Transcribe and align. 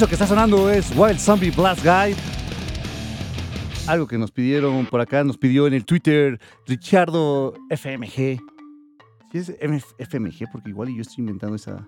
Eso 0.00 0.08
que 0.08 0.14
está 0.14 0.26
sonando 0.26 0.70
es 0.70 0.96
Wild 0.96 1.18
Zombie 1.18 1.50
Blast 1.50 1.82
Guide. 1.82 2.16
Algo 3.86 4.06
que 4.06 4.16
nos 4.16 4.30
pidieron 4.30 4.86
por 4.86 4.98
acá, 4.98 5.22
nos 5.24 5.36
pidió 5.36 5.66
en 5.66 5.74
el 5.74 5.84
Twitter 5.84 6.40
Richardo 6.66 7.52
FMG. 7.68 8.40
¿Sí 9.30 9.34
es 9.34 9.54
FMG? 9.98 10.50
Porque 10.50 10.70
igual 10.70 10.88
yo 10.88 11.02
estoy 11.02 11.16
inventando 11.18 11.54
esa, 11.54 11.84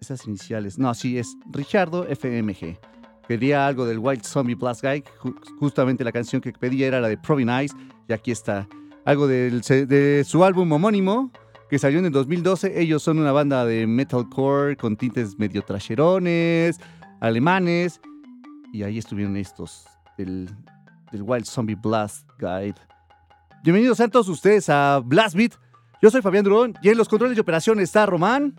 esas 0.00 0.24
iniciales. 0.28 0.78
No, 0.78 0.94
sí, 0.94 1.18
es 1.18 1.36
Richardo 1.50 2.06
FMG. 2.06 2.78
Pedía 3.26 3.66
algo 3.66 3.86
del 3.86 3.98
Wild 3.98 4.22
Zombie 4.22 4.54
Blast 4.54 4.80
Guide. 4.80 5.02
Justamente 5.58 6.04
la 6.04 6.12
canción 6.12 6.40
que 6.40 6.52
pedía 6.52 6.86
era 6.86 7.00
la 7.00 7.08
de 7.08 7.18
Provenice. 7.18 7.74
Y 8.08 8.12
aquí 8.12 8.30
está. 8.30 8.68
Algo 9.04 9.26
de 9.26 10.22
su 10.24 10.44
álbum 10.44 10.70
homónimo, 10.70 11.32
que 11.68 11.80
salió 11.80 11.98
en 11.98 12.06
el 12.06 12.12
2012. 12.12 12.80
Ellos 12.80 13.02
son 13.02 13.18
una 13.18 13.32
banda 13.32 13.64
de 13.64 13.88
metalcore 13.88 14.76
con 14.76 14.96
tintes 14.96 15.36
medio 15.40 15.62
trasherones, 15.62 16.78
alemanes. 17.20 18.00
Y 18.72 18.82
ahí 18.82 18.98
estuvieron 18.98 19.36
estos, 19.36 19.86
del, 20.16 20.48
Wild 21.12 21.44
Zombie 21.44 21.74
Blast 21.74 22.28
Guide. 22.38 22.76
Bienvenidos 23.62 24.00
a 24.00 24.08
todos 24.08 24.28
ustedes 24.28 24.68
a 24.68 25.00
Blast 25.04 25.36
Beat. 25.36 25.52
Yo 26.00 26.10
soy 26.10 26.22
Fabián 26.22 26.44
Durón 26.44 26.74
y 26.82 26.88
en 26.88 26.96
los 26.96 27.08
controles 27.08 27.36
de 27.36 27.42
operación 27.42 27.78
está 27.80 28.06
Román. 28.06 28.54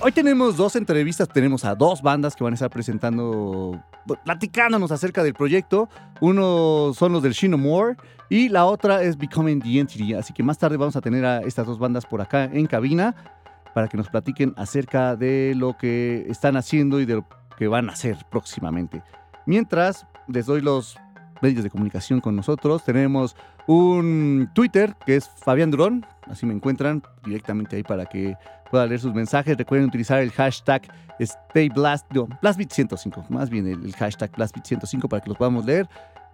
Hoy 0.00 0.12
tenemos 0.12 0.56
dos 0.56 0.76
entrevistas, 0.76 1.28
tenemos 1.28 1.64
a 1.64 1.74
dos 1.74 2.02
bandas 2.02 2.36
que 2.36 2.44
van 2.44 2.52
a 2.52 2.54
estar 2.54 2.70
presentando, 2.70 3.82
platicándonos 4.24 4.92
acerca 4.92 5.24
del 5.24 5.34
proyecto. 5.34 5.88
Uno 6.20 6.92
son 6.94 7.12
los 7.12 7.22
del 7.22 7.32
Shino 7.32 7.58
More 7.58 7.96
y 8.28 8.48
la 8.48 8.66
otra 8.66 9.02
es 9.02 9.16
Becoming 9.16 9.60
the 9.60 9.80
Entity. 9.80 10.14
Así 10.14 10.32
que 10.32 10.42
más 10.42 10.58
tarde 10.58 10.76
vamos 10.76 10.94
a 10.96 11.00
tener 11.00 11.24
a 11.24 11.40
estas 11.40 11.66
dos 11.66 11.78
bandas 11.78 12.04
por 12.06 12.20
acá 12.20 12.44
en 12.44 12.66
cabina 12.66 13.14
para 13.78 13.86
que 13.86 13.96
nos 13.96 14.08
platiquen 14.08 14.54
acerca 14.56 15.14
de 15.14 15.54
lo 15.56 15.78
que 15.78 16.26
están 16.28 16.56
haciendo 16.56 16.98
y 16.98 17.06
de 17.06 17.14
lo 17.14 17.28
que 17.56 17.68
van 17.68 17.88
a 17.88 17.92
hacer 17.92 18.16
próximamente. 18.28 19.04
Mientras, 19.46 20.04
les 20.26 20.46
doy 20.46 20.62
los 20.62 20.98
medios 21.42 21.62
de 21.62 21.70
comunicación 21.70 22.20
con 22.20 22.34
nosotros. 22.34 22.82
Tenemos 22.82 23.36
un 23.68 24.50
Twitter 24.52 24.96
que 25.06 25.14
es 25.14 25.28
Fabián 25.28 25.70
Durón, 25.70 26.04
así 26.26 26.44
me 26.44 26.54
encuentran 26.54 27.04
directamente 27.24 27.76
ahí 27.76 27.84
para 27.84 28.06
que 28.06 28.36
pueda 28.68 28.84
leer 28.84 28.98
sus 28.98 29.14
mensajes. 29.14 29.56
Recuerden 29.56 29.86
utilizar 29.86 30.18
el 30.18 30.32
hashtag 30.32 30.82
StayBlast, 31.22 32.10
no, 32.12 32.26
BlastBit105, 32.42 33.28
más 33.28 33.48
bien 33.48 33.68
el, 33.68 33.94
hashtag 33.94 34.32
BlastBit105 34.32 35.08
para 35.08 35.22
que 35.22 35.28
los 35.28 35.38
podamos 35.38 35.64
leer 35.64 35.88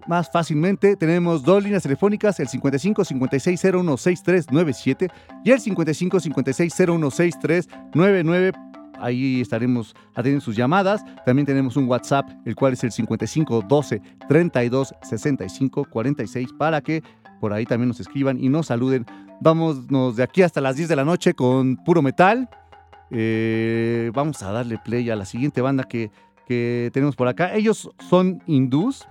más 0.06 0.30
fácilmente. 0.30 0.96
Tenemos 0.96 1.42
dos 1.42 1.62
líneas 1.62 1.82
telefónicas, 1.82 2.38
el 2.40 2.48
55 2.48 3.04
56 3.04 3.60
6397 3.60 5.08
y 5.44 5.50
el 5.50 5.60
55 5.60 6.20
56 6.20 6.74
6399 6.74 8.52
ahí 9.00 9.40
estaremos 9.40 9.94
atendiendo 10.14 10.44
sus 10.44 10.56
llamadas. 10.56 11.04
También 11.24 11.46
tenemos 11.46 11.76
un 11.76 11.88
WhatsApp, 11.88 12.28
el 12.44 12.54
cual 12.54 12.72
es 12.72 12.84
el 12.84 12.92
55 12.92 13.62
12 13.68 14.02
32 14.28 14.94
65 15.02 15.84
46, 15.90 16.52
para 16.58 16.80
que 16.80 17.02
por 17.40 17.52
ahí 17.52 17.66
también 17.66 17.88
nos 17.88 18.00
escriban 18.00 18.42
y 18.42 18.48
nos 18.48 18.66
saluden. 18.66 19.04
Vámonos 19.40 20.16
de 20.16 20.22
aquí 20.22 20.42
hasta 20.42 20.60
las 20.60 20.76
10 20.76 20.88
de 20.88 20.96
la 20.96 21.04
noche 21.04 21.34
con 21.34 21.76
puro 21.76 22.02
metal. 22.02 22.48
Eh, 23.10 24.10
vamos 24.14 24.42
a 24.42 24.50
darle 24.50 24.78
play 24.78 25.10
a 25.10 25.16
la 25.16 25.24
siguiente 25.24 25.60
banda 25.60 25.84
que, 25.84 26.10
que 26.46 26.90
tenemos 26.92 27.16
por 27.16 27.28
acá. 27.28 27.54
Ellos 27.54 27.90
son 28.08 28.42
hindús. 28.46 29.06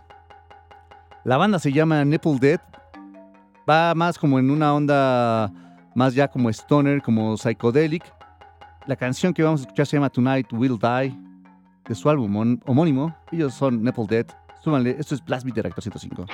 La 1.25 1.37
banda 1.37 1.57
se 1.57 1.71
llama 1.71 2.03
Nipple 2.03 2.37
Dead. 2.39 2.59
Va 3.69 3.95
más 3.95 4.17
como 4.17 4.39
en 4.39 4.51
una 4.51 4.73
onda 4.73 5.51
más 5.95 6.13
ya 6.15 6.27
como 6.27 6.49
stoner, 6.49 7.01
como 7.01 7.37
psychedelic. 7.37 8.03
La 8.87 8.97
canción 8.97 9.33
que 9.33 9.41
vamos 9.41 9.61
a 9.61 9.63
escuchar 9.63 9.85
se 9.85 9.95
llama 9.95 10.09
Tonight 10.09 10.51
Will 10.51 10.77
Die, 10.77 11.17
de 11.87 11.95
su 11.95 12.09
álbum 12.09 12.59
homónimo. 12.65 13.15
Ellos 13.31 13.53
son 13.53 13.81
Nepal 13.81 14.07
Dead. 14.07 14.25
Súmanle, 14.61 14.97
esto 14.99 15.15
es 15.15 15.23
Blast 15.23 15.45
Beat 15.45 15.55
Director 15.55 15.81
105. 15.81 16.25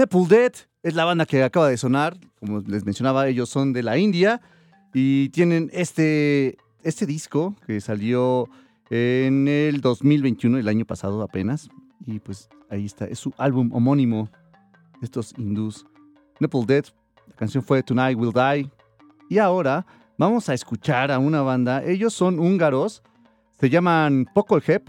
Nepal 0.00 0.26
Dead 0.28 0.52
es 0.82 0.94
la 0.94 1.04
banda 1.04 1.26
que 1.26 1.42
acaba 1.42 1.68
de 1.68 1.76
sonar. 1.76 2.16
Como 2.38 2.60
les 2.60 2.86
mencionaba, 2.86 3.28
ellos 3.28 3.50
son 3.50 3.74
de 3.74 3.82
la 3.82 3.98
India 3.98 4.40
y 4.94 5.28
tienen 5.28 5.68
este, 5.74 6.56
este 6.82 7.04
disco 7.04 7.54
que 7.66 7.82
salió 7.82 8.48
en 8.88 9.46
el 9.46 9.82
2021, 9.82 10.56
el 10.56 10.68
año 10.68 10.86
pasado 10.86 11.20
apenas. 11.20 11.68
Y 12.06 12.18
pues 12.18 12.48
ahí 12.70 12.86
está, 12.86 13.04
es 13.04 13.18
su 13.18 13.34
álbum 13.36 13.74
homónimo, 13.74 14.30
estos 15.02 15.34
hindús. 15.36 15.84
Nepal 16.38 16.64
Dead, 16.64 16.86
La 17.28 17.36
canción 17.36 17.62
fue 17.62 17.82
Tonight 17.82 18.16
Will 18.18 18.32
Die. 18.32 18.70
Y 19.28 19.36
ahora 19.36 19.84
vamos 20.16 20.48
a 20.48 20.54
escuchar 20.54 21.12
a 21.12 21.18
una 21.18 21.42
banda. 21.42 21.84
Ellos 21.84 22.14
son 22.14 22.38
húngaros. 22.40 23.02
Se 23.60 23.68
llaman 23.68 24.26
Pokolhep. 24.32 24.88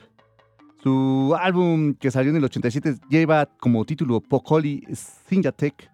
Su 0.84 1.36
álbum 1.40 1.94
que 1.94 2.10
salió 2.10 2.32
en 2.32 2.38
el 2.38 2.44
87 2.44 2.96
lleva 3.08 3.46
como 3.46 3.86
título 3.86 4.20
Pokoli 4.20 4.88
Sinjatek. 5.30 5.92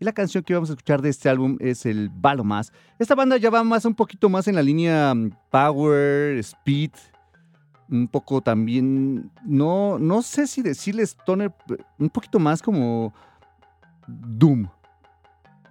Y 0.00 0.04
la 0.04 0.12
canción 0.12 0.42
que 0.42 0.54
vamos 0.54 0.70
a 0.70 0.72
escuchar 0.72 1.02
de 1.02 1.08
este 1.08 1.28
álbum 1.28 1.56
es 1.60 1.86
el 1.86 2.08
Balo 2.08 2.42
Más. 2.42 2.72
Esta 2.98 3.14
banda 3.14 3.36
ya 3.36 3.50
va 3.50 3.62
más 3.62 3.84
un 3.84 3.94
poquito 3.94 4.28
más 4.28 4.48
en 4.48 4.56
la 4.56 4.62
línea 4.62 5.14
mm, 5.14 5.30
Power, 5.50 6.36
Speed, 6.38 6.90
un 7.88 8.08
poco 8.08 8.40
también, 8.40 9.30
no, 9.44 9.98
no 9.98 10.22
sé 10.22 10.46
si 10.46 10.62
decirles 10.62 11.10
Stoner, 11.10 11.52
un 11.98 12.10
poquito 12.10 12.40
más 12.40 12.60
como 12.60 13.14
Doom. 14.06 14.68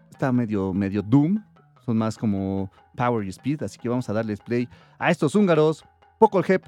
Está 0.10 0.32
medio, 0.32 0.74
medio 0.74 1.02
Doom, 1.02 1.42
son 1.86 1.98
más 1.98 2.18
como 2.18 2.72
Power 2.96 3.26
y 3.26 3.30
Speed, 3.30 3.64
así 3.64 3.78
que 3.78 3.90
vamos 3.90 4.10
a 4.10 4.14
darles 4.14 4.40
play 4.40 4.68
a 5.00 5.12
estos 5.12 5.36
húngaros. 5.36 5.84
Poco 6.18 6.40
el 6.40 6.46
Hep, 6.48 6.66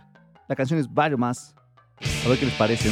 la 0.48 0.56
canción 0.56 0.80
es 0.80 0.94
Balo 0.94 1.18
Más. 1.18 1.56
A 2.26 2.30
ver 2.30 2.40
qué 2.40 2.46
les 2.46 2.56
parece. 2.56 2.90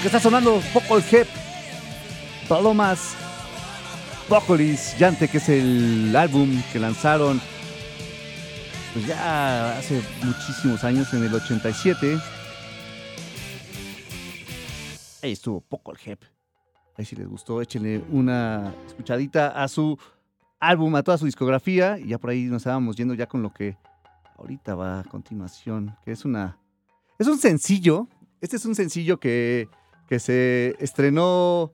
Que 0.00 0.06
está 0.06 0.18
sonando 0.18 0.62
Poco 0.72 0.98
Hep, 0.98 1.28
Palomas, 2.48 3.14
Pocolis, 4.28 4.96
Yante, 4.98 5.28
que 5.28 5.36
es 5.36 5.48
el 5.50 6.16
álbum 6.16 6.62
que 6.72 6.78
lanzaron 6.78 7.40
pues 8.94 9.06
ya 9.06 9.78
hace 9.78 10.02
muchísimos 10.24 10.82
años, 10.84 11.12
en 11.12 11.24
el 11.24 11.34
87. 11.34 12.18
Ahí 15.22 15.32
estuvo 15.32 15.60
Poco 15.60 15.92
Hep. 16.02 16.22
Ahí 16.96 17.04
si 17.04 17.14
les 17.14 17.28
gustó, 17.28 17.60
échenle 17.60 18.02
una 18.10 18.74
escuchadita 18.86 19.48
a 19.48 19.68
su 19.68 19.98
álbum, 20.58 20.94
a 20.96 21.02
toda 21.02 21.18
su 21.18 21.26
discografía. 21.26 21.98
Y 21.98 22.08
ya 22.08 22.18
por 22.18 22.30
ahí 22.30 22.44
nos 22.44 22.62
estábamos 22.62 22.96
yendo 22.96 23.14
ya 23.14 23.26
con 23.26 23.42
lo 23.42 23.52
que 23.52 23.76
ahorita 24.38 24.74
va 24.74 25.00
a 25.00 25.04
continuación, 25.04 25.94
que 26.04 26.12
es 26.12 26.24
una... 26.24 26.58
Es 27.18 27.26
un 27.26 27.38
sencillo. 27.38 28.08
Este 28.40 28.56
es 28.56 28.64
un 28.64 28.74
sencillo 28.74 29.20
que 29.20 29.68
que 30.10 30.18
se 30.18 30.74
estrenó 30.80 31.70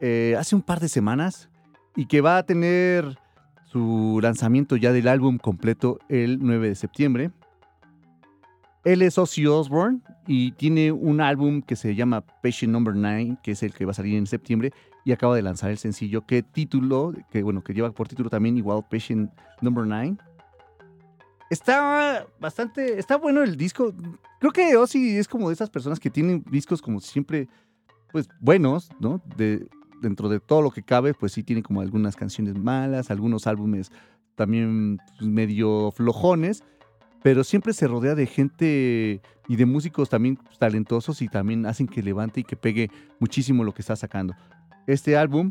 eh, 0.00 0.36
hace 0.38 0.54
un 0.54 0.62
par 0.62 0.78
de 0.78 0.88
semanas 0.88 1.50
y 1.96 2.06
que 2.06 2.20
va 2.20 2.38
a 2.38 2.44
tener 2.44 3.18
su 3.64 4.20
lanzamiento 4.22 4.76
ya 4.76 4.92
del 4.92 5.08
álbum 5.08 5.36
completo 5.36 5.98
el 6.08 6.38
9 6.40 6.68
de 6.68 6.74
septiembre. 6.76 7.30
Él 8.84 9.02
es 9.02 9.18
Ozzy 9.18 9.48
Osbourne 9.48 9.98
y 10.28 10.52
tiene 10.52 10.92
un 10.92 11.20
álbum 11.20 11.60
que 11.60 11.74
se 11.74 11.96
llama 11.96 12.20
Patient 12.40 12.72
Number 12.72 12.94
9, 12.94 13.38
que 13.42 13.50
es 13.50 13.64
el 13.64 13.74
que 13.74 13.84
va 13.84 13.90
a 13.90 13.94
salir 13.94 14.16
en 14.16 14.28
septiembre, 14.28 14.72
y 15.04 15.10
acaba 15.10 15.34
de 15.34 15.42
lanzar 15.42 15.72
el 15.72 15.78
sencillo 15.78 16.24
que 16.24 16.44
título, 16.44 17.14
que 17.32 17.42
bueno, 17.42 17.64
que 17.64 17.74
lleva 17.74 17.90
por 17.90 18.06
título 18.06 18.30
también 18.30 18.56
igual 18.56 18.86
Patient 18.88 19.32
Number 19.60 19.84
9. 19.84 20.16
Está 21.50 22.26
bastante, 22.40 22.98
está 22.98 23.16
bueno 23.16 23.42
el 23.42 23.56
disco. 23.56 23.92
Creo 24.40 24.52
que 24.52 24.76
Ozzy 24.76 25.16
es 25.16 25.28
como 25.28 25.48
de 25.48 25.54
esas 25.54 25.70
personas 25.70 26.00
que 26.00 26.10
tienen 26.10 26.44
discos 26.50 26.82
como 26.82 27.00
siempre, 27.00 27.48
pues 28.10 28.28
buenos, 28.40 28.90
¿no? 28.98 29.20
De, 29.36 29.68
dentro 30.02 30.28
de 30.28 30.40
todo 30.40 30.62
lo 30.62 30.70
que 30.70 30.82
cabe, 30.82 31.14
pues 31.14 31.32
sí 31.32 31.42
tiene 31.42 31.62
como 31.62 31.80
algunas 31.80 32.16
canciones 32.16 32.56
malas, 32.56 33.10
algunos 33.10 33.46
álbumes 33.46 33.92
también 34.34 34.98
pues, 35.18 35.30
medio 35.30 35.90
flojones, 35.92 36.62
pero 37.22 37.44
siempre 37.44 37.72
se 37.72 37.88
rodea 37.88 38.14
de 38.14 38.26
gente 38.26 39.22
y 39.48 39.56
de 39.56 39.66
músicos 39.66 40.08
también 40.08 40.38
talentosos 40.58 41.22
y 41.22 41.28
también 41.28 41.64
hacen 41.66 41.86
que 41.86 42.02
levante 42.02 42.40
y 42.40 42.44
que 42.44 42.56
pegue 42.56 42.90
muchísimo 43.18 43.64
lo 43.64 43.72
que 43.72 43.82
está 43.82 43.96
sacando. 43.96 44.34
Este 44.86 45.16
álbum, 45.16 45.50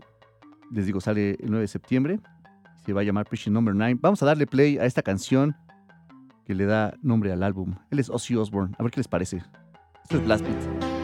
les 0.71 0.85
digo, 0.85 1.01
sale 1.01 1.31
el 1.31 1.49
9 1.49 1.61
de 1.61 1.67
septiembre, 1.67 2.19
se 2.85 2.93
va 2.93 3.01
a 3.01 3.03
llamar 3.03 3.27
Patient 3.27 3.53
Number 3.53 3.73
9. 3.73 3.97
Vamos 4.01 4.21
a 4.21 4.25
darle 4.25 4.45
play 4.45 4.77
a 4.77 4.85
esta 4.85 5.01
canción 5.01 5.55
que 6.45 6.55
le 6.55 6.65
da 6.65 6.93
nombre 7.01 7.31
al 7.31 7.43
álbum. 7.43 7.75
Él 7.91 7.99
es 7.99 8.09
Ozzy 8.09 8.35
Osbourne. 8.35 8.75
A 8.77 8.83
ver 8.83 8.91
qué 8.91 8.99
les 8.99 9.07
parece. 9.07 9.43
Esto 10.03 10.17
es 10.17 10.23
Blast 10.23 10.45
Beat. 10.45 10.94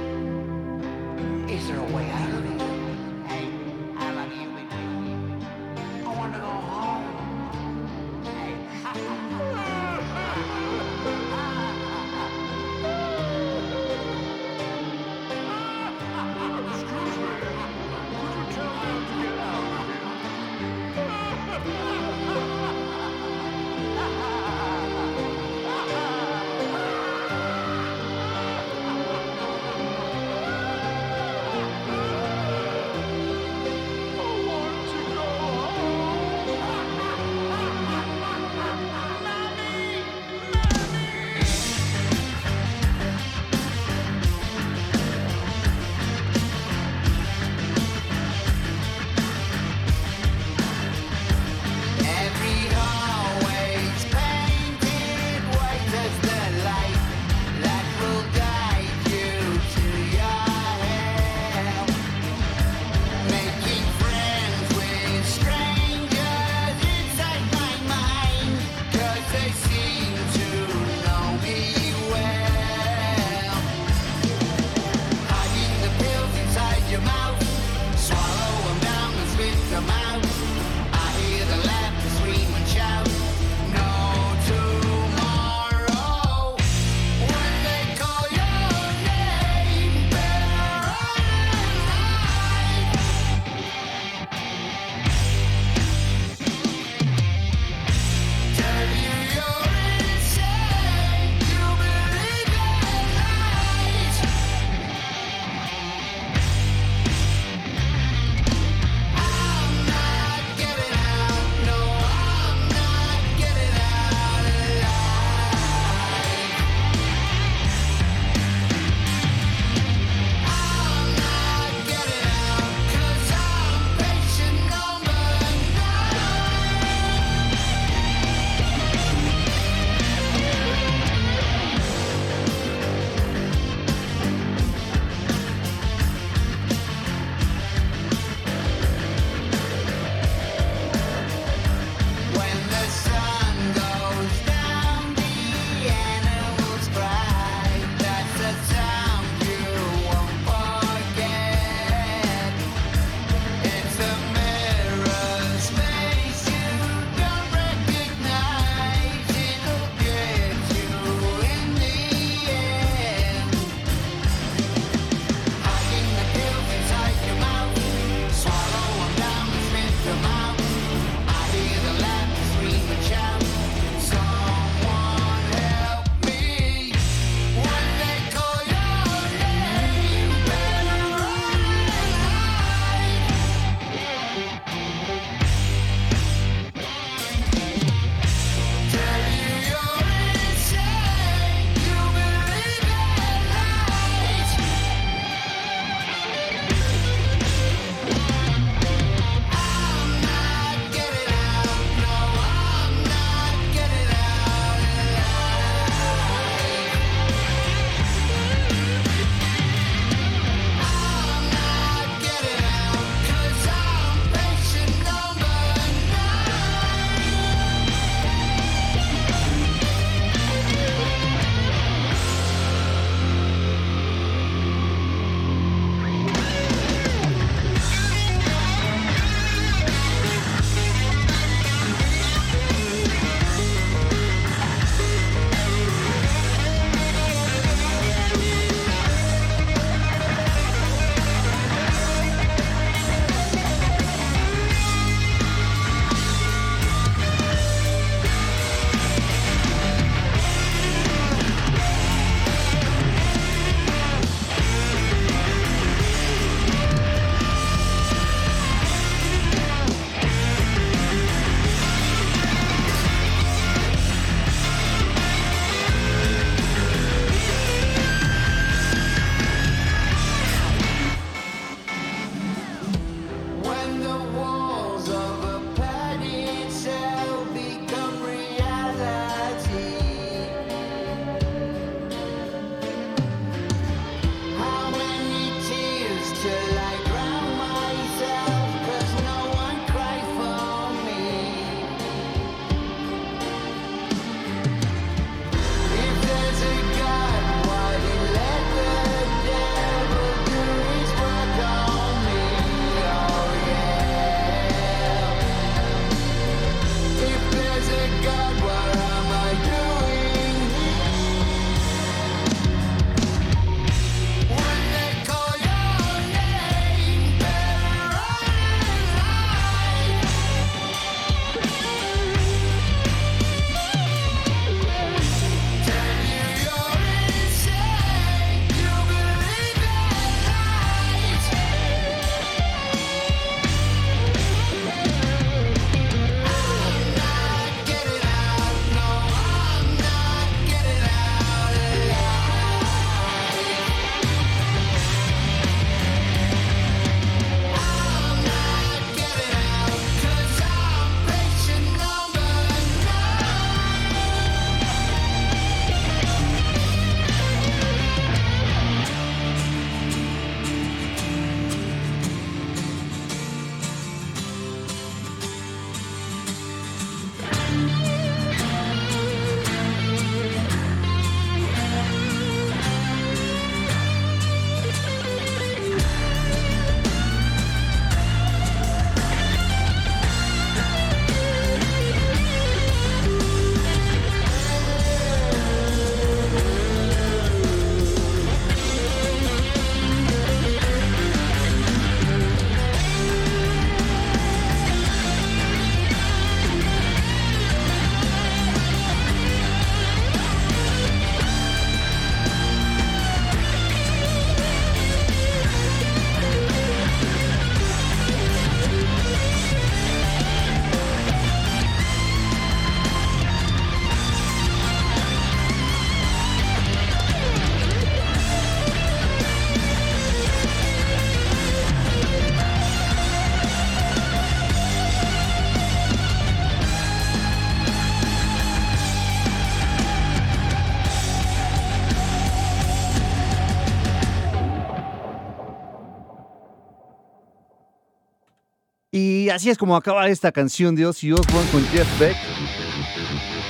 así 439.52 439.70
es 439.70 439.78
como 439.78 439.96
acaba 439.96 440.28
esta 440.28 440.52
canción 440.52 440.96
de 440.96 441.06
Ozzy 441.06 441.32
Osbourne 441.32 441.70
con 441.72 441.86
Jeff 441.90 442.08
Beck. 442.20 442.36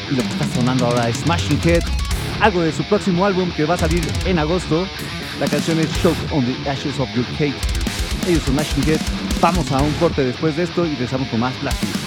Y 0.09 0.15
lo 0.15 0.21
que 0.21 0.29
está 0.29 0.45
sonando 0.53 0.85
ahora 0.85 1.09
es 1.09 1.17
Smashing 1.17 1.59
Head, 1.63 1.83
algo 2.39 2.61
de 2.61 2.71
su 2.71 2.83
próximo 2.83 3.25
álbum 3.25 3.51
que 3.51 3.65
va 3.65 3.75
a 3.75 3.77
salir 3.77 4.05
en 4.25 4.39
agosto. 4.39 4.87
La 5.39 5.47
canción 5.47 5.79
es 5.79 5.89
Shock 5.97 6.15
on 6.31 6.45
the 6.45 6.69
Ashes 6.69 6.99
of 6.99 7.09
Your 7.15 7.25
Cake. 7.37 7.55
Ellos 8.27 8.43
son 8.43 8.55
Smashing 8.55 8.89
Head. 8.89 9.01
Vamos 9.41 9.71
a 9.71 9.81
un 9.81 9.91
corte 9.93 10.23
después 10.23 10.55
de 10.55 10.63
esto 10.63 10.85
y 10.85 10.91
regresamos 10.91 11.27
con 11.29 11.39
más 11.39 11.53
plástico. 11.55 12.00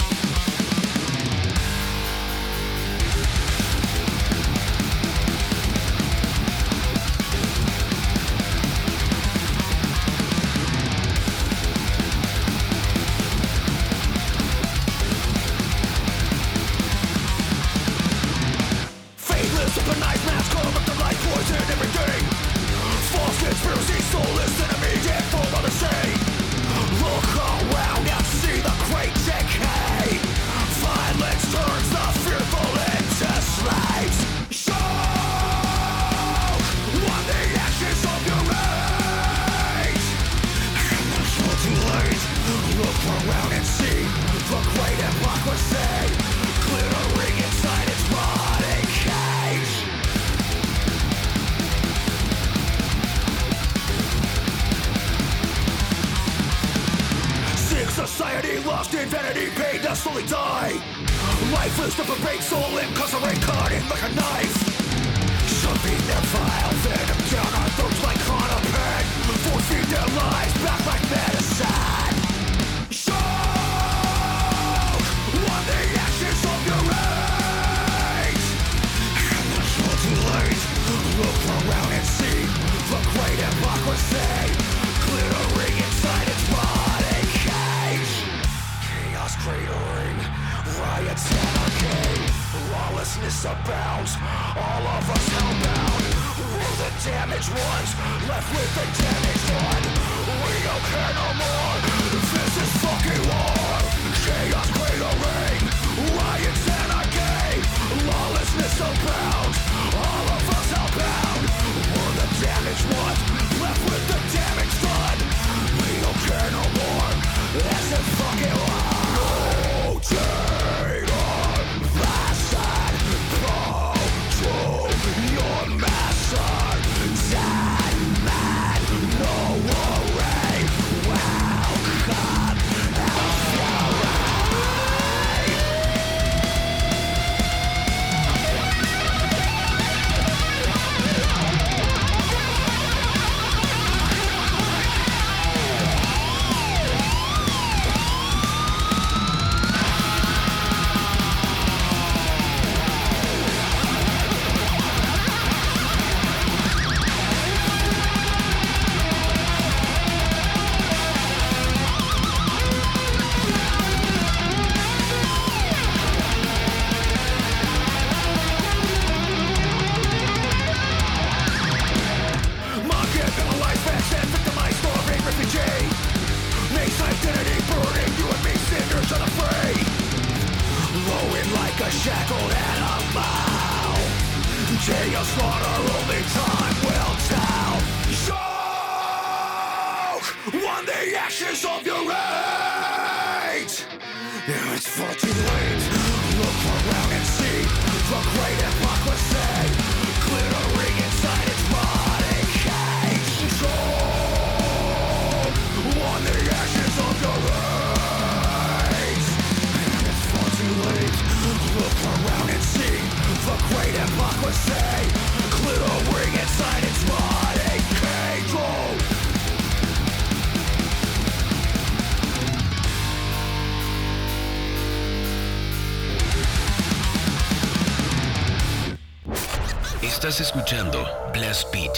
escuchando 230.65 231.07
Blast 231.35 231.71
Beat. 231.75 231.93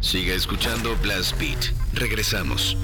Siga 0.00 0.34
escuchando 0.34 0.96
Blast 0.96 1.38
Beat. 1.38 1.72
Regresamos. 1.92 2.76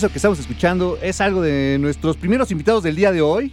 Eso 0.00 0.08
que 0.08 0.16
estamos 0.16 0.38
escuchando 0.40 0.96
es 1.02 1.20
algo 1.20 1.42
de 1.42 1.76
nuestros 1.78 2.16
primeros 2.16 2.50
invitados 2.50 2.82
del 2.82 2.96
día 2.96 3.12
de 3.12 3.20
hoy, 3.20 3.52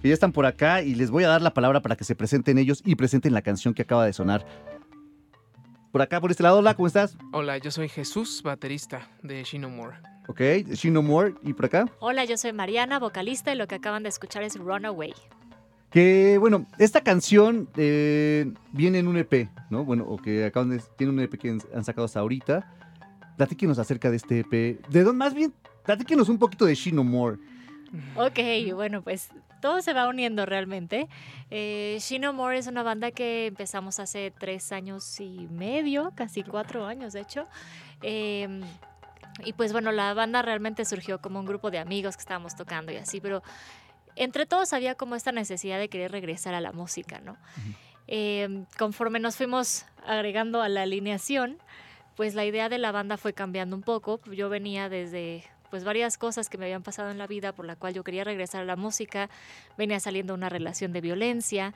que 0.00 0.06
ya 0.06 0.14
están 0.14 0.30
por 0.30 0.46
acá 0.46 0.80
y 0.80 0.94
les 0.94 1.10
voy 1.10 1.24
a 1.24 1.28
dar 1.28 1.42
la 1.42 1.52
palabra 1.52 1.82
para 1.82 1.96
que 1.96 2.04
se 2.04 2.14
presenten 2.14 2.56
ellos 2.56 2.82
y 2.84 2.94
presenten 2.94 3.34
la 3.34 3.42
canción 3.42 3.74
que 3.74 3.82
acaba 3.82 4.06
de 4.06 4.12
sonar. 4.12 4.46
Por 5.90 6.00
acá, 6.00 6.20
por 6.20 6.30
este 6.30 6.44
lado, 6.44 6.58
hola, 6.58 6.74
¿cómo 6.74 6.86
estás? 6.86 7.16
Hola, 7.32 7.58
yo 7.58 7.72
soy 7.72 7.88
Jesús, 7.88 8.42
baterista 8.44 9.08
de 9.24 9.42
Shino 9.42 9.70
Moore. 9.70 9.96
Ok, 10.28 10.40
Shino 10.70 11.02
Moore, 11.02 11.34
y 11.42 11.52
por 11.52 11.64
acá. 11.64 11.86
Hola, 11.98 12.24
yo 12.26 12.36
soy 12.36 12.52
Mariana, 12.52 13.00
vocalista, 13.00 13.52
y 13.52 13.56
lo 13.56 13.66
que 13.66 13.74
acaban 13.74 14.04
de 14.04 14.10
escuchar 14.10 14.44
es 14.44 14.54
Runaway. 14.56 15.14
Que 15.90 16.38
bueno, 16.38 16.64
esta 16.78 17.00
canción 17.00 17.68
eh, 17.76 18.52
viene 18.70 19.00
en 19.00 19.08
un 19.08 19.16
EP, 19.16 19.48
¿no? 19.68 19.84
Bueno, 19.84 20.04
o 20.06 20.16
que 20.16 20.44
acaban 20.44 20.70
de. 20.70 20.80
Tiene 20.96 21.12
un 21.12 21.18
EP 21.18 21.36
que 21.36 21.50
han- 21.50 21.84
sacado 21.84 22.04
hasta 22.04 22.20
ahorita. 22.20 22.72
Platíquenos 23.36 23.80
acerca 23.80 24.10
de 24.10 24.16
este 24.16 24.40
EP. 24.40 24.80
De 24.90 25.02
dónde, 25.02 25.18
más 25.18 25.34
bien, 25.34 25.52
platíquenos 25.88 26.28
un 26.28 26.38
poquito 26.38 26.66
de 26.66 26.74
Shino 26.74 27.02
Moore. 27.02 27.38
Ok, 28.14 28.38
bueno, 28.74 29.00
pues 29.00 29.30
todo 29.62 29.80
se 29.80 29.94
va 29.94 30.06
uniendo 30.06 30.44
realmente. 30.44 31.08
Eh, 31.50 31.96
Shino 31.98 32.34
More 32.34 32.58
es 32.58 32.66
una 32.66 32.82
banda 32.82 33.10
que 33.10 33.46
empezamos 33.46 33.98
hace 33.98 34.30
tres 34.30 34.70
años 34.70 35.18
y 35.18 35.48
medio, 35.50 36.12
casi 36.14 36.42
cuatro 36.42 36.84
años 36.84 37.14
de 37.14 37.20
hecho. 37.20 37.46
Em, 38.02 38.60
y 39.42 39.54
pues 39.54 39.72
bueno, 39.72 39.90
la 39.90 40.12
banda 40.12 40.42
realmente 40.42 40.84
surgió 40.84 41.22
como 41.22 41.40
un 41.40 41.46
grupo 41.46 41.70
de 41.70 41.78
amigos 41.78 42.18
que 42.18 42.20
estábamos 42.20 42.54
tocando 42.54 42.92
y 42.92 42.96
así, 42.96 43.22
pero 43.22 43.42
entre 44.14 44.44
todos 44.44 44.74
había 44.74 44.94
como 44.94 45.14
esta 45.14 45.32
necesidad 45.32 45.78
de 45.78 45.88
querer 45.88 46.12
regresar 46.12 46.52
a 46.52 46.60
la 46.60 46.72
música, 46.72 47.22
¿no? 47.24 47.38
Em, 48.08 48.66
conforme 48.76 49.20
nos 49.20 49.36
fuimos 49.36 49.86
agregando 50.06 50.60
a 50.60 50.68
la 50.68 50.82
alineación, 50.82 51.56
pues 52.14 52.34
la 52.34 52.44
idea 52.44 52.68
de 52.68 52.76
la 52.76 52.92
banda 52.92 53.16
fue 53.16 53.32
cambiando 53.32 53.74
un 53.74 53.82
poco. 53.82 54.20
Yo 54.32 54.50
venía 54.50 54.90
desde 54.90 55.44
pues 55.70 55.84
varias 55.84 56.18
cosas 56.18 56.48
que 56.48 56.58
me 56.58 56.66
habían 56.66 56.82
pasado 56.82 57.10
en 57.10 57.18
la 57.18 57.26
vida 57.26 57.52
por 57.52 57.66
la 57.66 57.76
cual 57.76 57.94
yo 57.94 58.04
quería 58.04 58.24
regresar 58.24 58.62
a 58.62 58.64
la 58.64 58.76
música, 58.76 59.28
venía 59.76 60.00
saliendo 60.00 60.34
una 60.34 60.48
relación 60.48 60.92
de 60.92 61.00
violencia, 61.00 61.74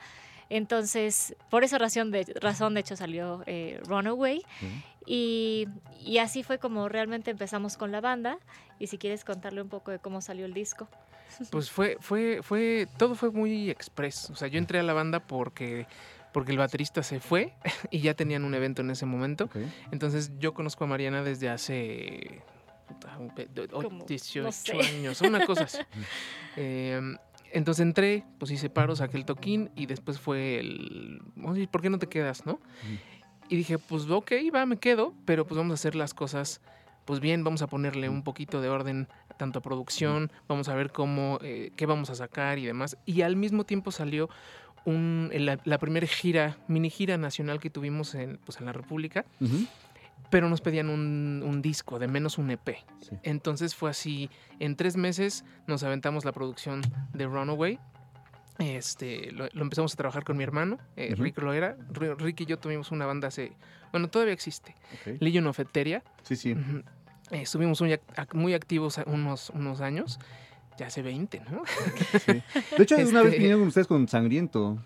entonces 0.49 1.35
por 1.49 1.63
esa 1.63 1.77
razón 1.77 2.11
de, 2.11 2.25
razón 2.39 2.73
de 2.73 2.81
hecho 2.81 2.95
salió 2.95 3.43
eh, 3.45 3.79
Runaway 3.85 4.43
y, 5.05 5.67
y 5.99 6.17
así 6.19 6.43
fue 6.43 6.59
como 6.59 6.89
realmente 6.89 7.31
empezamos 7.31 7.77
con 7.77 7.91
la 7.91 8.01
banda 8.01 8.37
y 8.79 8.87
si 8.87 8.97
quieres 8.97 9.23
contarle 9.23 9.61
un 9.61 9.69
poco 9.69 9.91
de 9.91 9.99
cómo 9.99 10.21
salió 10.21 10.45
el 10.45 10.53
disco. 10.53 10.87
Pues 11.49 11.71
fue, 11.71 11.97
fue, 11.99 12.41
fue, 12.43 12.87
todo 12.97 13.15
fue 13.15 13.31
muy 13.31 13.69
express. 13.71 14.29
O 14.29 14.35
sea, 14.35 14.47
yo 14.47 14.59
entré 14.59 14.79
a 14.79 14.83
la 14.83 14.93
banda 14.93 15.19
porque, 15.19 15.87
porque 16.31 16.51
el 16.51 16.59
baterista 16.59 17.01
se 17.01 17.19
fue 17.19 17.53
y 17.89 18.01
ya 18.01 18.13
tenían 18.13 18.43
un 18.43 18.53
evento 18.53 18.81
en 18.81 18.91
ese 18.91 19.05
momento. 19.05 19.49
Entonces 19.91 20.31
yo 20.37 20.53
conozco 20.53 20.83
a 20.83 20.87
Mariana 20.87 21.23
desde 21.23 21.49
hace 21.49 22.43
puta, 22.87 23.17
un 23.17 23.29
pe- 23.33 23.47
o- 23.73 23.81
Como, 23.83 24.05
18 24.05 24.43
no 24.45 24.51
sé. 24.51 24.79
años, 24.79 25.21
una 25.21 25.45
cosa 25.45 25.65
así. 25.65 25.81
Em, 26.55 27.17
entonces 27.51 27.81
entré, 27.83 28.23
pues 28.39 28.51
hice 28.51 28.69
paro, 28.69 28.95
saqué 28.95 29.17
el 29.17 29.25
toquín 29.25 29.71
y 29.75 29.85
después 29.85 30.19
fue 30.19 30.59
el, 30.59 31.21
oye, 31.43 31.67
¿por 31.67 31.81
qué 31.81 31.89
no 31.89 31.99
te 31.99 32.07
quedas, 32.07 32.45
no? 32.45 32.59
Y 33.49 33.55
dije, 33.55 33.77
pues 33.77 34.09
ok, 34.09 34.31
va, 34.53 34.65
me 34.65 34.77
quedo, 34.77 35.13
pero 35.25 35.45
pues 35.45 35.57
vamos 35.57 35.71
a 35.71 35.75
hacer 35.75 35.95
las 35.95 36.13
cosas, 36.13 36.61
pues 37.05 37.19
bien, 37.19 37.43
vamos 37.43 37.61
a 37.61 37.67
ponerle 37.67 38.09
un 38.09 38.23
poquito 38.23 38.61
de 38.61 38.69
orden 38.69 39.07
tanto 39.37 39.59
a 39.59 39.61
producción, 39.61 40.31
vamos 40.47 40.69
a 40.69 40.75
ver 40.75 40.91
cómo, 40.91 41.39
eh, 41.41 41.71
qué 41.75 41.85
vamos 41.85 42.09
a 42.09 42.15
sacar 42.15 42.57
y 42.59 42.65
demás. 42.65 42.97
Y 43.05 43.21
al 43.21 43.35
mismo 43.35 43.63
tiempo 43.65 43.91
salió 43.91 44.29
un, 44.85 45.29
la, 45.33 45.59
la 45.65 45.77
primera 45.79 46.05
gira, 46.07 46.57
mini 46.67 46.89
gira 46.89 47.17
nacional 47.17 47.59
que 47.59 47.69
tuvimos 47.69 48.15
en, 48.15 48.37
pues, 48.45 48.59
en 48.59 48.65
la 48.65 48.73
República, 48.73 49.25
Ujú. 49.41 49.65
Pero 50.29 50.49
nos 50.49 50.61
pedían 50.61 50.89
un, 50.89 51.43
un 51.45 51.61
disco, 51.61 51.99
de 51.99 52.07
menos 52.07 52.37
un 52.37 52.49
EP. 52.51 52.77
Sí. 53.01 53.15
Entonces 53.23 53.75
fue 53.75 53.89
así, 53.91 54.29
en 54.59 54.75
tres 54.75 54.97
meses 54.97 55.45
nos 55.67 55.83
aventamos 55.83 56.25
la 56.25 56.31
producción 56.31 56.81
de 57.13 57.25
Runaway. 57.27 57.79
Este, 58.59 59.31
lo, 59.31 59.47
lo 59.51 59.61
empezamos 59.63 59.93
a 59.93 59.97
trabajar 59.97 60.23
con 60.23 60.37
mi 60.37 60.43
hermano, 60.43 60.77
eh. 60.95 61.15
Rick 61.17 61.39
lo 61.41 61.53
era. 61.53 61.75
Ri- 61.91 62.15
Rick 62.17 62.41
y 62.41 62.45
yo 62.45 62.57
tuvimos 62.59 62.91
una 62.91 63.05
banda 63.05 63.27
hace, 63.29 63.53
bueno, 63.91 64.09
todavía 64.09 64.33
existe, 64.33 64.75
Ok. 65.01 65.17
Legion 65.21 65.47
of 65.47 65.59
Eteria. 65.59 66.03
Sí, 66.21 66.35
sí. 66.35 66.51
Eh, 67.31 67.41
estuvimos 67.41 67.81
muy, 67.81 67.99
muy 68.33 68.53
activos 68.53 68.99
unos, 69.07 69.49
unos 69.51 69.81
años, 69.81 70.19
ya 70.77 70.87
hace 70.87 71.01
20, 71.01 71.41
¿no? 71.51 71.63
De 72.77 72.83
hecho, 72.83 72.95
una 72.95 73.21
vez 73.23 73.33
Este- 73.33 73.37
vinieron 73.39 73.63
ustedes 73.67 73.87
con 73.87 74.07
Sangriento. 74.07 74.77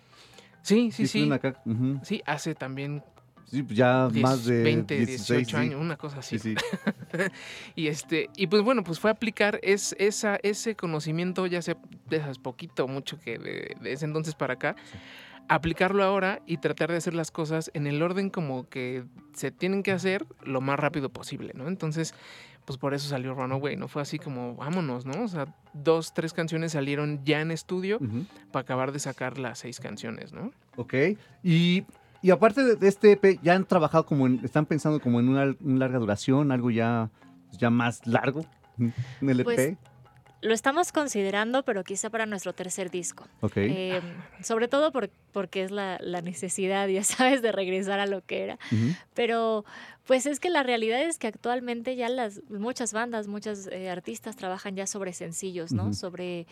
Sí, 0.62 0.90
sí, 0.90 1.06
sí. 1.06 1.30
acá. 1.30 1.62
Sí, 2.02 2.22
hace 2.26 2.54
también 2.54 3.02
Sí, 3.50 3.62
pues 3.62 3.76
ya 3.76 4.08
10, 4.08 4.22
más 4.22 4.44
de 4.44 4.62
20, 4.62 4.96
16, 4.98 5.28
18 5.28 5.50
sí. 5.50 5.56
años, 5.56 5.80
una 5.80 5.96
cosa 5.96 6.18
así. 6.18 6.38
Sí, 6.38 6.54
sí. 6.54 6.64
Y 7.74 7.86
este, 7.86 8.28
y 8.36 8.46
pues 8.48 8.62
bueno, 8.62 8.84
pues 8.84 9.00
fue 9.00 9.10
aplicar 9.10 9.58
es, 9.62 9.96
esa, 9.98 10.38
ese 10.42 10.74
conocimiento, 10.74 11.46
ya 11.46 11.62
sea 11.62 11.76
de 12.10 12.18
esas 12.18 12.38
poquito 12.38 12.84
o 12.84 12.88
mucho 12.88 13.18
que 13.18 13.38
de, 13.38 13.74
de 13.80 13.92
ese 13.92 14.04
entonces 14.04 14.34
para 14.34 14.54
acá, 14.54 14.76
aplicarlo 15.48 16.04
ahora 16.04 16.42
y 16.46 16.58
tratar 16.58 16.90
de 16.90 16.98
hacer 16.98 17.14
las 17.14 17.30
cosas 17.30 17.70
en 17.74 17.86
el 17.86 18.02
orden 18.02 18.28
como 18.30 18.68
que 18.68 19.04
se 19.32 19.50
tienen 19.50 19.82
que 19.82 19.92
hacer 19.92 20.26
lo 20.42 20.60
más 20.60 20.78
rápido 20.78 21.08
posible, 21.08 21.52
¿no? 21.54 21.68
Entonces, 21.68 22.14
pues 22.68 22.76
por 22.76 22.92
eso 22.92 23.08
salió 23.08 23.32
Runaway, 23.32 23.76
no 23.76 23.88
fue 23.88 24.02
así 24.02 24.18
como 24.18 24.54
vámonos, 24.54 25.06
¿no? 25.06 25.24
O 25.24 25.28
sea, 25.28 25.46
dos, 25.72 26.12
tres 26.12 26.34
canciones 26.34 26.72
salieron 26.72 27.24
ya 27.24 27.40
en 27.40 27.50
estudio 27.50 27.96
Ujú. 27.96 28.26
para 28.52 28.60
acabar 28.62 28.92
de 28.92 28.98
sacar 28.98 29.38
las 29.38 29.60
seis 29.60 29.80
canciones, 29.80 30.34
¿no? 30.34 30.52
Ok. 30.76 30.94
Y, 31.42 31.84
y 32.22 32.30
aparte 32.30 32.76
de, 32.76 32.88
este 32.88 33.12
EP, 33.12 33.38
¿ya 33.42 33.54
han 33.54 33.64
trabajado 33.64 34.04
como 34.06 34.26
en, 34.26 34.40
están 34.44 34.66
pensando 34.66 35.00
como 35.00 35.20
en 35.20 35.28
una, 35.28 35.54
una 35.60 35.78
larga 35.78 35.98
duración, 35.98 36.52
algo 36.52 36.70
ya, 36.70 37.10
ya 37.52 37.70
más 37.70 38.06
largo? 38.06 38.44
¿En 38.78 39.30
el 39.30 39.40
EP? 39.40 39.44
Pues, 39.44 39.76
Lo 40.40 40.54
estamos 40.54 40.92
considerando, 40.92 41.64
pero 41.64 41.82
quizá 41.82 42.10
para 42.10 42.24
nuestro 42.26 42.52
tercer 42.52 42.90
disco. 42.90 43.26
ok. 43.40 43.56
Eh, 43.56 44.00
sobre 44.42 44.68
todo 44.68 44.92
por- 44.92 45.10
porque 45.32 45.64
es 45.64 45.70
la, 45.72 45.98
la 46.00 46.22
necesidad, 46.22 46.86
ya 46.88 47.02
sabes, 47.04 47.42
de 47.42 47.50
regresar 47.52 47.98
a 48.00 48.06
lo 48.06 48.24
que 48.24 48.44
era. 48.44 48.58
Pero 49.14 49.64
pues 50.06 50.26
es 50.26 50.40
que 50.40 50.48
la 50.48 50.62
realidad 50.62 51.02
es 51.02 51.18
que 51.18 51.26
actualmente 51.26 51.94
ya 51.96 52.08
las 52.08 52.40
muchas 52.48 52.92
bandas, 52.92 53.26
muchos 53.28 53.66
eh, 53.66 53.90
artistas 53.90 54.36
trabajan 54.36 54.74
ya 54.76 54.86
sobre 54.86 55.12
sencillos, 55.12 55.72
¿no? 55.72 55.92
Sobre 55.92 56.46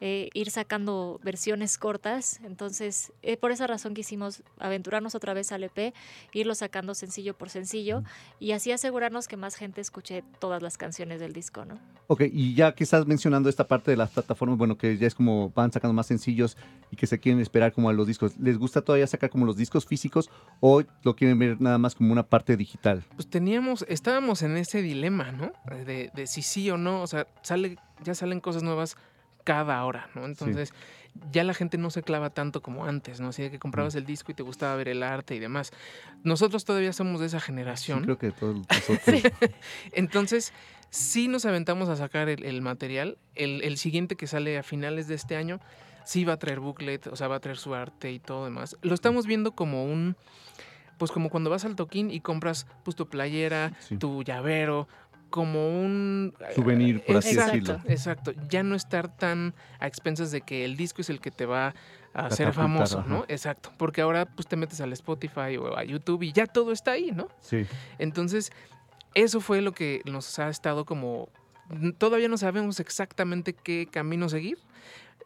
eh, 0.00 0.30
ir 0.32 0.50
sacando 0.50 1.20
versiones 1.22 1.76
cortas. 1.76 2.40
Entonces, 2.44 3.12
eh, 3.22 3.36
por 3.36 3.50
esa 3.52 3.66
razón 3.66 3.92
quisimos 3.92 4.42
aventurarnos 4.58 5.14
otra 5.14 5.34
vez 5.34 5.52
al 5.52 5.64
EP, 5.64 5.94
irlo 6.32 6.54
sacando 6.54 6.94
sencillo 6.94 7.34
por 7.34 7.50
sencillo 7.50 8.02
y 8.38 8.52
así 8.52 8.72
asegurarnos 8.72 9.28
que 9.28 9.36
más 9.36 9.56
gente 9.56 9.80
escuche 9.80 10.24
todas 10.38 10.62
las 10.62 10.78
canciones 10.78 11.20
del 11.20 11.34
disco, 11.34 11.64
¿no? 11.66 11.78
Ok, 12.06 12.22
y 12.32 12.54
ya 12.54 12.74
que 12.74 12.82
estás 12.82 13.06
mencionando 13.06 13.48
esta 13.48 13.68
parte 13.68 13.90
de 13.90 13.96
las 13.96 14.10
plataformas, 14.10 14.56
bueno, 14.56 14.78
que 14.78 14.96
ya 14.96 15.06
es 15.06 15.14
como 15.14 15.50
van 15.50 15.70
sacando 15.70 15.92
más 15.92 16.06
sencillos 16.06 16.56
y 16.90 16.96
que 16.96 17.06
se 17.06 17.20
quieren 17.20 17.40
esperar 17.40 17.72
como 17.72 17.90
a 17.90 17.92
los 17.92 18.06
discos, 18.06 18.38
¿les 18.38 18.58
gusta 18.58 18.82
todavía 18.82 19.06
sacar 19.06 19.28
como 19.28 19.44
los 19.44 19.56
discos 19.56 19.84
físicos 19.84 20.30
o 20.60 20.82
lo 21.02 21.14
quieren 21.14 21.38
ver 21.38 21.60
nada 21.60 21.78
más 21.78 21.94
como 21.94 22.12
una 22.12 22.22
parte 22.22 22.56
digital? 22.56 23.04
Pues 23.14 23.28
teníamos, 23.28 23.84
estábamos 23.86 24.42
en 24.42 24.56
ese 24.56 24.80
dilema, 24.80 25.30
¿no? 25.30 25.52
De, 25.84 26.10
de 26.14 26.26
si 26.26 26.42
sí 26.42 26.70
o 26.70 26.78
no, 26.78 27.02
o 27.02 27.06
sea, 27.06 27.26
sale, 27.42 27.76
ya 28.02 28.14
salen 28.14 28.40
cosas 28.40 28.62
nuevas 28.62 28.96
cada 29.44 29.84
hora, 29.84 30.08
¿no? 30.14 30.24
Entonces, 30.26 30.72
ya 31.32 31.42
la 31.44 31.54
gente 31.54 31.76
no 31.78 31.90
se 31.90 32.02
clava 32.02 32.30
tanto 32.30 32.62
como 32.62 32.84
antes, 32.84 33.20
¿no? 33.20 33.28
Así 33.28 33.42
de 33.42 33.50
que 33.50 33.58
comprabas 33.58 33.94
el 33.96 34.04
disco 34.06 34.30
y 34.32 34.34
te 34.34 34.42
gustaba 34.42 34.74
ver 34.76 34.88
el 34.88 35.02
arte 35.02 35.34
y 35.34 35.38
demás. 35.40 35.72
Nosotros 36.22 36.64
todavía 36.64 36.92
somos 36.92 37.20
de 37.20 37.26
esa 37.26 37.40
Sí, 37.40 37.46
generación. 37.46 38.02
creo 38.04 38.18
que 38.18 38.30
todos 38.30 38.56
nosotros. 38.70 39.22
Entonces, 39.92 40.52
sí 40.90 41.28
nos 41.28 41.44
aventamos 41.46 41.88
a 41.88 41.96
sacar 41.96 42.28
el, 42.28 42.44
el 42.44 42.62
material. 42.62 43.18
El, 43.34 43.62
el 43.62 43.76
siguiente 43.78 44.16
que 44.16 44.26
sale 44.26 44.58
a 44.58 44.62
finales 44.62 45.08
de 45.08 45.14
este 45.14 45.36
año, 45.36 45.60
sí 46.04 46.24
va 46.24 46.34
a 46.34 46.38
traer 46.38 46.60
booklet, 46.60 47.06
o 47.08 47.16
sea, 47.16 47.28
va 47.28 47.36
a 47.36 47.40
traer 47.40 47.58
su 47.58 47.74
arte 47.74 48.10
y 48.12 48.18
todo 48.18 48.44
demás. 48.44 48.76
Lo 48.82 48.94
estamos 48.94 49.26
viendo 49.26 49.52
como 49.52 49.84
un, 49.84 50.16
pues 50.98 51.10
como 51.10 51.28
cuando 51.30 51.50
vas 51.50 51.64
al 51.64 51.76
toquín 51.76 52.10
y 52.10 52.20
compras 52.20 52.66
pues 52.84 52.96
tu 52.96 53.08
playera, 53.08 53.72
Sí. 53.80 53.96
tu 53.98 54.22
llavero, 54.22 54.88
como 55.30 55.80
un... 55.80 56.34
Souvenir, 56.54 57.02
por 57.04 57.16
así 57.16 57.30
Exacto. 57.30 57.52
decirlo. 57.52 57.80
Exacto, 57.86 58.32
ya 58.48 58.62
no 58.62 58.74
estar 58.74 59.16
tan 59.16 59.54
a 59.78 59.86
expensas 59.86 60.30
de 60.30 60.42
que 60.42 60.64
el 60.64 60.76
disco 60.76 61.00
es 61.00 61.10
el 61.10 61.20
que 61.20 61.30
te 61.30 61.46
va 61.46 61.74
a 62.12 62.26
hacer 62.26 62.52
famoso, 62.52 62.98
ajá. 63.00 63.08
¿no? 63.08 63.24
Exacto, 63.28 63.72
porque 63.78 64.00
ahora 64.00 64.26
pues 64.26 64.46
te 64.46 64.56
metes 64.56 64.80
al 64.80 64.92
Spotify 64.92 65.56
o 65.58 65.76
a 65.76 65.84
YouTube 65.84 66.22
y 66.22 66.32
ya 66.32 66.46
todo 66.46 66.72
está 66.72 66.92
ahí, 66.92 67.12
¿no? 67.12 67.28
Sí. 67.40 67.66
Entonces, 67.98 68.52
eso 69.14 69.40
fue 69.40 69.60
lo 69.60 69.72
que 69.72 70.02
nos 70.04 70.38
ha 70.38 70.48
estado 70.48 70.84
como... 70.84 71.28
Todavía 71.98 72.28
no 72.28 72.36
sabemos 72.36 72.80
exactamente 72.80 73.52
qué 73.52 73.88
camino 73.90 74.28
seguir. 74.28 74.58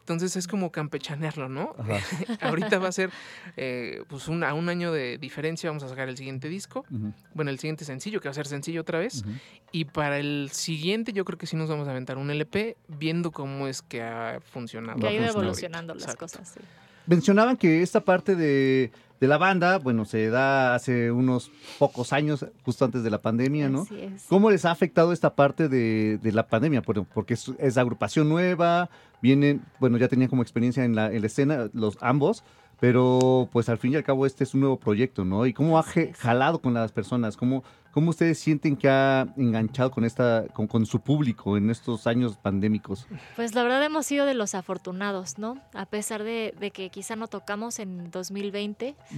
Entonces 0.05 0.35
es 0.35 0.47
como 0.47 0.71
campechanearlo, 0.71 1.49
¿no? 1.49 1.73
Ajá. 1.79 1.97
Ahorita 2.41 2.77
va 2.77 2.89
a 2.89 2.91
ser 2.91 3.09
eh, 3.57 4.03
pues 4.07 4.27
un, 4.27 4.43
a 4.43 4.53
un 4.53 4.69
año 4.69 4.91
de 4.91 5.17
diferencia, 5.17 5.67
vamos 5.67 5.81
a 5.81 5.89
sacar 5.89 6.09
el 6.09 6.15
siguiente 6.15 6.47
disco, 6.47 6.85
bueno, 7.33 7.49
el 7.49 7.57
siguiente 7.57 7.85
sencillo, 7.85 8.21
que 8.21 8.27
va 8.27 8.31
a 8.31 8.35
ser 8.35 8.45
sencillo 8.45 8.81
otra 8.81 8.99
vez. 8.99 9.25
Y 9.71 9.85
para 9.85 10.19
el 10.19 10.51
siguiente 10.51 11.11
yo 11.11 11.25
creo 11.25 11.39
que 11.39 11.47
sí 11.47 11.55
nos 11.55 11.69
vamos 11.69 11.87
a 11.87 11.91
aventar 11.91 12.19
un 12.19 12.29
LP 12.29 12.77
viendo 12.87 13.31
cómo 13.31 13.67
es 13.67 13.81
que 13.81 14.03
ha 14.03 14.39
funcionado. 14.51 14.99
Que 14.99 15.07
ha 15.07 15.11
ido 15.11 15.21
ahorita. 15.23 15.39
evolucionando 15.39 15.95
las 15.95 16.03
Exacto. 16.03 16.25
cosas. 16.25 16.49
sí. 16.49 16.59
mencionaban 17.07 17.57
que 17.57 17.81
esta 17.81 17.99
parte 17.99 18.35
de, 18.35 18.91
de 19.19 19.27
la 19.27 19.37
banda, 19.37 19.77
bueno, 19.79 20.05
se 20.05 20.29
da 20.29 20.75
hace 20.75 21.11
unos 21.11 21.49
pocos 21.79 22.11
años, 22.13 22.45
justo 22.63 22.83
antes 22.85 23.03
de 23.03 23.09
la 23.09 23.21
pandemia, 23.21 23.69
¿no? 23.69 23.81
Así 23.83 23.99
es. 24.01 24.25
¿Cómo 24.27 24.49
les 24.51 24.65
ha 24.65 24.71
afectado 24.71 25.13
esta 25.13 25.35
parte 25.35 25.69
de, 25.69 26.19
de 26.21 26.31
la 26.31 26.47
pandemia? 26.47 26.81
Por- 26.81 27.05
Porque 27.05 27.33
es, 27.35 27.51
es 27.59 27.77
agrupación 27.77 28.27
nueva, 28.27 28.89
vienen, 29.21 29.61
bueno, 29.79 29.97
ya 29.97 30.07
tenían 30.07 30.29
como 30.29 30.41
experiencia 30.41 30.83
en 30.83 30.95
la, 30.95 31.11
en 31.11 31.21
la 31.21 31.27
escena, 31.27 31.69
los 31.73 31.97
ambos, 32.01 32.43
pero 32.79 33.47
pues 33.53 33.69
al 33.69 33.77
fin 33.77 33.93
y 33.93 33.95
al 33.95 34.03
cabo 34.03 34.25
este 34.25 34.43
es 34.43 34.53
un 34.53 34.59
nuevo 34.59 34.77
proyecto, 34.77 35.23
¿no? 35.23 35.45
¿Y 35.45 35.53
cómo 35.53 35.79
ha 35.79 35.83
jalado 36.17 36.59
con 36.59 36.73
las 36.73 36.91
personas? 36.91 37.37
¿Cómo, 37.37 37.63
¿Cómo 37.95 38.09
ustedes 38.09 38.39
sienten 38.39 38.75
que 38.75 38.89
ha 38.89 39.25
enganchado 39.37 39.89
con, 39.89 40.03
esta, 40.03 40.47
con, 40.53 40.67
con 40.67 40.85
su 40.85 40.99
público 40.99 41.55
en 41.55 41.69
estos 41.69 42.07
años 42.07 42.35
pandémicos? 42.35 43.07
Pues 43.37 43.55
la 43.55 43.63
verdad 43.63 43.81
hemos 43.85 44.05
sido 44.05 44.25
de 44.25 44.33
los 44.33 44.53
afortunados, 44.53 45.37
¿no? 45.37 45.61
A 45.73 45.85
pesar 45.85 46.21
de, 46.23 46.53
de 46.59 46.71
que 46.71 46.89
quizá 46.89 47.15
no 47.15 47.27
tocamos 47.27 47.79
en 47.79 48.11
2020, 48.11 48.97
Ujú. 49.11 49.17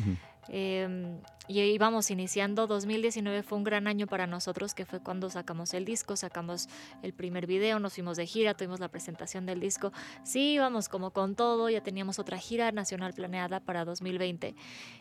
eh, 0.49 1.17
y 1.47 1.59
íbamos 1.61 2.11
iniciando, 2.11 2.67
2019 2.67 3.43
fue 3.43 3.57
un 3.57 3.63
gran 3.63 3.87
año 3.87 4.07
para 4.07 4.27
nosotros, 4.27 4.73
que 4.73 4.85
fue 4.85 4.99
cuando 4.99 5.29
sacamos 5.29 5.73
el 5.73 5.85
disco, 5.85 6.15
sacamos 6.15 6.67
el 7.01 7.13
primer 7.13 7.47
video, 7.47 7.79
nos 7.79 7.93
fuimos 7.93 8.17
de 8.17 8.25
gira, 8.25 8.53
tuvimos 8.53 8.79
la 8.79 8.89
presentación 8.89 9.45
del 9.45 9.59
disco. 9.59 9.91
Sí, 10.23 10.53
íbamos 10.53 10.89
como 10.89 11.11
con 11.11 11.35
todo, 11.35 11.69
ya 11.69 11.81
teníamos 11.81 12.19
otra 12.19 12.37
gira 12.37 12.71
nacional 12.71 13.13
planeada 13.13 13.59
para 13.59 13.85
2020. 13.85 14.55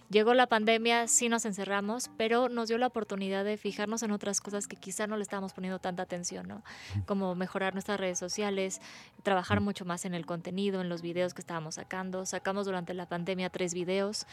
Llegó 0.09 0.35
la 0.35 0.47
pandemia, 0.47 1.09
sí 1.09 1.29
nos 1.29 1.45
encerramos, 1.45 2.11
pero 2.17 2.49
nos 2.49 2.69
dio 2.69 2.79
la 2.79 2.87
oportunidad 2.87 3.45
de 3.45 3.57
fijarnos 3.57 4.03
en 4.05 4.13
otras 4.13 4.41
cosas 4.41 4.69
que 4.69 4.77
quizá 4.77 5.07
no 5.07 5.17
le 5.17 5.23
estábamos 5.23 5.53
poniendo 5.53 5.81
tanta 5.81 6.05
atención, 6.05 6.47
¿no? 6.47 6.63
Como 7.07 7.35
mejorar 7.35 7.75
nuestras 7.75 7.99
redes 7.99 8.19
sociales, 8.19 8.81
trabajar 9.25 9.61
mucho 9.61 9.85
más 9.85 10.05
en 10.05 10.15
el 10.15 10.25
contenido, 10.27 10.81
en 10.81 10.89
los 10.89 11.03
videos 11.03 11.35
que 11.35 11.41
estábamos 11.41 11.75
sacando. 11.75 12.25
Sacamos 12.25 12.67
durante 12.67 12.95
la 12.95 13.09
pandemia 13.09 13.51
tres 13.51 13.75
videos. 13.75 14.27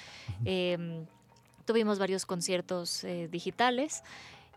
Tuvimos 1.66 1.99
varios 1.99 2.26
conciertos 2.26 3.03
eh, 3.03 3.28
digitales. 3.32 4.03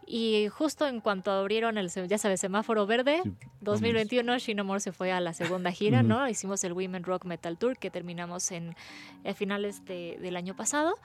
Y 0.08 0.46
justo 0.48 0.86
en 0.86 1.00
cuanto 1.00 1.32
abrieron 1.32 1.78
el, 1.78 1.90
ya 1.90 2.16
sabes, 2.18 2.40
semáforo 2.40 2.86
verde, 2.86 3.20
Sí, 3.24 3.32
2021, 3.60 4.38
Shinomore 4.38 4.78
se 4.80 4.92
fue 4.92 5.10
a 5.10 5.20
la 5.20 5.32
segunda 5.32 5.72
gira. 5.72 6.02
¿no? 6.04 6.28
Hicimos 6.28 6.62
el 6.64 6.72
Women 6.72 7.02
Rock 7.02 7.24
Metal 7.24 7.58
Tour 7.58 7.76
que 7.76 7.90
terminamos 7.90 8.52
en 8.52 8.76
a 9.24 9.34
finales 9.34 9.84
de- 9.84 10.18
del 10.20 10.36
año 10.36 10.54
pasado 10.54 10.96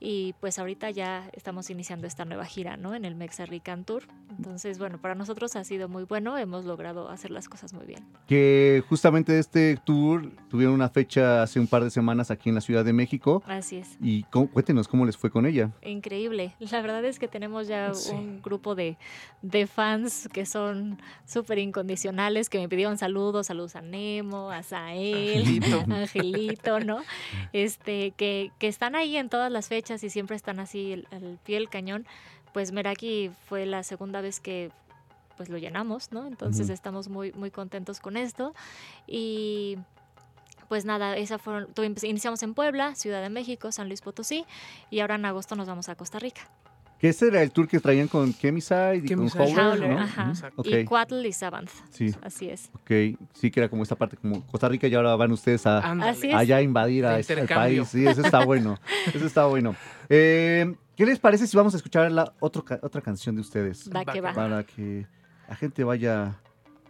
y 0.00 0.32
pues 0.40 0.58
ahorita 0.58 0.90
ya 0.90 1.28
estamos 1.32 1.70
iniciando 1.70 2.06
esta 2.08 2.24
nueva 2.24 2.44
gira, 2.44 2.76
¿no? 2.76 2.94
En 2.94 3.04
el 3.04 3.14
Mexa 3.14 3.46
Rican 3.46 3.84
Tour. 3.84 4.04
Entonces, 4.36 4.78
bueno, 4.78 5.00
para 5.00 5.14
nosotros 5.14 5.54
ha 5.56 5.62
sido 5.64 5.88
muy 5.88 6.04
bueno, 6.04 6.36
hemos 6.38 6.64
logrado 6.64 7.08
hacer 7.08 7.30
las 7.30 7.48
cosas 7.48 7.72
muy 7.72 7.86
bien. 7.86 8.04
Que 8.26 8.82
justamente 8.88 9.38
este 9.38 9.76
tour 9.84 10.30
tuvieron 10.48 10.74
una 10.74 10.88
fecha 10.88 11.42
hace 11.42 11.60
un 11.60 11.66
par 11.68 11.84
de 11.84 11.90
semanas 11.90 12.30
aquí 12.32 12.48
en 12.48 12.54
la 12.56 12.60
Ciudad 12.60 12.84
de 12.84 12.92
México. 12.92 13.42
Así 13.46 13.76
es. 13.76 13.96
Y 14.00 14.24
cómo- 14.24 14.48
cuéntenos 14.50 14.88
cómo 14.88 15.04
les 15.06 15.16
fue 15.16 15.30
con 15.30 15.46
ella. 15.46 15.70
Increíble. 15.82 16.54
La 16.58 16.80
verdad 16.82 17.04
es 17.04 17.18
que 17.18 17.28
tenemos 17.28 17.68
ya 17.68 17.92
Sí. 17.94 18.12
un 18.12 18.40
grupo 18.48 18.74
de, 18.74 18.96
de 19.42 19.66
fans 19.66 20.28
que 20.32 20.44
son 20.46 21.00
súper 21.26 21.58
incondicionales, 21.58 22.48
que 22.50 22.58
me 22.58 22.68
pidieron 22.68 22.98
saludos, 22.98 23.46
saludos 23.46 23.76
a 23.76 23.80
Nemo, 23.82 24.50
a 24.50 24.62
Sael, 24.62 25.38
Angelito. 25.46 25.84
Angelito, 25.94 26.80
¿no? 26.80 27.02
Este, 27.52 28.12
que, 28.12 28.50
que 28.58 28.68
están 28.68 28.94
ahí 28.94 29.16
en 29.16 29.28
todas 29.28 29.52
las 29.52 29.68
fechas 29.68 30.02
y 30.02 30.10
siempre 30.10 30.36
están 30.36 30.58
así 30.60 30.92
al, 30.94 31.08
al 31.10 31.38
pie 31.44 31.56
del 31.56 31.68
cañón. 31.68 32.06
Pues 32.52 32.72
Meraki 32.72 33.30
fue 33.46 33.66
la 33.66 33.82
segunda 33.82 34.20
vez 34.20 34.40
que 34.40 34.70
pues 35.36 35.48
lo 35.50 35.58
llenamos, 35.58 36.10
¿no? 36.10 36.26
Entonces 36.26 36.68
estamos 36.68 37.08
muy, 37.08 37.30
muy 37.32 37.50
contentos 37.52 38.00
con 38.00 38.16
esto. 38.16 38.54
Y 39.06 39.78
pues 40.68 40.84
nada, 40.84 41.16
esa 41.16 41.38
fueron, 41.38 41.72
tuvimos- 41.72 42.02
iniciamos 42.04 42.42
en 42.42 42.54
Puebla, 42.54 42.94
Ciudad 42.96 43.22
de 43.22 43.30
México, 43.30 43.70
San 43.70 43.86
Luis 43.88 44.00
Potosí, 44.02 44.44
y 44.90 45.00
ahora 45.00 45.14
en 45.14 45.24
agosto 45.24 45.54
nos 45.56 45.66
vamos 45.68 45.88
a 45.88 45.94
Costa 45.94 46.18
Rica. 46.18 46.42
Que 46.98 47.10
ese 47.10 47.28
era 47.28 47.42
el 47.42 47.52
tour 47.52 47.68
que 47.68 47.78
traían 47.78 48.08
con 48.08 48.34
Chemiside 48.34 48.96
y 48.96 49.00
con 49.00 49.08
Chemiside. 49.28 49.42
Howler, 49.44 49.60
Howler, 49.60 49.90
¿no? 49.90 49.98
ajá. 50.00 50.32
Y 50.64 50.84
Cuatl 50.84 51.24
y 51.24 51.32
Sabanth. 51.32 51.70
sí, 51.90 52.12
Así 52.22 52.48
es. 52.50 52.70
ok. 52.74 53.18
Sí, 53.34 53.50
que 53.52 53.60
era 53.60 53.68
como 53.68 53.84
esta 53.84 53.94
parte, 53.94 54.16
como 54.16 54.44
Costa 54.46 54.68
Rica 54.68 54.88
y 54.88 54.94
ahora 54.94 55.14
van 55.14 55.30
ustedes 55.30 55.64
a, 55.66 55.78
allá 56.34 56.56
a 56.56 56.62
invadir 56.62 57.06
a 57.06 57.18
este- 57.18 57.46
país. 57.46 57.86
Sí, 57.88 58.06
eso 58.06 58.20
está 58.22 58.44
bueno. 58.44 58.78
Eso 59.14 59.26
está 59.26 59.46
bueno. 59.46 59.76
Eh, 60.08 60.74
¿Qué 60.96 61.06
les 61.06 61.20
parece 61.20 61.46
si 61.46 61.56
vamos 61.56 61.74
a 61.74 61.76
escuchar 61.76 62.10
la 62.10 62.32
otro 62.40 62.64
otra 62.82 63.00
canción 63.00 63.36
de 63.36 63.42
ustedes? 63.42 63.88
Va 63.94 64.04
que 64.04 64.20
va. 64.20 64.32
Para 64.32 64.64
que 64.64 65.06
la 65.48 65.54
gente 65.54 65.84
vaya 65.84 66.34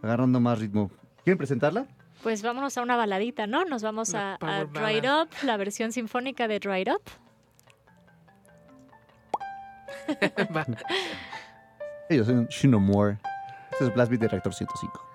agarrando 0.01 0.39
más 0.39 0.57
ritmo. 0.57 0.89
¿Quieren 1.23 1.37
presentarla? 1.37 1.85
Pues 2.23 2.41
vámonos 2.41 2.75
a 2.77 2.81
una 2.81 2.97
baladita, 2.97 3.45
¿no? 3.45 3.63
Nos 3.65 3.83
vamos 3.83 4.15
a, 4.15 4.35
a 4.41 4.63
ballad. 4.65 5.23
Up, 5.23 5.29
la 5.43 5.55
versión 5.57 5.91
sinfónica 5.91 6.47
de 6.47 6.59
Dried 6.59 6.87
Up. 6.91 7.01
Ellos 12.09 12.27
son 12.27 12.47
Shinomore. 12.47 13.17
Este 13.71 13.85
es 13.85 13.93
Blast 13.93 14.09
Beat 14.09 14.21
de 14.21 14.27
Reactor 14.27 14.53
105. 14.53 15.08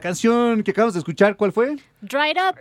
La 0.00 0.04
canción 0.04 0.62
que 0.62 0.70
acabamos 0.70 0.94
de 0.94 1.00
escuchar, 1.00 1.36
¿cuál 1.36 1.52
fue? 1.52 1.76
Dried 2.00 2.38
Up, 2.48 2.56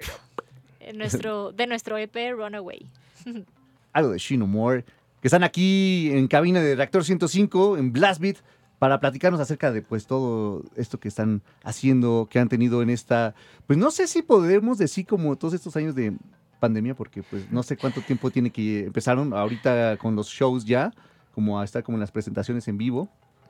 en 0.82 0.98
nuestro, 0.98 1.54
de 1.54 1.68
nuestro 1.68 1.98
EP 1.98 2.14
Runaway. 2.36 2.86
Algo 3.94 4.12
de 4.12 4.18
Shino 4.18 4.46
Moore, 4.46 4.84
que 5.22 5.30
están 5.30 5.44
aquí 5.46 6.10
en 6.12 6.28
cabina 6.28 6.60
de 6.60 6.76
Reactor 6.76 7.06
105, 7.06 7.78
en 7.78 7.94
Blast 7.94 8.20
Beat, 8.20 8.36
para 8.78 9.00
platicarnos 9.00 9.40
acerca 9.40 9.72
de 9.72 9.82
pues 9.82 10.06
todo 10.06 10.66
esto 10.76 11.00
que 11.00 11.08
están 11.08 11.42
haciendo, 11.64 12.28
que 12.30 12.40
han 12.40 12.50
tenido 12.50 12.82
en 12.82 12.90
esta, 12.90 13.34
pues 13.68 13.80
no 13.80 13.90
sé 13.90 14.08
si 14.08 14.22
podemos 14.22 14.78
decir 14.78 15.08
como 15.08 15.38
todos 15.38 15.54
estos 15.54 15.78
años 15.78 15.96
de 15.96 16.18
pandemia, 16.60 16.94
porque 16.94 17.24
pues 17.24 17.50
no 17.54 17.64
sé 17.64 17.78
cuánto 17.78 18.02
tiempo 18.02 18.32
tiene 18.32 18.50
que 18.50 18.84
empezaron 18.88 19.32
ahorita 19.34 19.96
con 19.96 20.14
los 20.14 20.28
shows 20.28 20.66
ya, 20.66 20.92
como 21.34 21.58
a 21.58 21.64
estar 21.64 21.84
como 21.84 21.96
en 21.96 22.02
las 22.02 22.12
presentaciones 22.12 22.68
en 22.68 22.78
vivo. 22.78 23.08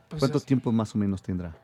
Pues 0.10 0.20
¿Cuánto 0.20 0.38
es- 0.38 0.46
tiempo 0.46 0.72
más 0.72 0.94
o 0.94 1.00
menos 1.00 1.24
tendrá? 1.24 1.56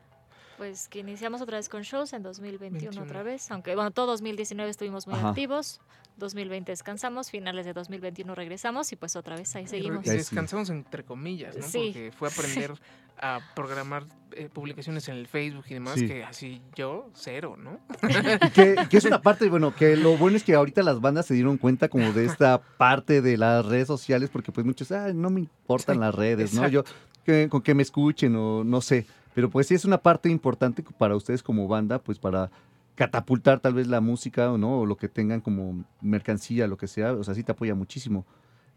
Pues 0.56 0.88
que 0.88 1.00
iniciamos 1.00 1.42
otra 1.42 1.58
vez 1.58 1.68
con 1.68 1.82
shows 1.82 2.12
en 2.14 2.22
2021 2.22 2.88
otra 3.02 3.22
21. 3.22 3.24
vez, 3.24 3.50
aunque 3.50 3.74
bueno, 3.74 3.90
todo 3.90 4.06
2019 4.06 4.70
estuvimos 4.70 5.06
muy 5.06 5.16
Ajá. 5.18 5.28
activos, 5.30 5.80
2020 6.16 6.72
descansamos, 6.72 7.30
finales 7.30 7.66
de 7.66 7.74
2021 7.74 8.34
regresamos 8.34 8.90
y 8.92 8.96
pues 8.96 9.16
otra 9.16 9.36
vez 9.36 9.54
ahí 9.54 9.66
seguimos. 9.66 10.04
descansamos 10.04 10.70
entre 10.70 11.04
comillas, 11.04 11.56
¿no? 11.56 11.62
Sí. 11.62 11.90
Porque 11.92 12.12
fue 12.16 12.28
aprender 12.68 12.72
a 13.18 13.40
programar 13.54 14.04
eh, 14.32 14.48
publicaciones 14.52 15.08
en 15.08 15.16
el 15.16 15.26
Facebook 15.26 15.64
y 15.68 15.74
demás, 15.74 15.94
Sí. 15.98 16.06
que 16.06 16.24
así 16.24 16.62
yo, 16.74 17.10
cero, 17.14 17.56
¿no? 17.58 17.78
Y 18.46 18.50
que, 18.88 18.96
es 18.96 19.04
una 19.04 19.20
parte, 19.20 19.48
bueno, 19.50 19.74
que 19.74 19.96
lo 19.96 20.16
bueno 20.16 20.36
es 20.38 20.44
que 20.44 20.54
ahorita 20.54 20.82
las 20.82 21.00
bandas 21.02 21.26
se 21.26 21.34
dieron 21.34 21.58
cuenta 21.58 21.88
como 21.88 22.12
de 22.12 22.24
esta 22.24 22.58
parte 22.60 23.20
de 23.20 23.36
las 23.36 23.64
redes 23.66 23.86
sociales, 23.88 24.30
porque 24.30 24.52
pues 24.52 24.64
muchos, 24.66 24.90
"Ay, 24.92 25.12
no 25.14 25.28
me 25.30 25.40
importan 25.40 25.96
Sí, 25.96 26.00
las 26.00 26.14
redes, 26.14 26.54
¿no? 26.54 26.66
Yo, 26.68 26.82
que, 27.24 27.48
con 27.50 27.60
que 27.62 27.74
me 27.74 27.82
escuchen 27.82 28.36
o 28.36 28.64
no 28.64 28.80
sé, 28.80 29.06
pero 29.36 29.50
pues 29.50 29.66
sí 29.66 29.74
es 29.74 29.84
una 29.84 29.98
parte 29.98 30.30
importante 30.30 30.82
para 30.96 31.14
ustedes 31.14 31.42
como 31.42 31.68
banda, 31.68 31.98
pues 31.98 32.18
para 32.18 32.50
catapultar 32.94 33.60
tal 33.60 33.74
vez 33.74 33.86
la 33.86 34.00
música 34.00 34.50
o 34.50 34.56
no, 34.56 34.80
o 34.80 34.86
lo 34.86 34.96
que 34.96 35.10
tengan 35.10 35.42
como 35.42 35.84
mercancía, 36.00 36.66
lo 36.66 36.78
que 36.78 36.86
sea, 36.86 37.12
o 37.12 37.22
sea, 37.22 37.34
sí 37.34 37.42
te 37.42 37.52
apoya 37.52 37.74
muchísimo. 37.74 38.24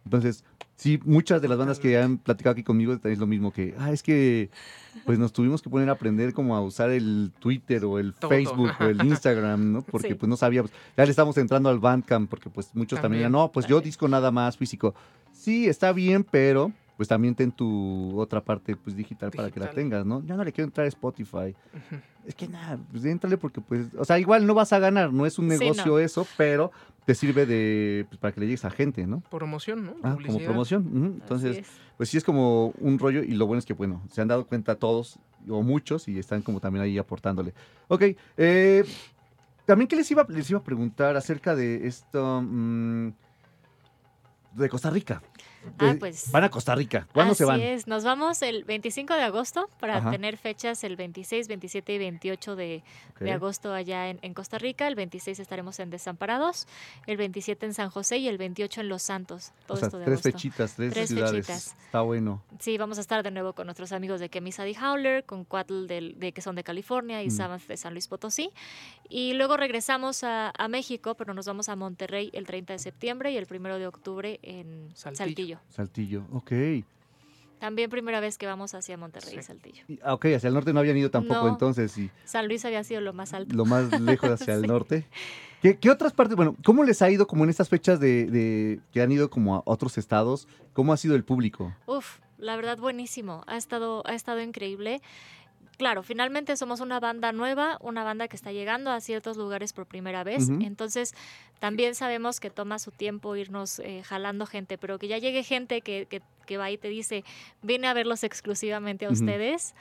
Entonces, 0.03 0.43
sí, 0.75 0.99
muchas 1.05 1.41
de 1.41 1.47
las 1.47 1.57
bandas 1.57 1.79
que 1.79 1.97
han 1.97 2.17
platicado 2.17 2.51
aquí 2.51 2.63
conmigo 2.63 2.99
es 3.01 3.19
lo 3.19 3.25
mismo 3.25 3.53
que, 3.53 3.73
ah, 3.79 3.93
es 3.93 4.03
que 4.03 4.49
pues 5.05 5.17
nos 5.17 5.31
tuvimos 5.31 5.61
que 5.61 5.69
poner 5.69 5.87
a 5.87 5.93
aprender 5.93 6.33
como 6.33 6.57
a 6.57 6.61
usar 6.61 6.89
el 6.89 7.31
Twitter 7.39 7.85
o 7.85 7.97
el 7.97 8.13
Todo. 8.13 8.29
Facebook 8.29 8.71
o 8.81 8.83
el 8.83 9.01
Instagram, 9.05 9.71
¿no? 9.71 9.81
Porque 9.81 10.09
Sí. 10.09 10.13
pues 10.15 10.29
no 10.29 10.35
sabíamos, 10.35 10.71
ya 10.97 11.05
le 11.05 11.11
estamos 11.11 11.37
entrando 11.37 11.69
al 11.69 11.79
Bandcamp 11.79 12.29
porque 12.29 12.49
pues 12.49 12.75
muchos 12.75 12.99
también, 12.99 13.23
También, 13.23 13.43
no, 13.43 13.49
pues 13.49 13.65
yo 13.65 13.79
disco 13.79 14.09
nada 14.09 14.29
más 14.29 14.57
físico. 14.57 14.93
Sí, 15.31 15.69
está 15.69 15.93
bien, 15.93 16.25
pero 16.29 16.73
pues 16.99 17.07
también 17.07 17.33
ten 17.33 17.49
tu 17.49 18.19
otra 18.19 18.43
parte 18.43 18.75
pues 18.75 18.93
digital, 18.93 19.31
para 19.31 19.49
que 19.49 19.57
la 19.57 19.69
tengas, 19.69 20.05
¿no? 20.05 20.21
Ya 20.25 20.35
no 20.35 20.43
le 20.43 20.51
quiero 20.51 20.65
entrar 20.67 20.83
a 20.83 20.89
Spotify. 20.89 21.55
Es 22.25 22.35
que 22.35 22.45
nada, 22.49 22.77
pues 22.91 23.05
éntrale 23.05 23.37
porque 23.37 23.61
pues, 23.61 23.87
o 23.97 24.03
sea, 24.03 24.19
igual 24.19 24.45
no 24.45 24.53
vas 24.53 24.73
a 24.73 24.79
ganar, 24.79 25.13
no 25.13 25.25
es 25.25 25.39
un 25.39 25.49
Sí, 25.49 25.57
negocio 25.57 25.85
no. 25.93 25.99
eso, 25.99 26.27
pero 26.35 26.73
te 27.05 27.15
sirve 27.15 27.45
de, 27.45 28.05
pues, 28.09 28.19
para 28.19 28.33
que 28.33 28.41
le 28.41 28.47
llegues 28.47 28.65
a 28.65 28.69
gente, 28.69 29.07
¿no? 29.07 29.21
Promoción, 29.31 29.85
¿no? 29.85 29.95
Ah, 30.03 30.17
como 30.25 30.39
promoción. 30.39 31.19
Entonces, 31.21 31.59
es. 31.59 31.67
pues 31.95 32.09
sí 32.09 32.17
es 32.17 32.25
como 32.25 32.73
un 32.81 32.99
rollo 32.99 33.23
y 33.23 33.31
lo 33.31 33.47
bueno 33.47 33.59
es 33.59 33.65
que, 33.65 33.71
bueno, 33.73 34.01
se 34.11 34.19
han 34.19 34.27
dado 34.27 34.45
cuenta 34.45 34.75
todos 34.75 35.19
o 35.47 35.63
muchos 35.63 36.05
y 36.09 36.19
están 36.19 36.41
como 36.41 36.59
también 36.59 36.83
ahí 36.83 36.97
aportándole. 36.97 37.53
Ok, 37.87 38.03
eh, 38.35 38.83
también 39.65 39.87
que 39.87 39.95
les 39.95 40.11
iba, 40.11 40.25
les 40.27 40.49
iba 40.49 40.59
a 40.59 40.63
preguntar 40.63 41.15
acerca 41.15 41.55
de 41.55 41.87
esto 41.87 42.41
mm, 42.41 43.11
de 44.57 44.67
Costa 44.67 44.89
Rica. 44.89 45.21
Ah, 45.77 45.91
Eh, 45.91 45.95
pues. 45.99 46.31
Van 46.31 46.43
a 46.43 46.49
Costa 46.49 46.73
Rica. 46.73 47.07
¿Cuándo 47.13 47.35
se 47.35 47.43
Así 47.43 47.49
van? 47.51 47.59
es, 47.61 47.85
nos 47.87 48.03
vamos 48.03 48.41
el 48.41 48.63
25 48.63 49.13
de 49.13 49.21
agosto 49.23 49.69
para 49.79 49.97
Ajá. 49.97 50.11
tener 50.11 50.37
fechas 50.37 50.83
el 50.83 50.95
26, 50.95 51.47
27 51.49 51.93
y 51.93 51.97
28 51.97 52.55
de, 52.55 52.83
de 53.19 53.31
agosto 53.31 53.73
allá 53.73 54.09
en, 54.09 54.19
en 54.21 54.33
Costa 54.33 54.57
Rica. 54.57 54.87
El 54.87 54.95
26 54.95 55.39
estaremos 55.39 55.79
en 55.79 55.89
Desamparados, 55.89 56.67
el 57.07 57.17
27 57.17 57.65
en 57.65 57.73
San 57.73 57.89
José 57.89 58.17
y 58.17 58.27
el 58.29 58.37
28 58.37 58.81
en 58.81 58.89
Los 58.89 59.03
Santos. 59.03 59.51
Todo 59.67 59.75
O 59.75 59.79
sea, 59.79 59.87
esto 59.87 59.99
de 59.99 60.05
tres 60.05 60.13
agosto. 60.19 60.31
fechitas, 60.31 60.75
tres, 60.75 60.93
Tres 60.93 61.09
ciudades. 61.09 61.45
fechitas. 61.45 61.75
Está 61.85 62.01
bueno. 62.01 62.41
Sí, 62.59 62.77
vamos 62.77 62.97
a 62.97 63.01
estar 63.01 63.21
de 63.23 63.31
nuevo 63.31 63.53
con 63.53 63.67
nuestros 63.67 63.91
amigos 63.91 64.19
de 64.21 64.29
Kemisadi 64.29 64.75
Howler, 64.81 65.25
con 65.25 65.43
Cuatl 65.43 65.87
del- 65.87 66.17
de, 66.19 66.31
que 66.31 66.41
son 66.41 66.55
de 66.55 66.63
California 66.63 67.21
y 67.21 67.27
Mm. 67.27 67.31
Savant 67.31 67.67
de 67.67 67.75
San 67.77 67.93
Luis 67.93 68.07
Potosí. 68.07 68.51
Y 69.09 69.33
luego 69.33 69.57
regresamos 69.57 70.23
a, 70.23 70.53
a 70.57 70.67
México, 70.67 71.15
pero 71.15 71.33
nos 71.33 71.45
vamos 71.47 71.67
a 71.69 71.75
Monterrey 71.75 72.29
el 72.33 72.45
30 72.45 72.73
de 72.73 72.79
septiembre 72.79 73.31
y 73.31 73.37
el 73.37 73.45
1 73.49 73.77
de 73.77 73.87
octubre 73.87 74.39
en 74.43 74.89
Saltillo. 74.95 75.17
Saltillo. 75.17 75.48
Saltillo, 75.69 76.25
ok. 76.31 76.51
También 77.59 77.89
primera 77.89 78.21
vez 78.21 78.37
que 78.37 78.45
vamos 78.45 78.73
hacia 78.73 78.95
Monterrey 78.97 79.33
y 79.33 79.37
Sí. 79.37 79.43
Saltillo. 79.43 79.83
Y- 79.89 79.99
ah, 80.03 80.13
ok, 80.13 80.25
hacia 80.35 80.47
el 80.47 80.53
norte 80.53 80.71
no 80.71 80.79
habían 80.79 80.95
ido 80.97 81.11
tampoco 81.11 81.41
No. 81.43 81.49
entonces 81.49 81.97
y 81.97 82.09
San 82.23 82.47
Luis 82.47 82.63
había 82.63 82.83
sido 82.85 83.01
lo 83.01 83.11
más 83.11 83.33
alto. 83.33 83.53
lo 83.55 83.65
más 83.65 83.99
lejos 83.99 84.29
hacia 84.29 84.53
el 84.55 84.61
Sí. 84.61 84.67
norte. 84.67 85.05
¿Qué, 85.61 85.77
qué 85.77 85.89
otras 85.89 86.13
partes? 86.13 86.37
Bueno, 86.37 86.55
¿cómo 86.63 86.85
les 86.85 87.01
ha 87.01 87.09
ido 87.11 87.27
como 87.27 87.43
en 87.43 87.49
estas 87.49 87.67
fechas 87.67 87.99
de, 87.99 88.27
de- 88.27 88.79
que 88.93 89.01
han 89.01 89.11
ido 89.11 89.29
como 89.29 89.55
a 89.57 89.61
otros 89.65 89.97
estados? 89.97 90.47
¿Cómo 90.71 90.93
ha 90.93 90.97
sido 90.97 91.15
el 91.15 91.25
público? 91.25 91.75
Uf, 91.85 92.19
la 92.37 92.55
verdad 92.55 92.77
buenísimo. 92.77 93.43
Ha 93.45 93.57
estado, 93.57 94.03
ha 94.07 94.13
estado 94.15 94.41
increíble. 94.41 95.01
Claro, 95.79 96.03
finalmente 96.03 96.57
somos 96.57 96.81
una 96.81 96.99
banda 96.99 97.31
nueva, 97.31 97.77
una 97.79 98.03
banda 98.03 98.27
que 98.27 98.35
está 98.35 98.51
llegando 98.51 98.91
a 98.91 98.99
ciertos 98.99 99.37
lugares 99.37 99.71
por 99.71 99.85
primera 99.85 100.25
vez. 100.25 100.49
Entonces, 100.49 101.15
también 101.59 101.95
sabemos 101.95 102.41
que 102.41 102.49
toma 102.49 102.79
su 102.79 102.91
tiempo 102.91 103.33
irnos 103.37 103.79
eh, 103.79 104.03
jalando 104.03 104.45
gente, 104.45 104.77
pero 104.77 104.99
que 104.99 105.07
ya 105.07 105.19
llegue 105.19 105.41
gente 105.41 105.79
que, 105.79 106.05
que, 106.05 106.21
que 106.45 106.57
va 106.57 106.69
y 106.69 106.77
te 106.77 106.89
dice, 106.89 107.23
vine 107.61 107.87
a 107.87 107.93
verlos 107.93 108.25
exclusivamente 108.25 109.05
a 109.05 109.09
ustedes 109.09 109.73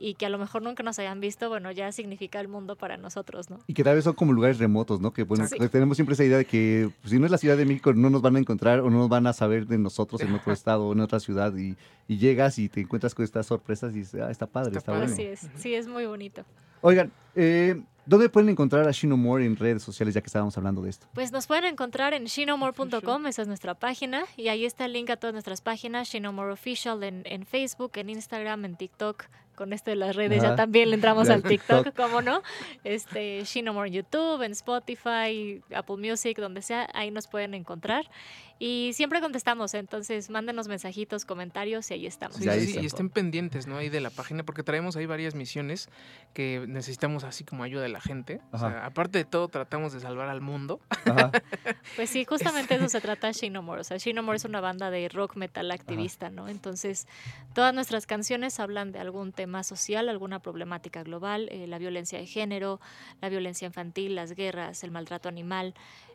y 0.00 0.14
que 0.14 0.26
a 0.26 0.28
lo 0.28 0.38
mejor 0.38 0.62
nunca 0.62 0.82
nos 0.82 0.98
hayan 0.98 1.20
visto, 1.20 1.48
bueno, 1.48 1.70
ya 1.72 1.90
significa 1.92 2.40
el 2.40 2.48
mundo 2.48 2.76
para 2.76 2.96
nosotros, 2.96 3.50
¿no? 3.50 3.58
Y 3.66 3.74
que 3.74 3.84
tal 3.84 3.94
vez 3.96 4.04
son 4.04 4.14
como 4.14 4.32
lugares 4.32 4.58
remotos, 4.58 5.00
¿no? 5.00 5.12
Que 5.12 5.24
bueno, 5.24 5.46
Sí. 5.46 5.56
tenemos 5.70 5.96
siempre 5.96 6.14
esa 6.14 6.24
idea 6.24 6.38
de 6.38 6.44
que 6.44 6.90
pues, 7.00 7.10
si 7.10 7.18
no 7.18 7.24
es 7.26 7.30
la 7.30 7.38
Ciudad 7.38 7.56
de 7.56 7.64
México 7.64 7.92
no 7.92 8.10
nos 8.10 8.22
van 8.22 8.36
a 8.36 8.38
encontrar 8.38 8.80
o 8.80 8.90
no 8.90 8.98
nos 8.98 9.08
van 9.08 9.26
a 9.26 9.32
saber 9.32 9.66
de 9.66 9.78
nosotros 9.78 10.20
en 10.20 10.32
otro 10.34 10.52
estado 10.52 10.86
o 10.86 10.92
en 10.92 11.00
otra 11.00 11.20
ciudad 11.20 11.54
y, 11.56 11.76
y 12.06 12.18
llegas 12.18 12.58
y 12.58 12.68
te 12.68 12.80
encuentras 12.80 13.14
con 13.14 13.24
estas 13.24 13.46
sorpresas 13.46 13.92
y 13.94 13.98
dices, 14.00 14.20
ah, 14.22 14.30
está 14.30 14.46
padre, 14.46 14.68
está, 14.76 14.78
Está 14.78 14.92
bueno. 14.92 15.12
Así 15.12 15.22
es, 15.22 15.48
sí, 15.56 15.74
es 15.74 15.86
muy 15.88 16.06
bonito. 16.06 16.44
Oigan, 16.80 17.10
eh, 17.34 17.82
¿dónde 18.06 18.28
pueden 18.28 18.48
encontrar 18.50 18.86
a 18.86 18.92
Shino 18.92 19.16
More 19.16 19.44
en 19.44 19.56
redes 19.56 19.82
sociales 19.82 20.14
ya 20.14 20.20
que 20.20 20.28
estábamos 20.28 20.56
hablando 20.56 20.80
de 20.80 20.90
esto? 20.90 21.08
Pues 21.12 21.32
nos 21.32 21.48
pueden 21.48 21.64
encontrar 21.64 22.14
en 22.14 22.24
shinomore.com, 22.26 23.26
esa 23.26 23.42
es 23.42 23.48
nuestra 23.48 23.74
página, 23.74 24.22
y 24.36 24.46
ahí 24.46 24.64
está 24.64 24.84
el 24.84 24.92
link 24.92 25.10
a 25.10 25.16
todas 25.16 25.32
nuestras 25.34 25.60
páginas, 25.60 26.08
Shinomore 26.08 26.52
Official 26.52 27.02
en, 27.02 27.22
en 27.24 27.44
Facebook, 27.46 27.92
en 27.96 28.10
Instagram, 28.10 28.64
en 28.64 28.76
TikTok. 28.76 29.24
Con 29.58 29.72
esto 29.72 29.90
de 29.90 29.96
las 29.96 30.14
redes 30.14 30.38
Ajá. 30.38 30.50
ya 30.50 30.54
también 30.54 30.90
le 30.90 30.94
entramos 30.94 31.28
al 31.28 31.42
TikTok. 31.42 31.92
¿cómo 31.96 32.22
no? 32.22 32.42
Este, 32.84 33.42
Shinomore 33.42 33.88
en 33.88 33.94
YouTube, 33.94 34.40
en 34.42 34.52
Spotify, 34.52 35.60
Apple 35.74 35.96
Music, 35.96 36.38
donde 36.38 36.62
sea, 36.62 36.88
ahí 36.94 37.10
nos 37.10 37.26
pueden 37.26 37.54
encontrar. 37.54 38.08
Y 38.58 38.92
siempre 38.94 39.20
contestamos, 39.20 39.72
entonces 39.74 40.30
mándenos 40.30 40.66
mensajitos, 40.68 41.24
comentarios 41.24 41.90
y 41.90 41.94
ahí 41.94 42.06
estamos. 42.06 42.36
Sí, 42.38 42.44
Ya 42.44 42.54
sí, 42.54 42.58
ahí 42.58 42.64
sí, 42.64 42.70
está. 42.72 42.82
y 42.82 42.86
estén 42.86 43.10
pendientes, 43.10 43.66
¿no? 43.66 43.76
Ahí 43.76 43.88
de 43.88 44.00
la 44.00 44.10
página, 44.10 44.42
porque 44.44 44.62
traemos 44.62 44.96
ahí 44.96 45.06
varias 45.06 45.34
misiones 45.34 45.88
que 46.34 46.64
necesitamos 46.66 47.22
así 47.24 47.44
como 47.44 47.62
ayuda 47.62 47.82
de 47.82 47.88
la 47.88 48.00
gente. 48.00 48.40
O 48.52 48.58
sea, 48.58 48.84
aparte 48.84 49.18
de 49.18 49.24
todo, 49.24 49.48
tratamos 49.48 49.92
de 49.92 50.00
salvar 50.00 50.28
al 50.28 50.40
mundo. 50.40 50.80
Ajá. 51.04 51.30
Pues 51.96 52.10
sí, 52.10 52.24
justamente 52.26 52.74
eso 52.74 52.88
se 52.88 53.00
trata 53.00 53.32
Shinomore. 53.32 53.80
O 53.80 53.84
sea, 53.84 53.96
Shinomore 53.96 54.36
es 54.36 54.44
una 54.44 54.60
banda 54.60 54.90
de 54.90 55.08
rock 55.08 55.36
metal 55.36 55.70
activista, 55.70 56.28
¿no? 56.28 56.46
Entonces, 56.48 57.06
todas 57.54 57.72
nuestras 57.74 58.06
canciones 58.06 58.60
hablan 58.60 58.92
de 58.92 58.98
algún 58.98 59.32
tema 59.32 59.64
social, 59.64 60.08
alguna 60.08 60.38
problemática 60.40 61.02
global, 61.02 61.48
eh, 61.50 61.66
la 61.66 61.78
violencia 61.78 62.18
de 62.18 62.26
género, 62.26 62.78
la 63.20 63.30
violencia 63.30 63.66
infantil, 63.66 64.14
las 64.14 64.32
guerras, 64.32 64.84
el 64.84 64.90
maltrato 64.90 65.28
animal, 65.28 65.74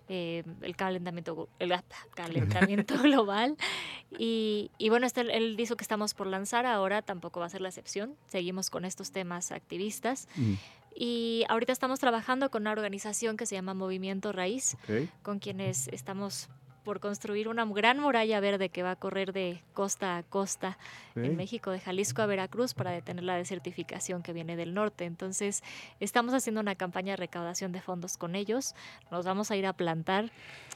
eh, 0.10 0.44
el 0.62 0.76
calentamiento, 0.76 1.50
el 1.60 1.74
calentamiento 2.16 2.98
global. 3.02 3.56
Y, 4.18 4.70
y 4.78 4.90
bueno, 4.90 5.06
este 5.06 5.22
el 5.22 5.56
disco 5.56 5.76
que 5.76 5.84
estamos 5.84 6.14
por 6.14 6.28
lanzar 6.28 6.66
ahora 6.66 7.02
tampoco 7.02 7.40
va 7.40 7.48
a 7.48 7.50
ser 7.50 7.62
la 7.62 7.70
excepción. 7.70 8.16
Seguimos 8.28 8.70
con 8.70 8.86
estos 8.86 9.12
temas 9.12 9.52
activistas. 9.52 10.28
Mm, 10.36 10.54
Y 10.96 11.44
ahorita 11.50 11.72
estamos 11.74 12.00
trabajando 12.00 12.52
con 12.52 12.64
una 12.64 12.72
organización 12.72 13.36
que 13.38 13.46
se 13.48 13.56
llama 13.56 13.74
Movimiento 13.74 14.32
Raíz, 14.32 14.78
con 15.24 15.40
quienes 15.40 15.88
estamos 15.88 16.50
por 16.84 17.00
construir 17.00 17.48
una 17.48 17.66
gran 17.66 18.00
muralla 18.00 18.40
verde 18.40 18.70
que 18.70 18.84
va 18.84 18.92
a 18.92 18.96
correr 18.96 19.34
de 19.34 19.62
costa 19.74 20.18
a 20.18 20.24
costa 20.24 20.78
en. 21.16 21.36
México, 21.36 21.72
de 21.72 21.80
Jalisco 21.80 22.22
a 22.22 22.26
Veracruz, 22.26 22.74
para 22.74 22.92
detener 22.92 23.24
la 23.24 23.36
desertificación 23.36 24.24
que 24.24 24.34
viene 24.34 24.56
del 24.56 24.74
norte. 24.74 25.06
Entonces, 25.06 25.64
estamos 26.00 26.34
haciendo 26.34 26.62
una 26.62 26.76
campaña 26.76 27.14
de 27.14 27.18
recaudación 27.18 27.72
de 27.72 27.82
fondos 27.82 28.18
con 28.18 28.36
ellos. 28.36 28.76
Nos 29.12 29.26
vamos 29.26 29.52
a 29.52 29.56
ir 29.56 29.66
a 29.66 29.74
plantar 29.74 30.32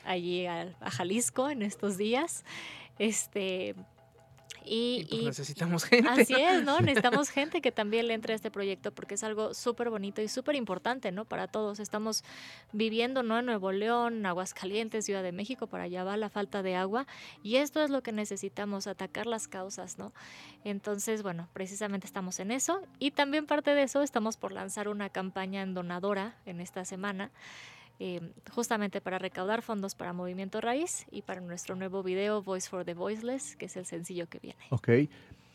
allí 0.06 0.46
a, 0.46 0.74
a 0.80 0.92
Jalisco 0.92 1.50
en 1.50 1.62
estos 1.62 1.98
días. 1.98 2.44
Este. 3.00 3.76
Y, 4.70 5.02
Y, 5.02 5.06
pues 5.10 5.22
y- 5.22 5.26
necesitamos 5.26 5.84
gente. 5.86 6.10
Así 6.10 6.34
¿no? 6.34 6.40
es, 6.40 6.64
¿no? 6.64 6.80
Necesitamos 6.80 7.30
gente 7.30 7.62
que 7.62 7.72
también 7.72 8.08
le 8.08 8.14
entre 8.14 8.34
a 8.34 8.36
este 8.36 8.52
proyecto 8.52 8.92
porque 8.92 9.16
es 9.16 9.24
algo 9.24 9.54
súper 9.54 9.90
bonito 9.90 10.22
y 10.22 10.28
súper 10.28 10.56
importante, 10.56 11.12
¿no? 11.12 11.26
Para 11.26 11.48
todos. 11.48 11.80
Estamos 11.80 12.24
viviendo, 12.74 13.24
¿no? 13.24 13.40
En 13.40 13.46
Nuevo 13.46 13.72
León, 13.72 14.26
Aguascalientes, 14.26 15.06
Ciudad 15.06 15.24
de 15.24 15.32
México, 15.32 15.68
para 15.68 15.84
allá 15.84 16.04
va 16.04 16.18
la 16.18 16.30
falta 16.30 16.64
de 16.64 16.76
agua 16.76 17.08
y 17.44 17.56
esto 17.58 17.82
es 17.82 17.90
lo 17.90 18.02
que 18.04 18.12
necesitamos, 18.12 18.88
atacar 18.88 19.26
las 19.26 19.48
causas, 19.48 19.98
¿no? 19.98 20.12
Entonces, 20.64 21.24
bueno, 21.24 21.48
precisamente 21.54 22.08
estamos 22.08 22.40
en 22.40 22.52
eso 22.52 22.82
y 23.00 23.12
también 23.12 23.46
parte 23.46 23.74
de 23.74 23.84
eso 23.84 24.02
estamos 24.02 24.38
por 24.38 24.52
lanzar 24.52 24.88
una 24.90 25.10
campaña 25.10 25.62
en 25.62 25.74
donadora 25.74 26.36
en 26.46 26.60
esta 26.60 26.84
semana. 26.86 27.32
Eh, 28.00 28.22
justamente 28.52 29.02
para 29.02 29.18
recaudar 29.18 29.62
fondos 29.62 29.96
para 29.96 30.14
Movimiento 30.14 30.62
Raíz 30.62 31.06
y 31.12 31.22
para 31.24 31.42
nuestro 31.42 31.76
nuevo 31.76 32.04
video 32.04 32.42
Voice 32.42 32.70
for 32.70 32.86
the 32.86 32.94
Voiceless, 32.94 33.56
que 33.56 33.66
es 33.66 33.78
el 33.78 33.86
sencillo 33.86 34.28
que 34.28 34.40
viene. 34.40 34.60
Ok. 34.70 34.90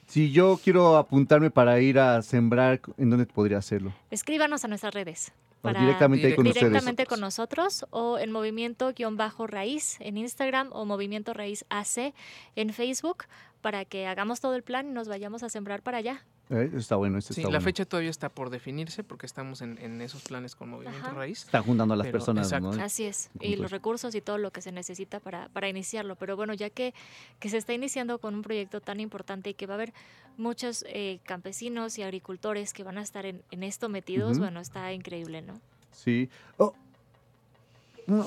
Si 0.07 0.31
yo 0.33 0.59
quiero 0.63 0.97
apuntarme 0.97 1.51
para 1.51 1.81
ir 1.81 1.99
a 1.99 2.21
sembrar, 2.23 2.81
¿en 2.99 3.11
dónde 3.11 3.27
podría 3.27 3.59
hacerlo? 3.59 3.93
Escríbanos 4.11 4.65
a 4.65 4.69
nuestras 4.69 4.93
redes. 4.93 5.33
Para 5.63 5.81
directamente 5.81 6.35
con 6.35 6.47
ustedes. 6.49 6.71
directamente 6.71 7.07
con 7.07 7.21
nosotros 7.21 7.87
o 7.91 8.19
en 8.19 8.33
movimiento-raíz 8.33 9.97
en 10.01 10.17
Instagram 10.17 10.71
o 10.73 10.85
movimiento 10.85 11.33
raíz 11.33 11.65
AC 11.71 12.13
en 12.57 12.73
Facebook 12.73 13.27
para 13.63 13.85
que 13.87 14.07
hagamos 14.07 14.41
todo 14.41 14.55
el 14.55 14.63
plan 14.63 14.89
y 14.89 14.93
nos 14.93 15.09
vayamos 15.09 15.43
a 15.43 15.49
sembrar 15.49 15.81
para 15.83 15.99
allá. 15.99 16.23
Eh, 16.51 16.71
está 16.77 16.97
bueno, 16.97 17.17
eso 17.19 17.33
Sí, 17.33 17.41
está 17.41 17.49
la 17.51 17.59
bueno. 17.59 17.65
fecha 17.65 17.85
todavía 17.87 18.11
está 18.11 18.29
por 18.29 18.51
definirse 18.51 19.05
porque 19.05 19.25
estamos 19.25 19.63
en, 19.63 19.79
en 19.79 20.03
esos 20.03 20.23
planes 20.23 20.55
con 20.55 20.69
Movimiento 20.69 21.07
Ajá. 21.07 21.15
Raíz. 21.17 21.45
Están 21.45 21.63
juntando 21.63 21.95
a 21.95 21.97
las 21.97 22.07
Pero, 22.09 22.19
personas, 22.19 22.49
exacto. 22.49 22.73
¿no? 22.77 22.83
Así 22.83 23.05
es. 23.05 23.31
Y 23.41 23.57
los 23.57 23.71
recursos 23.71 24.15
y 24.15 24.21
todo 24.21 24.37
lo 24.37 24.51
que 24.51 24.61
se 24.61 24.73
necesita 24.73 25.21
para, 25.21 25.49
para 25.49 25.69
iniciarlo. 25.69 26.17
Pero 26.17 26.37
bueno, 26.37 26.53
ya 26.53 26.69
que, 26.69 26.93
que 27.39 27.49
se 27.49 27.57
está 27.57 27.73
iniciando 27.73 28.19
con 28.19 28.35
un 28.35 28.43
proyecto 28.43 28.81
tan 28.83 29.01
importante 29.01 29.51
y 29.51 29.55
que 29.55 29.67
va 29.67 29.75
a 29.75 29.77
haber 29.77 29.95
muchos 30.37 30.85
eh, 30.89 31.21
campesinos 31.23 31.97
y 31.97 32.03
agricultores 32.03 32.73
que 32.75 32.83
van 32.83 32.99
a 32.99 33.03
estar 33.03 33.25
en, 33.25 33.43
en 33.51 33.63
esto 33.63 33.89
metidos, 33.89 34.39
bueno, 34.39 34.61
está 34.61 34.93
increíble, 34.93 35.41
¿no? 35.41 35.55
Sí. 35.93 36.29
Oh, 36.59 36.75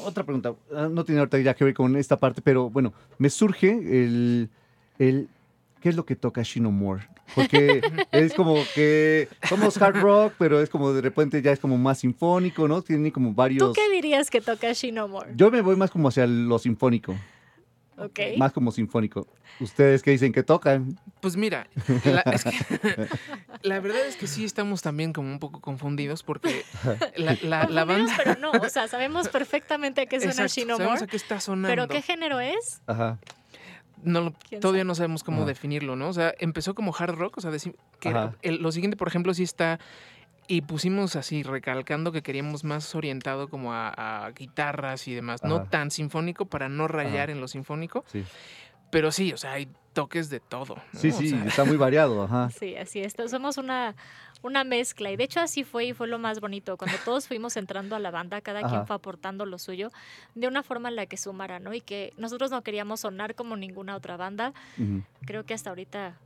otra 0.06 0.24
pregunta. 0.24 0.56
Ah, 0.74 0.88
No 0.90 1.04
tiene 1.04 1.20
ahorita 1.20 1.38
ya 1.40 1.54
que 1.54 1.64
ver 1.66 1.74
con 1.74 1.96
esta 1.98 2.18
parte, 2.18 2.42
pero 2.42 2.70
bueno, 2.70 2.94
me 3.18 3.30
surge 3.30 3.70
el, 3.72 4.50
el 5.00 5.28
¿qué 5.82 5.90
es 5.90 5.96
lo 5.96 6.06
que 6.06 6.16
toca 6.16 6.42
Shino 6.44 6.72
Moore? 6.72 7.08
Porque 7.36 7.82
es 8.12 8.34
como 8.34 8.56
que 8.76 9.28
somos 9.48 9.80
hard 9.82 9.98
rock, 10.02 10.34
pero 10.38 10.62
es 10.62 10.70
como 10.70 10.94
de 10.94 11.02
repente 11.02 11.42
ya 11.42 11.52
es 11.52 11.60
como 11.60 11.78
más 11.78 12.00
sinfónico, 12.00 12.68
¿no? 12.68 12.82
Tiene 12.82 13.12
como 13.12 13.30
¿Tú 13.30 13.36
varios... 13.36 13.76
qué 13.76 13.90
dirías 13.92 14.30
que 14.30 14.42
toca 14.42 14.72
Shinomore? 14.74 15.32
Yo 15.36 15.50
me 15.52 15.62
voy 15.62 15.76
más 15.76 15.90
como 15.92 16.08
hacia 16.08 16.26
lo 16.28 16.58
sinfónico, 16.60 17.16
Ok. 17.98 18.20
más 18.38 18.52
como 18.52 18.72
sinfónico. 18.72 19.28
¿Ustedes 19.60 20.02
qué 20.04 20.12
dicen 20.12 20.34
que 20.34 20.44
tocan? 20.44 21.00
Pues 21.22 21.38
mira, 21.38 21.68
la, 22.04 22.22
es 22.22 22.44
que- 22.44 23.08
la 23.64 23.80
verdad 23.80 24.06
es 24.06 24.18
que 24.18 24.28
sí 24.28 24.44
estamos 24.44 24.82
también 24.82 25.14
como 25.14 25.32
un 25.32 25.40
poco 25.40 25.62
confundidos 25.62 26.22
porque 26.22 26.64
la, 27.16 27.38
la, 27.42 27.68
la 27.70 27.86
Confundidos, 27.86 27.88
banda... 27.88 28.14
pero 28.18 28.40
no, 28.40 28.52
o 28.52 28.70
sea, 28.70 28.88
sabemos 28.88 29.30
perfectamente 29.30 30.02
a 30.02 30.06
qué 30.08 30.18
suena 30.20 30.32
Exacto, 30.34 30.54
sabemos 30.54 30.78
Shinomore, 30.80 31.04
a 31.04 31.08
qué 31.08 31.18
está 31.18 31.40
sonando. 31.40 31.70
pero 31.70 31.88
¿qué 31.88 32.02
género 32.02 32.40
es? 32.40 32.82
Ajá. 32.86 33.18
No 34.06 34.22
lo- 34.22 34.34
¿Quién 34.48 34.62
todavía 34.62 34.82
sabe? 34.82 34.88
no 34.88 34.96
sabemos 34.96 35.24
cómo 35.24 35.46
definirlo, 35.46 35.96
¿no? 35.96 36.10
O 36.10 36.14
sea, 36.14 36.34
empezó 36.40 36.74
como 36.76 36.94
hard 36.98 37.16
rock, 37.16 37.38
o 37.38 37.42
sea, 37.42 37.52
decir 37.52 37.76
que 38.00 38.10
el- 38.42 38.62
lo 38.62 38.72
siguiente, 38.72 38.98
por 38.98 39.08
ejemplo, 39.08 39.34
sí 39.34 39.44
está 39.44 39.80
y 40.48 40.62
pusimos 40.62 41.16
así 41.16 41.42
recalcando 41.44 42.12
que 42.12 42.22
queríamos 42.22 42.64
más 42.64 42.94
orientado 42.94 43.48
como 43.50 43.74
a, 43.74 43.90
a 44.26 44.32
guitarras 44.32 45.08
y 45.08 45.14
demás, 45.16 45.44
no 45.44 45.64
tan 45.64 45.90
sinfónico 45.92 46.46
para 46.46 46.70
no 46.70 46.88
rayar 46.88 47.30
Ajá. 47.30 47.32
en 47.32 47.42
lo 47.42 47.48
sinfónico, 47.48 48.06
Sí, 48.08 48.24
pero 48.92 49.12
sí, 49.12 49.34
o 49.34 49.38
sea, 49.38 49.54
hay 49.54 49.68
toques 49.94 50.30
de 50.30 50.40
todo. 50.40 50.76
¿no? 50.94 51.00
sí, 51.00 51.10
O 51.10 51.12
sí, 51.14 51.30
sea, 51.30 51.46
está 51.46 51.64
muy 51.66 51.78
variado, 51.78 52.22
ajá. 52.24 52.50
Sí, 52.52 52.76
así 52.76 53.00
es. 53.00 53.16
Somos 53.28 53.58
una, 53.58 53.96
una 54.46 54.64
mezcla. 54.64 55.12
Y 55.12 55.16
de 55.18 55.24
hecho 55.24 55.40
así 55.40 55.64
fue 55.64 55.86
y 55.86 55.94
fue 55.94 56.08
lo 56.08 56.20
más 56.20 56.40
bonito. 56.40 56.78
Cuando 56.78 56.98
todos 57.04 57.28
fuimos 57.28 57.58
entrando 57.58 57.96
a 57.96 58.00
la 58.00 58.12
banda, 58.12 58.42
cada 58.42 58.60
Ajá. 58.60 58.70
quien 58.70 58.88
fue 58.88 58.96
aportando 58.96 59.46
lo 59.46 59.58
suyo 59.60 59.92
de 60.36 60.48
una 60.48 60.62
forma 60.64 60.90
en 60.90 60.96
la 60.96 61.06
que 61.08 61.18
sumara, 61.18 61.60
¿no? 61.60 61.74
Y 61.74 61.82
que 61.82 62.14
nosotros 62.18 62.52
no 62.52 62.62
queríamos 62.62 63.00
sonar 63.02 63.36
como 63.36 63.58
ninguna 63.58 63.96
otra 63.96 64.18
banda. 64.18 64.54
Creo 65.26 65.46
que 65.46 65.54
hasta 65.54 65.70
ahorita 65.72 66.18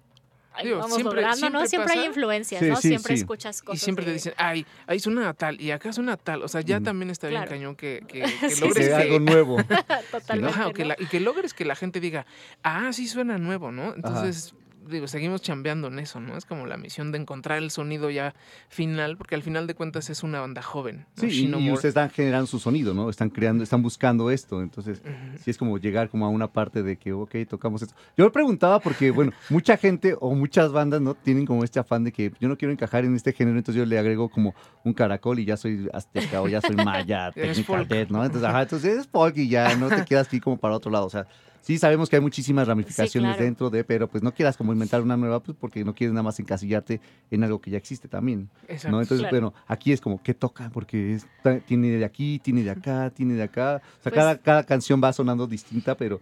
Digo, 0.63 0.77
vamos 0.79 0.95
siempre- 0.95 1.15
logrando, 1.21 1.37
siempre 1.37 1.59
¿no? 1.61 1.67
Siempre 1.67 1.93
hay 1.93 2.05
influencias, 2.07 2.59
Sí, 2.61 2.67
¿no? 2.69 2.75
sí, 2.77 2.87
siempre 2.89 3.15
sí. 3.15 3.21
escuchas 3.21 3.61
y 3.61 3.65
cosas. 3.65 3.81
siempre 3.81 4.03
te 4.03 4.11
dicen, 4.13 4.33
ay, 4.35 4.65
ahí 4.87 4.99
suena 4.99 5.33
tal 5.33 5.61
y 5.61 5.71
acá 5.71 5.93
suena 5.93 6.17
tal. 6.17 6.41
O 6.43 6.47
sea, 6.47 6.59
ya 6.61 6.81
también 6.81 7.09
está 7.11 7.27
bien 7.27 7.41
Claro. 7.41 7.51
cañón 7.51 7.75
que, 7.75 8.03
que, 8.07 8.21
que 8.41 8.49
Sí, 8.49 8.61
logres 8.61 8.89
Que 8.89 8.95
sí, 8.95 8.97
que- 8.97 9.03
algo 9.03 9.19
nuevo. 9.19 9.57
Totalmente. 10.11 10.59
Ajá, 10.59 10.71
y 10.97 11.05
que 11.05 11.19
logres 11.21 11.53
que 11.53 11.63
la 11.65 11.75
gente 11.75 11.99
diga, 12.01 12.25
ah, 12.63 12.91
sí 12.91 13.07
suena 13.07 13.37
nuevo, 13.37 13.71
¿no? 13.71 13.93
Entonces, 13.93 14.53
digo, 14.89 15.07
seguimos 15.07 15.41
chambeando 15.41 15.87
en 15.87 15.99
eso, 15.99 16.19
¿no? 16.19 16.37
Es 16.37 16.45
como 16.45 16.65
la 16.65 16.77
misión 16.77 17.11
de 17.11 17.19
encontrar 17.19 17.57
el 17.57 17.71
sonido 17.71 18.09
ya 18.09 18.33
final, 18.67 19.17
porque 19.17 19.35
al 19.35 19.43
final 19.43 19.67
de 19.67 19.75
cuentas 19.75 20.09
es 20.09 20.23
una 20.23 20.39
banda 20.41 20.61
joven. 20.61 21.05
¿no? 21.15 21.21
Sí, 21.21 21.27
y, 21.27 21.29
Shino 21.29 21.59
y 21.59 21.63
More. 21.63 21.73
ustedes 21.73 21.91
están 21.91 22.09
generando 22.09 22.47
su 22.47 22.59
sonido, 22.59 22.93
¿no? 22.93 23.09
Están 23.09 23.29
creando, 23.29 23.63
están 23.63 23.81
buscando 23.81 24.31
esto. 24.31 24.61
Entonces, 24.61 25.01
sí 25.43 25.51
es 25.51 25.57
como 25.57 25.77
llegar 25.77 26.09
como 26.09 26.25
a 26.25 26.29
una 26.29 26.51
parte 26.51 26.83
de 26.83 26.97
que, 26.97 27.13
ok, 27.13 27.35
tocamos 27.47 27.81
esto. 27.81 27.95
Yo 28.17 28.25
me 28.25 28.31
preguntaba 28.31 28.79
porque, 28.79 29.11
bueno, 29.11 29.31
mucha 29.49 29.77
gente 29.77 30.15
o 30.19 30.33
muchas 30.35 30.71
bandas, 30.71 31.01
¿no? 31.01 31.15
Tienen 31.15 31.45
como 31.45 31.63
este 31.63 31.79
afán 31.79 32.03
de 32.03 32.11
que 32.11 32.31
yo 32.39 32.47
no 32.47 32.57
quiero 32.57 32.71
encajar 32.71 33.05
en 33.05 33.15
este 33.15 33.33
género, 33.33 33.57
entonces 33.57 33.79
yo 33.79 33.85
le 33.85 33.97
agrego 33.97 34.29
como 34.29 34.53
un 34.83 34.93
caracol 34.93 35.39
y 35.39 35.45
ya 35.45 35.57
soy 35.57 35.89
azteca 35.93 36.41
o 36.41 36.47
ya 36.47 36.61
soy 36.61 36.75
maya, 36.75 37.31
technical 37.33 37.87
death, 37.87 38.09
¿no? 38.09 38.23
Entonces, 38.23 38.49
ajá, 38.49 38.63
entonces 38.63 38.99
es 38.99 39.07
folk 39.07 39.37
y 39.37 39.49
ya 39.49 39.75
no 39.75 39.89
te 39.89 40.03
quedas 40.05 40.27
aquí 40.27 40.39
como 40.39 40.57
para 40.57 40.75
otro 40.75 40.91
lado. 40.91 41.05
O 41.05 41.09
sea, 41.09 41.27
sí 41.61 41.77
sabemos 41.77 42.09
que 42.09 42.15
hay 42.15 42.21
muchísimas 42.21 42.67
ramificaciones 42.67 43.31
claro. 43.31 43.43
dentro 43.43 43.69
de, 43.69 43.83
pero 43.83 44.07
pues 44.07 44.23
no 44.23 44.33
quieras 44.33 44.57
como 44.57 44.73
inventar 44.73 45.01
una 45.01 45.17
nueva, 45.17 45.39
pues 45.41 45.57
porque 45.59 45.83
no 45.83 45.93
quieres 45.93 46.13
nada 46.13 46.23
más 46.23 46.39
encasillarte 46.39 46.99
en 47.31 47.43
algo 47.43 47.59
que 47.61 47.71
ya 47.71 47.77
existe 47.77 48.07
también. 48.07 48.49
Exacto. 48.67 48.91
¿no? 48.91 49.01
Entonces, 49.01 49.27
Claro. 49.27 49.51
bueno, 49.51 49.53
aquí 49.67 49.91
es 49.91 50.01
como, 50.01 50.21
¿qué 50.23 50.33
toca? 50.33 50.69
Porque 50.73 51.15
es- 51.15 51.27
tiene 51.65 51.89
de 51.89 52.05
aquí, 52.05 52.39
tiene 52.39 52.63
de 52.63 52.71
acá, 52.71 53.09
tiene 53.11 53.33
de 53.35 53.43
acá. 53.43 53.77
O 53.77 54.03
sea, 54.03 54.11
Pues- 54.11 54.15
cada, 54.15 54.37
cada 54.37 54.63
canción 54.63 55.01
va 55.03 55.11
sonando 55.13 55.47
distinta, 55.47 55.95
pero. 55.95 56.19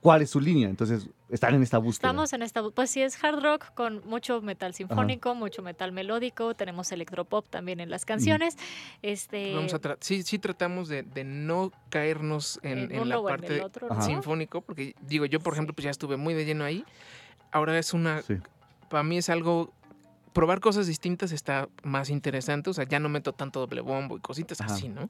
¿cuál 0.00 0.22
es 0.22 0.30
su 0.30 0.40
línea? 0.40 0.68
Entonces, 0.70 1.08
están 1.30 1.54
en 1.54 1.62
esta 1.62 1.78
búsqueda. 1.78 2.08
Estamos 2.08 2.32
en 2.32 2.42
esta, 2.42 2.62
pues 2.70 2.90
sí 2.90 3.02
es 3.02 3.22
hard 3.22 3.42
rock 3.42 3.72
con 3.74 4.02
mucho 4.06 4.40
metal 4.42 4.74
sinfónico, 4.74 5.34
mucho 5.34 5.62
metal 5.62 5.92
melódico, 5.92 6.54
tenemos 6.54 6.90
electropop 6.92 7.48
también 7.48 7.80
en 7.80 7.90
las 7.90 8.04
canciones. 8.04 8.56
Este 9.02 9.54
Vamos 9.54 9.74
a 9.74 9.80
tra- 9.80 9.96
sí, 10.00 10.22
sí 10.22 10.38
tratamos 10.38 10.88
de, 10.88 11.02
de 11.02 11.24
no 11.24 11.72
caernos 11.88 12.58
en, 12.62 12.92
en 12.92 13.08
la 13.08 13.18
o 13.18 13.28
en 13.28 13.34
el 13.34 13.40
parte 13.40 13.60
otro. 13.62 13.88
¿no? 13.88 14.02
sinfónico, 14.02 14.60
porque 14.60 14.94
digo, 15.00 15.24
yo 15.26 15.40
por 15.40 15.52
ejemplo, 15.54 15.74
pues 15.74 15.84
ya 15.84 15.90
estuve 15.90 16.16
muy 16.16 16.34
de 16.34 16.44
lleno 16.44 16.64
ahí. 16.64 16.84
Ahora 17.52 17.78
es 17.78 17.92
una, 17.94 18.22
Sí. 18.22 18.36
para 18.88 19.02
mí 19.02 19.18
es 19.18 19.28
algo 19.28 19.72
probar 20.32 20.60
cosas 20.60 20.86
distintas 20.86 21.32
está 21.32 21.68
más 21.82 22.10
interesante. 22.10 22.70
O 22.70 22.72
sea, 22.72 22.84
ya 22.84 22.98
no 22.98 23.08
meto 23.08 23.32
tanto 23.32 23.60
doble 23.60 23.80
bombo 23.80 24.16
y 24.16 24.20
cositas 24.20 24.60
Ajá. 24.60 24.74
así, 24.74 24.88
¿no? 24.88 25.08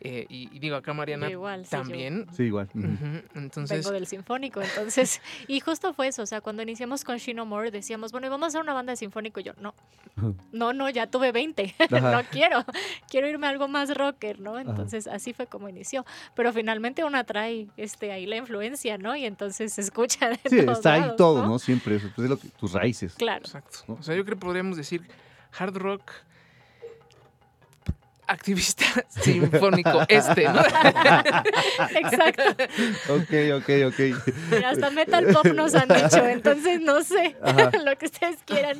Eh, 0.00 0.26
y, 0.28 0.54
y 0.54 0.58
digo, 0.58 0.76
acá 0.76 0.92
Mariana 0.92 1.30
igual, 1.30 1.64
sí, 1.64 1.70
yo 1.72 1.78
también. 1.82 2.26
Sí, 2.36 2.44
igual. 2.44 2.68
ujú. 2.74 2.86
Ujú, 2.86 3.22
Entonces, 3.34 3.78
Vengo 3.78 3.92
del 3.92 4.06
sinfónico, 4.06 4.60
entonces, 4.60 5.20
y 5.48 5.60
justo 5.60 5.94
fue 5.94 6.08
eso, 6.08 6.22
o 6.22 6.26
sea, 6.26 6.40
cuando 6.40 6.62
iniciamos 6.62 7.04
con 7.04 7.16
Shino 7.18 7.46
More 7.46 7.70
decíamos, 7.70 8.12
bueno, 8.12 8.28
vamos 8.28 8.46
a 8.46 8.48
hacer 8.48 8.60
una 8.60 8.74
banda 8.74 8.92
de 8.92 8.96
sinfónico, 8.96 9.40
y 9.40 9.44
yo, 9.44 9.52
no, 9.60 9.74
no, 10.52 10.72
no, 10.72 10.90
ya 10.90 11.06
tuve 11.06 11.32
20, 11.32 11.74
Ajá. 11.90 12.10
no 12.12 12.22
quiero, 12.30 12.64
quiero 13.08 13.28
irme 13.28 13.46
a 13.46 13.50
algo 13.50 13.68
más 13.68 13.94
rocker, 13.96 14.40
¿no? 14.40 14.58
Entonces, 14.58 15.06
así 15.06 15.32
fue 15.32 15.46
como 15.46 15.68
inició, 15.68 16.04
pero 16.34 16.52
finalmente 16.52 17.04
una 17.04 17.24
trae 17.24 17.68
este, 17.76 18.12
ahí 18.12 18.26
la 18.26 18.36
influencia, 18.36 18.98
¿no? 18.98 19.16
Y 19.16 19.24
entonces 19.24 19.72
se 19.72 19.80
escucha 19.80 20.28
de 20.30 20.38
Sí, 20.44 20.62
todos 20.62 20.78
está 20.78 20.94
ahí 20.94 21.00
lados, 21.02 21.16
todo, 21.16 21.42
¿no? 21.42 21.48
¿no? 21.48 21.58
Siempre 21.58 21.96
eso, 21.96 22.08
pues 22.14 22.24
es 22.24 22.30
lo 22.30 22.38
que, 22.38 22.48
tus 22.48 22.72
raíces. 22.72 23.14
Claro, 23.14 23.44
exacto. 23.44 23.78
¿no? 23.88 23.94
O 23.94 24.02
sea, 24.02 24.14
yo 24.14 24.24
creo 24.24 24.36
que 24.36 24.40
podríamos 24.54 24.76
decir 24.76 25.02
hard 25.58 25.76
rock 25.78 26.12
activista 28.28 28.84
sinfónico 29.08 30.02
este, 30.08 30.44
¿no? 30.44 30.60
exacto, 31.90 32.42
Ok, 33.08 33.32
ok, 33.56 33.68
ok. 33.88 34.32
Mira, 34.52 34.70
hasta 34.70 34.90
metal 34.90 35.26
pop 35.32 35.46
nos 35.46 35.74
han 35.74 35.88
dicho, 36.02 36.24
entonces 36.24 36.80
no 36.80 37.02
sé, 37.02 37.34
Ajá. 37.42 37.72
lo 37.84 37.98
que 37.98 38.06
ustedes 38.06 38.38
quieran, 38.46 38.78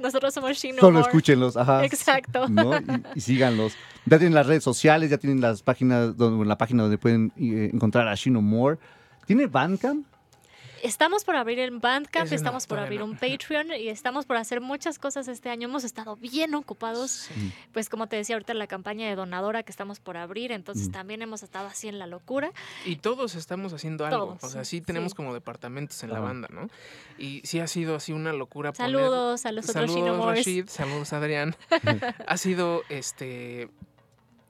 nosotros 0.00 0.32
somos 0.32 0.56
Shino 0.56 0.80
Solo 0.80 1.00
More. 1.00 1.08
escúchenlos, 1.10 1.58
ajá. 1.58 1.84
Exacto. 1.84 2.48
¿no? 2.48 2.74
Y, 2.78 3.02
y 3.16 3.20
síganlos. 3.20 3.74
Ya 4.06 4.16
tienen 4.18 4.34
las 4.34 4.46
redes 4.46 4.64
sociales, 4.64 5.10
ya 5.10 5.18
tienen 5.18 5.42
las 5.42 5.60
páginas, 5.62 6.16
donde, 6.16 6.46
la 6.46 6.56
página 6.56 6.84
donde 6.84 6.96
pueden 6.96 7.34
eh, 7.36 7.68
encontrar 7.70 8.08
a 8.08 8.14
Shino 8.14 8.40
More. 8.40 8.78
¿Tiene 9.26 9.46
Bandcamp? 9.46 10.06
Estamos 10.82 11.24
por 11.24 11.36
abrir 11.36 11.58
el 11.58 11.70
Bandcamp, 11.78 12.32
estamos 12.32 12.66
por 12.66 12.78
abrir 12.78 13.02
un 13.02 13.16
Patreon 13.16 13.72
y 13.72 13.88
estamos 13.88 14.26
por 14.26 14.36
hacer 14.36 14.60
muchas 14.60 14.98
cosas 14.98 15.26
este 15.28 15.48
año. 15.50 15.68
Hemos 15.68 15.84
estado 15.84 16.16
bien 16.16 16.54
ocupados, 16.54 17.28
pues 17.72 17.88
como 17.88 18.06
te 18.08 18.16
decía 18.16 18.36
ahorita 18.36 18.54
la 18.54 18.66
campaña 18.66 19.08
de 19.08 19.14
donadora 19.16 19.62
que 19.62 19.70
estamos 19.70 20.00
por 20.00 20.16
abrir, 20.16 20.52
entonces 20.52 20.88
Mm. 20.88 20.92
también 20.92 21.22
hemos 21.22 21.42
estado 21.42 21.66
así 21.66 21.88
en 21.88 21.98
la 21.98 22.06
locura. 22.06 22.52
Y 22.84 22.96
todos 22.96 23.34
estamos 23.34 23.72
haciendo 23.72 24.04
algo. 24.06 24.26
Todos, 24.36 24.44
O 24.44 24.48
sea, 24.48 24.64
sí 24.64 24.80
tenemos 24.80 25.12
sí. 25.12 25.16
como 25.16 25.32
departamentos 25.34 26.02
en 26.02 26.12
la 26.12 26.20
banda, 26.20 26.48
¿no? 26.52 26.68
Y 27.18 27.40
sí 27.44 27.58
ha 27.60 27.66
sido 27.66 27.96
así 27.96 28.12
una 28.12 28.32
locura. 28.32 28.72
poner- 28.72 28.76
Saludos 28.92 29.46
a 29.46 29.52
los 29.52 29.68
otros 29.68 29.90
Saludos. 29.92 30.26
Rashid. 30.26 30.68
Saludos, 30.68 31.12
Adrián. 31.12 31.56
ha 32.26 32.36
sido 32.36 32.82
este 32.90 33.68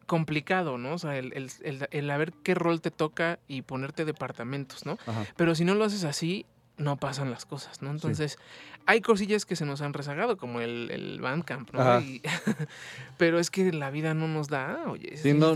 complicado, 0.06 0.78
¿no? 0.78 0.94
O 0.94 0.98
sea, 0.98 1.16
el, 1.18 1.32
el, 1.34 1.50
el, 1.62 1.88
el 1.90 2.10
a 2.10 2.16
ver 2.16 2.32
qué 2.42 2.54
rol 2.54 2.80
te 2.80 2.90
toca 2.90 3.38
y 3.48 3.62
ponerte 3.62 4.04
departamentos, 4.04 4.86
¿no? 4.86 4.98
Ajá. 5.06 5.26
Pero 5.36 5.54
si 5.54 5.64
no 5.64 5.74
lo 5.74 5.84
haces 5.84 6.04
así, 6.04 6.46
no 6.78 6.96
pasan 6.98 7.30
las 7.30 7.46
cosas, 7.46 7.80
¿no? 7.80 7.90
Entonces, 7.90 8.38
hay 8.84 9.00
cosillas 9.00 9.46
que 9.46 9.56
se 9.56 9.64
nos 9.64 9.80
han 9.80 9.94
rezagado, 9.94 10.36
como 10.36 10.60
el, 10.60 10.90
el 10.90 11.20
Bandcamp, 11.22 11.70
¿no? 11.72 12.00
Y- 12.00 12.20
pero 13.16 13.38
es 13.38 13.50
que 13.50 13.72
la 13.72 13.90
vida 13.90 14.12
no 14.14 14.28
nos 14.28 14.48
da, 14.48 14.82
oye. 14.86 15.16
Sí, 15.16 15.32
no- 15.32 15.54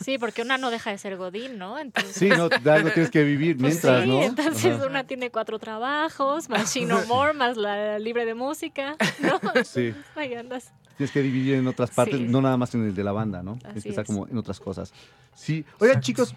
Sí, 0.00 0.18
porque 0.18 0.42
una 0.42 0.58
no 0.58 0.70
deja 0.70 0.90
de 0.90 0.98
ser 0.98 1.16
Godín, 1.16 1.58
¿no? 1.58 1.78
Entonces, 1.78 2.12
Sí, 2.16 2.28
no, 2.28 2.44
algo 2.72 2.90
tienes 2.90 3.10
que 3.10 3.22
vivir 3.22 3.56
pues 3.56 3.74
mientras, 3.74 4.02
sí, 4.02 4.08
¿no? 4.08 4.22
entonces 4.22 4.74
Ajá. 4.76 4.86
una 4.86 5.04
tiene 5.04 5.30
cuatro 5.30 5.58
trabajos, 5.60 6.48
más 6.48 6.74
Shino 6.74 7.04
More, 7.06 7.34
más 7.34 7.56
la 7.56 7.98
libre 8.00 8.24
de 8.24 8.34
música, 8.34 8.96
¿no? 9.20 9.64
Sí, 9.64 9.94
Ahí 10.16 10.34
andas. 10.34 10.72
Tienes 10.98 11.10
que 11.12 11.22
dividir 11.22 11.54
en 11.54 11.66
otras 11.66 11.90
partes, 11.92 12.18
Sí. 12.18 12.26
no 12.28 12.42
nada 12.42 12.58
más 12.58 12.74
en 12.74 12.84
el 12.84 12.94
de 12.94 13.02
la 13.04 13.12
banda, 13.12 13.42
¿no? 13.42 13.54
Tienes 13.56 13.76
Así 13.78 13.82
que 13.84 13.88
estar 13.88 14.02
es. 14.02 14.06
como 14.06 14.28
en 14.28 14.36
otras 14.36 14.60
cosas. 14.60 14.92
Sí. 15.34 15.64
Oigan, 15.78 15.96
Exacto. 15.98 16.04
chicos, 16.06 16.34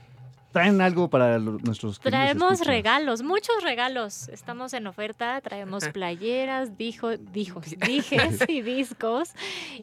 traen 0.53 0.81
algo 0.81 1.09
para 1.09 1.39
lo- 1.39 1.57
nuestros 1.59 1.99
Traemos 2.01 2.53
escuchas? 2.53 2.67
regalos, 2.67 3.23
muchos 3.23 3.63
regalos. 3.63 4.27
Estamos 4.27 4.73
en 4.73 4.85
oferta. 4.85 5.39
Traemos 5.39 5.87
playeras, 5.87 6.77
dijo, 6.77 7.15
dijos, 7.17 7.65
dijes 7.87 8.39
y 8.49 8.61
discos. 8.61 9.29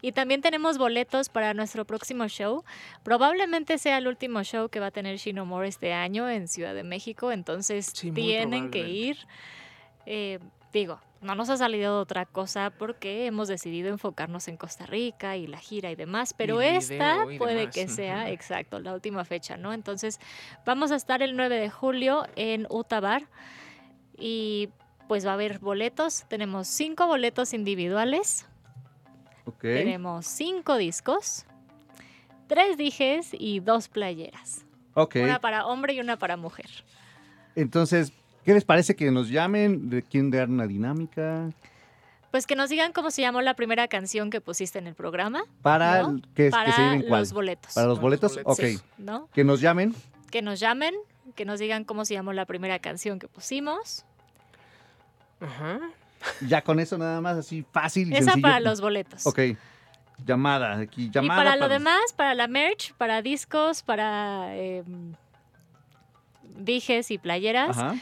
Y 0.03 0.13
también 0.13 0.43
tenemos 0.43 0.77
boletos 0.79 1.31
para 1.31 1.55
nuestro 1.55 1.87
próximo 1.87 2.29
show. 2.29 2.65
Probablemente 3.03 3.79
sea 3.79 3.97
el 3.99 4.07
último 4.09 4.43
show 4.45 4.69
que 4.69 4.79
va 4.79 4.87
a 4.87 4.91
tener 4.91 5.17
Shino 5.17 5.47
More 5.47 5.69
este 5.69 5.95
año 5.95 6.29
en 6.29 6.49
Ciudad 6.49 6.75
de 6.75 6.85
México. 6.85 7.33
Entonces 7.33 7.87
Sí, 7.95 8.11
tienen 8.13 8.71
que 8.71 8.87
ir. 8.89 9.17
Eh, 10.05 10.39
digo, 10.73 11.01
no 11.21 11.35
nos 11.35 11.51
ha 11.51 11.57
salido 11.57 12.01
otra 12.01 12.27
cosa 12.27 12.71
porque 12.71 13.27
hemos 13.27 13.49
decidido 13.49 13.89
enfocarnos 13.89 14.49
en 14.49 14.57
Costa 14.57 14.87
Rica 14.87 15.37
y 15.37 15.47
la 15.47 15.59
gira 15.59 15.91
y 15.91 15.97
demás, 15.97 16.33
pero 16.33 16.61
esta 16.61 17.25
puede 17.39 17.55
demás, 17.57 17.75
que 17.75 17.89
sea, 17.89 18.31
exacto, 18.31 18.79
la 18.79 18.95
última 18.95 19.25
fecha, 19.25 19.57
¿no? 19.57 19.73
Entonces, 19.73 20.21
vamos 20.65 20.93
a 20.93 20.97
estar 20.97 21.23
el 21.23 21.37
9 21.37 21.59
de 21.59 21.71
julio 21.71 22.27
en 22.37 22.67
Utabar 22.71 23.25
y 24.17 24.71
pues 25.09 25.27
va 25.27 25.31
a 25.31 25.35
haber 25.35 25.59
boletos. 25.59 26.25
Tenemos 26.29 26.69
cinco 26.69 27.07
boletos 27.07 27.53
individuales, 27.53 28.47
tenemos 29.61 30.27
cinco 30.27 30.77
discos, 30.77 31.47
tres 32.47 32.77
dijes 32.77 33.31
y 33.33 33.61
dos 33.61 33.89
playeras. 33.89 34.65
Una 34.95 35.41
para 35.41 35.67
hombre 35.67 35.95
y 35.95 36.01
una 36.01 36.17
para 36.17 36.37
mujer. 36.37 36.69
Entonces, 37.55 38.13
¿qué 38.49 38.55
les 38.55 38.65
parece 38.65 38.97
que 38.97 39.11
nos 39.11 39.29
llamen? 39.29 39.91
¿De 39.91 40.03
quién 40.03 40.31
dar 40.31 40.49
una 40.49 40.67
dinámica? 40.67 41.51
Pues 42.31 42.47
que 42.47 42.57
nos 42.57 42.71
digan 42.71 42.93
cómo 42.93 43.11
se 43.11 43.21
llamó 43.21 43.43
la 43.43 43.53
primera 43.53 43.89
canción 43.89 44.31
que 44.31 44.41
pusiste 44.41 44.79
en 44.79 44.87
el 44.87 44.95
programa. 44.95 45.43
Para 45.61 46.01
¿No? 46.01 46.09
el- 46.13 46.23
que, 46.35 46.45
que 46.45 46.51
para 46.51 46.73
se 46.73 46.81
lleven 46.81 47.03
cuál. 47.03 47.21
los 47.21 47.33
boletos. 47.35 47.75
Para 47.75 47.87
los 47.89 47.99
Para 47.99 48.09
los 48.09 48.21
boletos, 48.21 48.33
boletos. 48.33 48.59
ok. 48.59 48.65
Sí, 48.65 48.81
¿no? 48.97 49.29
Que 49.35 49.45
nos 49.45 49.61
llamen. 49.61 49.95
Que 50.31 50.41
nos 50.41 50.61
llamen, 50.61 50.95
que 51.35 51.45
nos 51.45 51.59
digan 51.59 51.85
cómo 51.85 52.07
se 52.07 52.15
llamó 52.15 52.33
la 52.33 52.47
primera 52.47 52.79
canción 52.79 53.19
que 53.19 53.29
pusimos. 53.29 54.07
Ajá. 55.41 55.81
Ya 56.41 56.63
con 56.63 56.81
eso 56.81 56.97
nada 56.97 57.21
más 57.21 57.37
así 57.37 57.67
fácil 57.71 58.09
y 58.09 58.15
Esa 58.15 58.25
sencillo. 58.25 58.43
para 58.43 58.61
los 58.61 58.81
boletos. 58.81 59.27
Ok. 59.27 59.41
Llamada, 60.25 60.79
aquí, 60.79 61.11
llamada. 61.11 61.43
y 61.43 61.45
para 61.45 61.57
lo 61.57 61.69
demás, 61.69 62.01
para 62.17 62.33
la 62.35 62.49
merch, 62.49 62.95
para 62.95 63.21
discos, 63.21 63.83
para 63.83 64.57
eh, 64.57 64.83
dijes 66.57 67.11
y 67.11 67.19
playeras, 67.19 67.77
Ajá. 67.77 67.95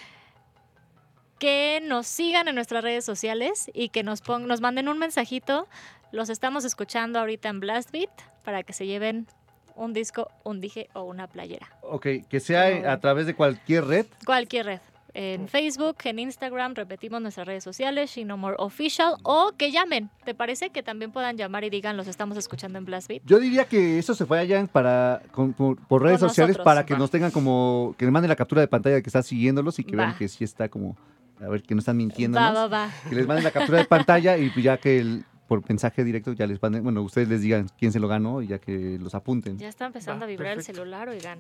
Que 1.39 1.81
nos 1.85 2.07
sigan 2.07 2.49
en 2.49 2.55
nuestras 2.55 2.83
redes 2.83 3.05
sociales 3.05 3.71
y 3.75 3.89
que 3.91 4.03
nos, 4.03 4.21
pon- 4.23 4.47
nos 4.47 4.61
manden 4.61 4.89
un 4.89 4.99
mensajito. 4.99 5.67
Los 6.13 6.29
estamos 6.31 6.65
escuchando 6.65 7.19
ahorita 7.19 7.49
en 7.49 7.61
Blast 7.61 7.91
Beat 7.91 8.11
para 8.45 8.63
que 8.63 8.73
se 8.73 8.87
lleven 8.87 9.27
un 9.75 9.93
disco, 9.93 10.31
un 10.45 10.61
dije 10.61 10.89
o 10.95 11.03
una 11.03 11.27
playera. 11.27 11.69
Ok, 11.83 12.07
que 12.29 12.41
sea 12.41 12.91
a 12.93 12.99
través 13.01 13.27
de 13.27 13.35
cualquier 13.35 13.85
red. 13.85 14.07
Cualquier 14.25 14.67
red. 14.67 14.81
En 15.19 15.49
Facebook, 15.49 15.97
en 16.05 16.19
Instagram, 16.19 16.75
repetimos 16.75 17.23
nuestras 17.23 17.47
redes 17.47 17.65
sociales, 17.65 18.11
Shino 18.11 18.37
More 18.37 18.57
Official, 18.59 19.15
o 19.23 19.53
que 19.57 19.71
llamen. 19.73 20.11
¿Te 20.27 20.35
parece 20.35 20.69
que 20.69 20.83
también 20.83 21.11
puedan 21.11 21.39
llamar 21.39 21.65
y 21.65 21.71
digan 21.71 21.97
los 21.97 22.07
estamos 22.07 22.37
escuchando 22.37 22.77
en 22.79 22.85
Blast 22.85 23.09
Beat? 23.09 23.23
Yo 23.25 23.39
diría 23.39 23.65
que 23.65 23.99
eso 23.99 24.15
se 24.15 24.25
vayan 24.25 24.69
para 24.69 25.23
con- 25.33 25.55
por, 25.55 25.79
por 25.87 26.03
redes 26.03 26.21
Con 26.21 26.29
sociales 26.29 26.57
nosotros. 26.59 26.65
para 26.67 26.85
que 26.85 26.93
Va. 26.95 26.99
nos 26.99 27.11
tengan 27.11 27.31
como 27.31 27.95
que 27.97 28.07
manden 28.11 28.29
la 28.29 28.37
captura 28.37 28.61
de 28.61 28.69
pantalla 28.69 28.97
de 28.97 29.03
que 29.03 29.09
está 29.09 29.23
siguiéndolos 29.23 29.79
y 29.79 29.85
que 29.85 29.97
vean 29.97 30.17
que 30.19 30.29
sí 30.29 30.45
está 30.45 30.69
como 30.69 30.99
a 31.41 31.49
ver 31.49 31.63
que 31.63 31.75
no 31.75 31.81
están 31.81 31.97
mintiendo. 31.97 32.39
Va, 32.39 32.51
va, 32.53 32.67
va. 32.67 32.91
Que 33.09 33.15
les 33.15 33.27
manden 33.27 33.45
la 33.45 33.51
captura 33.51 33.79
de 33.79 33.85
pantalla 33.85 34.37
y 34.39 34.51
pues 34.51 34.65
ya 34.65 34.77
que 34.79 34.99
el- 34.99 35.25
por 35.47 35.63
mensaje 35.69 36.03
directo 36.03 36.33
ya 36.33 36.45
les 36.49 36.61
manden, 36.61 36.83
bueno, 36.83 37.03
ustedes 37.03 37.29
les 37.29 37.41
digan 37.41 37.69
quién 37.79 37.93
se 37.93 38.01
lo 38.01 38.09
ganó 38.09 38.43
y 38.43 38.49
ya 38.49 38.59
que 38.59 38.99
los 39.01 39.15
apunten. 39.15 39.57
Ya 39.59 39.69
está 39.69 39.87
empezando 39.87 40.25
a 40.25 40.29
vibrar 40.29 40.57
perfecto. 40.57 40.73
el 40.73 40.77
celular, 40.89 41.09
oigan. 41.09 41.39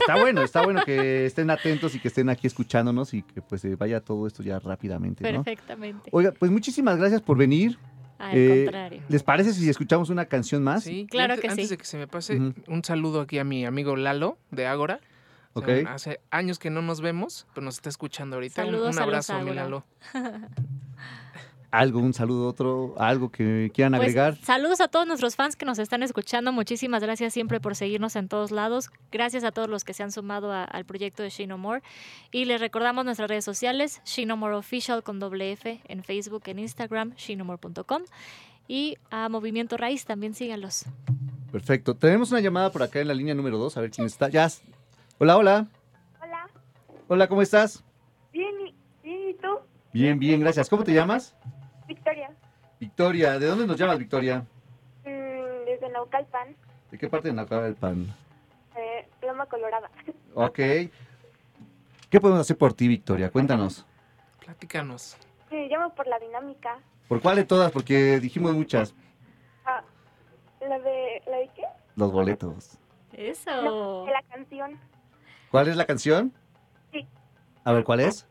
Está 0.00 0.16
bueno, 0.18 0.42
está 0.42 0.62
bueno 0.64 0.80
que 0.84 1.26
estén 1.26 1.50
atentos 1.50 1.94
y 1.94 1.98
que 2.00 2.08
estén 2.08 2.30
aquí 2.30 2.46
escuchándonos 2.46 3.12
y 3.12 3.22
que 3.22 3.42
pues 3.42 3.60
se 3.60 3.76
vaya 3.76 4.00
todo 4.00 4.26
esto 4.26 4.42
ya 4.42 4.58
rápidamente, 4.58 5.30
¿no? 5.30 5.44
Perfectamente. 5.44 6.08
Oiga, 6.12 6.32
pues 6.38 6.50
muchísimas 6.50 6.96
gracias 6.96 7.20
por 7.20 7.36
venir. 7.36 7.78
Al 8.18 8.36
Eh, 8.36 8.62
contrario. 8.64 9.02
¿Les 9.10 9.22
parece 9.22 9.52
si 9.52 9.68
escuchamos 9.68 10.08
una 10.10 10.24
canción 10.24 10.64
más? 10.64 10.84
Sí, 10.84 11.06
Claro 11.08 11.34
antes, 11.34 11.42
que 11.42 11.48
antes 11.50 11.66
sí. 11.66 11.70
de 11.70 11.76
que 11.78 11.84
se 11.84 11.98
me 11.98 12.06
pase, 12.08 12.34
un 12.66 12.82
saludo 12.82 13.20
aquí 13.20 13.38
a 13.38 13.44
mi 13.44 13.64
amigo 13.66 13.94
Lalo 13.94 14.38
de 14.50 14.66
Ágora. 14.66 15.00
O 15.58 15.64
sea, 15.64 15.80
Ok. 15.82 15.86
hace 15.88 16.20
años 16.30 16.58
que 16.58 16.70
no 16.70 16.82
nos 16.82 17.00
vemos, 17.00 17.46
pero 17.54 17.64
nos 17.64 17.74
está 17.76 17.88
escuchando 17.88 18.36
ahorita. 18.36 18.62
Un- 18.64 18.66
Saludos 18.72 18.96
un 18.96 19.02
abrazo 19.02 19.32
a 19.34 19.38
mi 19.42 19.50
Ágora. 19.50 19.64
Lalo. 19.64 19.84
Algo, 21.70 21.98
un 22.00 22.14
saludo, 22.14 22.48
otro, 22.48 22.94
algo 22.96 23.30
que 23.30 23.70
quieran 23.74 23.92
Pues, 23.92 24.00
agregar. 24.16 24.36
saludos 24.42 24.80
a 24.80 24.88
todos 24.88 25.06
nuestros 25.06 25.36
fans 25.36 25.54
que 25.54 25.66
nos 25.66 25.78
están 25.78 26.02
escuchando. 26.02 26.50
Muchísimas 26.50 27.02
gracias 27.02 27.34
siempre 27.34 27.60
por 27.60 27.76
seguirnos 27.76 28.16
en 28.16 28.26
todos 28.26 28.50
lados. 28.52 28.88
Gracias 29.12 29.44
a 29.44 29.52
todos 29.52 29.68
los 29.68 29.84
que 29.84 29.92
se 29.92 30.02
han 30.02 30.10
sumado 30.10 30.50
a- 30.50 30.64
al 30.64 30.86
proyecto 30.86 31.22
de 31.22 31.28
Shino 31.28 31.58
More. 31.58 31.82
Y 32.32 32.46
les 32.46 32.58
recordamos 32.62 33.04
nuestras 33.04 33.28
redes 33.28 33.44
sociales, 33.44 34.00
Shino 34.06 34.38
More 34.38 34.54
Official 34.54 35.02
con 35.02 35.18
doble 35.20 35.52
F 35.52 35.82
en 35.88 36.02
Facebook, 36.04 36.44
en 36.46 36.58
Instagram, 36.60 37.12
shinomore.com. 37.16 38.02
Y 38.66 38.96
a 39.10 39.28
Movimiento 39.28 39.76
Raíz 39.76 40.06
también 40.06 40.32
síganlos. 40.34 40.86
Perfecto. 41.52 41.94
Tenemos 41.94 42.30
una 42.30 42.40
llamada 42.40 42.72
por 42.72 42.82
acá 42.82 43.00
en 43.00 43.08
la 43.08 43.14
línea 43.14 43.34
número 43.34 43.58
2, 43.58 43.76
a 43.76 43.82
ver 43.82 43.90
quién 43.90 44.06
está. 44.06 44.30
Ya. 44.30 44.48
Hola, 45.18 45.36
hola. 45.36 45.66
Hola, 46.22 46.48
Hola, 47.08 47.28
¿cómo 47.28 47.42
estás? 47.42 47.84
bien, 48.32 48.54
y, 48.66 48.74
bien, 49.02 49.28
¿y 49.30 49.34
tú? 49.34 49.58
Bien, 49.92 50.18
bien, 50.18 50.40
gracias. 50.40 50.68
¿Cómo 50.68 50.84
te 50.84 50.92
llamas? 50.92 51.34
Victoria, 51.86 52.30
Victoria. 52.78 53.38
¿De 53.38 53.46
dónde 53.46 53.66
nos 53.66 53.76
llamas, 53.78 53.98
Victoria? 53.98 54.44
Mm, 55.04 55.64
desde 55.64 55.88
Naucalpan, 55.92 56.54
¿De 56.90 56.98
qué 56.98 57.08
parte 57.08 57.28
de 57.28 57.34
Nacaba 57.34 57.62
del 57.64 57.74
Pan? 57.74 58.14
eh, 58.76 59.08
Loma 59.22 59.46
Colorada. 59.46 59.90
Ok. 60.34 60.54
¿Qué 62.10 62.20
podemos 62.20 62.40
hacer 62.42 62.56
por 62.56 62.72
ti, 62.72 62.86
Victoria? 62.86 63.30
Cuéntanos. 63.30 63.84
Platícanos. 64.38 65.16
Sí, 65.50 65.56
llamo 65.68 65.92
por 65.94 66.06
la 66.06 66.18
dinámica. 66.20 66.78
¿Por 67.08 67.20
cuál 67.20 67.36
de 67.36 67.44
todas? 67.44 67.72
Porque 67.72 68.20
dijimos 68.20 68.52
muchas. 68.54 68.94
Ah, 69.64 69.82
¿la 70.60 70.78
de, 70.78 71.22
¿la 71.26 71.38
de 71.38 71.50
qué? 71.56 71.62
Los 71.96 72.12
boletos. 72.12 72.78
Eso. 73.12 73.50
No, 73.62 74.04
de 74.04 74.12
la 74.12 74.22
canción. 74.30 74.78
¿Cuál 75.50 75.68
es 75.68 75.76
la 75.76 75.86
canción? 75.86 76.32
Sí. 76.92 77.06
A 77.64 77.72
ver, 77.72 77.84
¿cuál 77.84 78.00
es? 78.00 78.26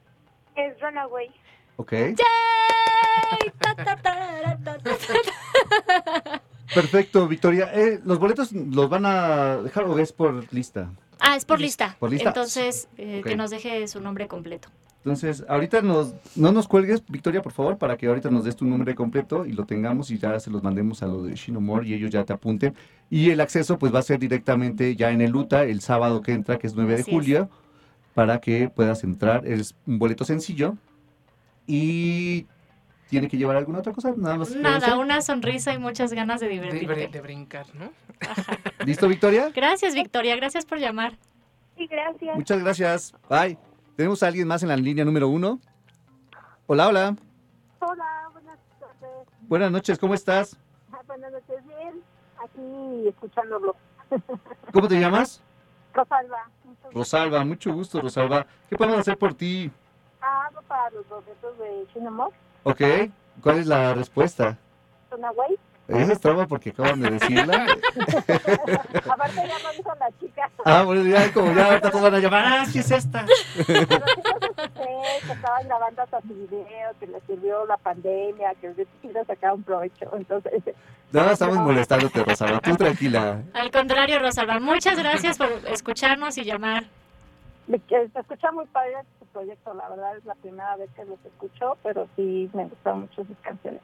Es 0.56 0.80
Runaway. 0.80 1.30
Ok. 1.78 1.92
¡Yay! 1.92 2.16
Ta, 3.60 3.76
ta, 3.76 3.96
ta, 3.96 4.58
ta, 4.64 4.78
ta, 4.78 4.96
ta. 4.96 6.42
Perfecto, 6.74 7.28
Victoria. 7.28 7.72
Eh, 7.74 8.00
¿Los 8.06 8.20
boletos 8.20 8.52
los 8.52 8.90
van 8.90 9.06
a 9.06 9.58
dejar 9.58 9.86
o 9.86 9.98
es 10.00 10.12
por 10.12 10.52
lista? 10.54 10.92
Ah, 11.20 11.36
es 11.36 11.46
por 11.46 11.60
lista. 11.60 11.96
¿Por 12.00 12.12
lista? 12.12 12.30
Entonces, 12.30 12.88
eh, 12.98 13.22
que 13.26 13.36
nos 13.36 13.50
deje 13.50 13.88
su 13.88 14.02
nombre 14.02 14.28
completo. 14.28 14.70
Entonces, 14.98 15.46
ahorita 15.48 15.82
nos, 15.82 16.14
no 16.36 16.52
nos 16.52 16.68
cuelgues, 16.68 17.02
Victoria, 17.08 17.42
por 17.42 17.54
favor, 17.54 17.78
para 17.78 17.96
que 17.96 18.08
ahorita 18.08 18.30
nos 18.30 18.44
des 18.44 18.56
tu 18.58 18.66
nombre 18.66 18.94
completo 18.94 19.46
y 19.46 19.54
lo 19.54 19.66
tengamos 19.66 20.12
y 20.12 20.18
ya 20.18 20.38
se 20.40 20.50
los 20.52 20.64
mandemos 20.64 21.02
a 21.02 21.08
lo 21.08 21.24
de 21.24 21.34
Shinomore 21.36 21.88
y 21.88 21.94
ellos 21.94 22.10
ya 22.12 22.26
te 22.26 22.34
apunten. 22.34 22.74
Y 23.10 23.30
el 23.30 23.40
acceso 23.40 23.78
pues 23.80 23.94
va 23.96 24.00
a 24.00 24.04
ser 24.04 24.20
directamente 24.20 24.96
ya 24.98 25.12
en 25.12 25.22
el 25.22 25.34
UTA 25.36 25.64
el 25.64 25.80
sábado 25.80 26.22
que 26.22 26.34
entra, 26.34 26.58
que 26.60 26.68
es 26.68 26.76
9 26.76 26.96
de 26.96 27.02
Así 27.02 27.10
es. 27.12 27.16
julio, 27.16 27.50
para 28.14 28.40
que 28.42 28.70
puedas 28.70 29.04
entrar. 29.06 29.48
Es 29.48 29.76
un 29.86 29.98
boleto 29.98 30.26
sencillo 30.26 30.76
y 31.66 32.46
tiene 33.10 33.30
que 33.30 33.38
llevar 33.38 33.56
alguna 33.56 33.80
otra 33.80 33.94
cosa, 33.94 34.14
nada 34.18 34.38
más. 34.38 34.54
Nada, 34.56 34.98
una 34.98 35.22
sonrisa 35.22 35.74
y 35.74 35.78
muchas 35.78 36.12
ganas 36.12 36.42
de 36.42 36.50
De, 36.50 36.56
br- 36.62 36.80
divertirte. 36.80 37.18
de 37.18 37.22
brincar, 37.22 37.66
¿no? 37.76 37.92
¿Listo, 38.86 39.08
Victoria? 39.08 39.52
Gracias, 39.56 39.94
Victoria. 39.96 40.36
Gracias 40.36 40.66
por 40.66 40.80
llamar. 40.80 41.14
Sí, 41.78 41.88
gracias. 41.88 42.36
Muchas 42.36 42.60
gracias. 42.62 43.14
Bye. 43.30 43.58
Tenemos 43.98 44.22
a 44.22 44.28
alguien 44.28 44.48
más 44.48 44.62
en 44.62 44.70
la 44.70 44.78
línea 44.78 45.04
número 45.04 45.28
uno. 45.28 45.60
Hola, 46.68 46.88
hola. 46.88 47.16
Hola, 47.80 48.30
buenas 48.32 48.60
tardes. 48.80 49.28
Buenas 49.48 49.72
noches, 49.72 49.98
¿cómo 49.98 50.14
estás? 50.14 50.56
Ah, 50.94 51.00
Buenas 51.08 51.32
noches, 51.32 51.66
bien. 51.66 52.04
Aquí 52.38 53.08
escuchándolo. 53.08 53.76
¿Cómo 54.72 54.88
te 54.88 55.00
llamas? 55.00 55.42
Rosalba. 55.96 56.48
Rosalba, 56.94 57.44
mucho 57.44 57.74
gusto, 57.74 58.00
Rosalba. 58.00 58.46
¿Qué 58.70 58.78
podemos 58.78 59.00
hacer 59.00 59.18
por 59.18 59.34
ti? 59.34 59.72
Ah, 60.22 60.52
para 60.68 60.92
los 60.92 61.10
boletos 61.10 61.58
de 61.58 61.88
Shinomore. 61.92 62.36
Ok, 62.66 62.82
¿cuál 63.42 63.58
es 63.58 63.66
la 63.66 63.96
respuesta? 63.96 64.60
Runaway. 65.10 65.58
Esa 65.88 66.14
es 66.14 66.20
traba 66.20 66.46
porque 66.48 66.72
acaban 66.72 67.00
de 67.00 67.12
decirla. 67.12 67.66
Aparte 69.10 69.36
ya 69.36 69.60
lo 69.64 69.72
dijo 69.78 69.94
la 70.00 70.10
chica. 70.20 70.50
Ah, 70.66 70.84
bueno, 70.84 71.04
ya 71.04 71.32
como 71.32 71.54
ya 71.54 71.66
ahorita 71.68 71.90
todos 71.92 72.04
van 72.04 72.16
a 72.16 72.20
llamar, 72.20 72.46
ah, 72.46 72.66
sí 72.66 72.80
es 72.80 72.92
esta. 72.92 73.26
Pero 73.56 73.76
sí 73.86 75.28
que 75.28 75.32
estaban 75.34 75.68
grabando 75.68 76.02
hasta 76.02 76.22
su 76.22 76.28
video, 76.34 76.92
que 77.00 77.08
les 77.08 77.24
sirvió 77.24 77.66
la 77.66 77.78
pandemia, 77.78 78.54
que 78.62 78.70
les 78.74 79.28
sacar 79.28 79.54
un 79.54 79.64
provecho. 79.64 80.10
Entonces, 80.16 80.54
Nada, 81.12 81.32
estamos 81.34 81.58
molestándote, 81.60 82.22
Rosalba. 82.24 82.60
Tú 82.60 82.76
tranquila. 82.76 83.42
Al 83.54 83.72
contrario, 83.72 84.20
Rosalba, 84.20 84.60
muchas 84.60 85.00
gracias 85.00 85.38
por 85.38 85.48
escucharnos 85.72 86.38
y 86.38 86.44
llamar. 86.44 86.84
me- 87.68 87.80
que 87.80 88.08
se 88.10 88.20
escucha 88.20 88.52
muy 88.52 88.66
padre 88.68 88.96
su 89.20 89.26
proyecto. 89.28 89.74
La 89.74 89.88
verdad 89.90 90.18
es 90.18 90.26
la 90.26 90.36
primera 90.36 90.76
vez 90.76 90.90
que 90.96 91.06
los 91.06 91.20
escucho, 91.26 91.78
pero 91.84 92.08
sí 92.18 92.50
me 92.54 92.66
gustan 92.66 93.02
mucho 93.02 93.24
sus 93.26 93.38
canciones. 93.42 93.82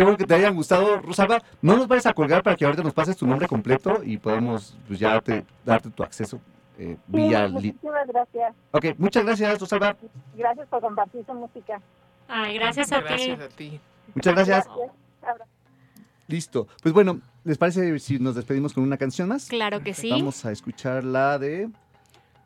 Qué 0.00 0.04
bueno 0.04 0.16
que 0.16 0.24
te 0.24 0.32
hayan 0.32 0.54
gustado, 0.54 0.98
Rosalba. 1.02 1.42
No 1.60 1.76
nos 1.76 1.86
vayas 1.86 2.06
a 2.06 2.14
colgar 2.14 2.42
para 2.42 2.56
que 2.56 2.64
ahorita 2.64 2.82
nos 2.82 2.94
pases 2.94 3.18
tu 3.18 3.26
nombre 3.26 3.46
completo 3.46 4.00
y 4.02 4.16
podamos 4.16 4.74
pues, 4.88 4.98
ya 4.98 5.20
te- 5.20 5.44
darte 5.62 5.90
tu 5.90 6.02
acceso 6.02 6.40
eh, 6.78 6.96
Sí, 6.96 7.02
vía... 7.08 7.46
muchísimas 7.48 8.06
gracias. 8.06 8.54
Ok, 8.70 8.84
muchas 8.96 9.26
gracias, 9.26 9.60
Rosalba. 9.60 9.94
Gracias 10.34 10.66
por 10.68 10.80
compartir 10.80 11.22
su 11.26 11.34
música. 11.34 11.82
Ay, 12.28 12.54
gracias 12.54 12.90
a 12.92 13.00
Gracias 13.02 13.38
ti. 13.38 13.44
a 13.44 13.48
ti. 13.50 13.80
Muchas 14.14 14.34
gracias. 14.34 14.66
Abrazo. 14.66 15.44
Listo. 16.28 16.66
Pues 16.82 16.94
bueno, 16.94 17.20
¿les 17.44 17.58
parece 17.58 17.98
si 17.98 18.18
nos 18.18 18.34
despedimos 18.36 18.72
con 18.72 18.82
una 18.84 18.96
canción 18.96 19.28
más? 19.28 19.48
Claro 19.48 19.82
que 19.82 19.92
sí. 19.92 20.08
Vamos 20.12 20.46
a 20.46 20.50
escuchar 20.50 21.04
la 21.04 21.38
de... 21.38 21.68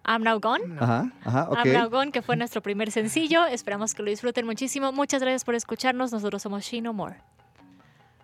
I'm 0.09 0.25
Now 0.25 0.41
Gone. 0.41 0.67
No. 0.67 0.83
Ajá, 0.83 1.13
ajá, 1.25 1.49
ok. 1.51 1.67
I'm 1.67 1.73
Now 1.75 1.89
Gone, 1.89 2.11
que 2.11 2.21
fue 2.21 2.35
nuestro 2.35 2.63
primer 2.63 2.91
sencillo. 2.91 3.47
Esperamos 3.47 3.95
que 3.95 4.03
lo 4.03 4.11
disfruten 4.11 4.45
muchísimo. 4.45 4.91
Muchas 4.91 5.23
gracias 5.23 5.45
por 5.45 5.55
escucharnos. 5.55 6.11
Nosotros 6.13 6.43
somos 6.43 6.65
Shino 6.65 6.93
More. 6.93 7.15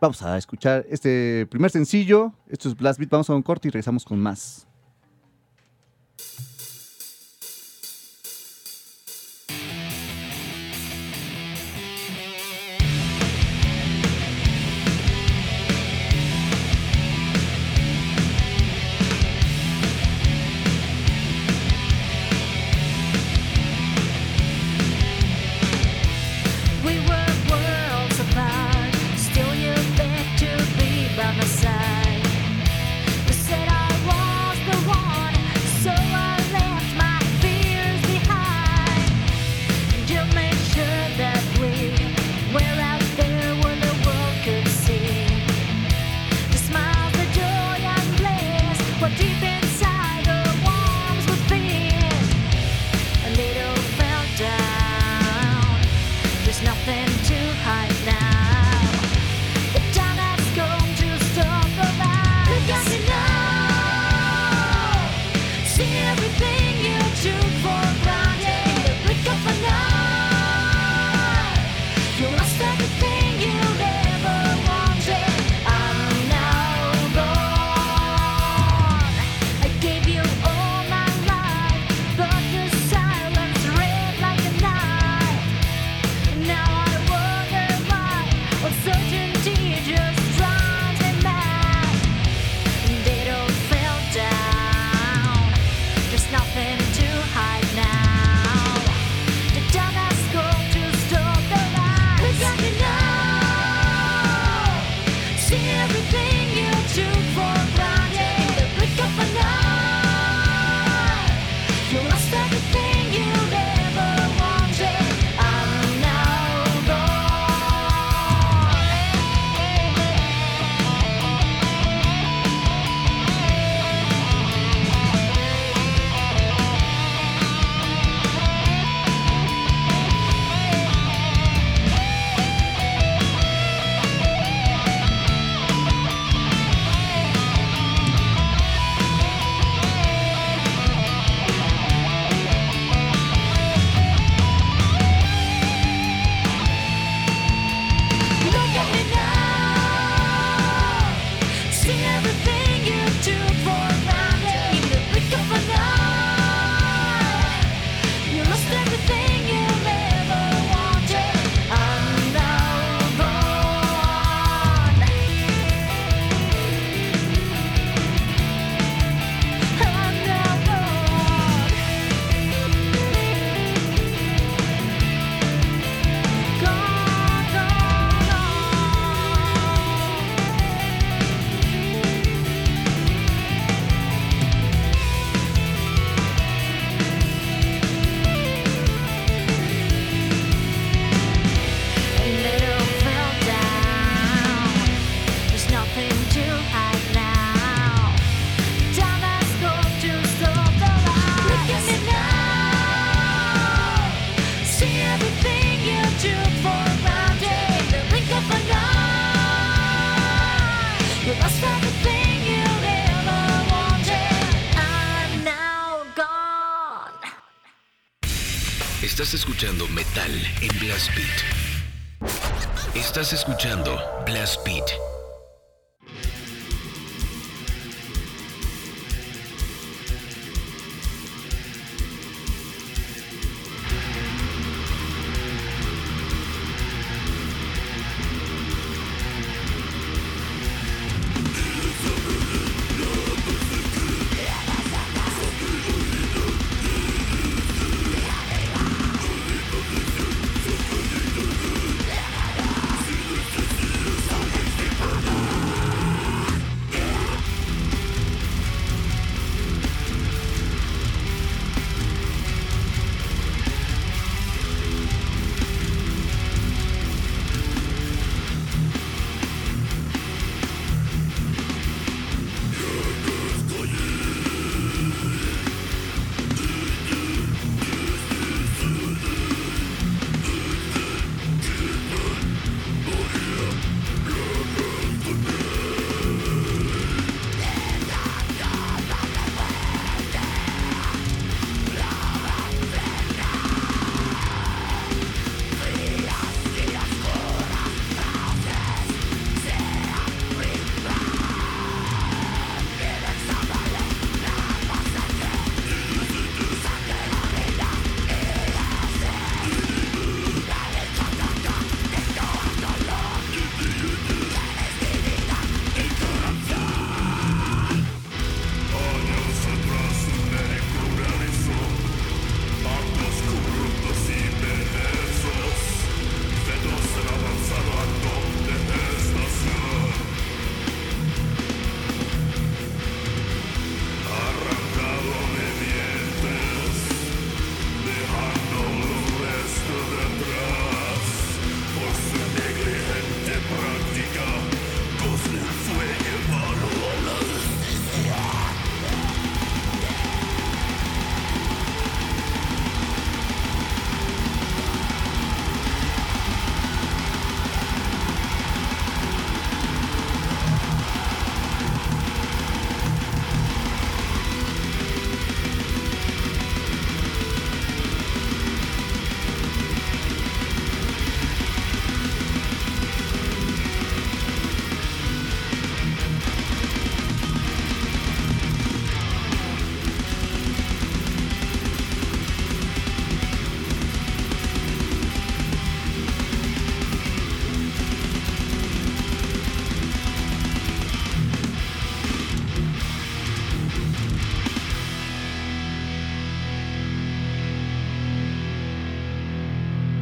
Vamos 0.01 0.23
a 0.23 0.39
escuchar 0.39 0.87
este 0.89 1.47
primer 1.51 1.71
sencillo. 1.71 2.33
Esto 2.49 2.71
es 2.71 2.77
Blast 2.77 2.99
Beat. 2.99 3.11
Vamos 3.11 3.29
a 3.29 3.35
un 3.35 3.43
corte 3.43 3.69
y 3.69 3.71
regresamos 3.71 4.03
con 4.03 4.19
más. 4.19 4.67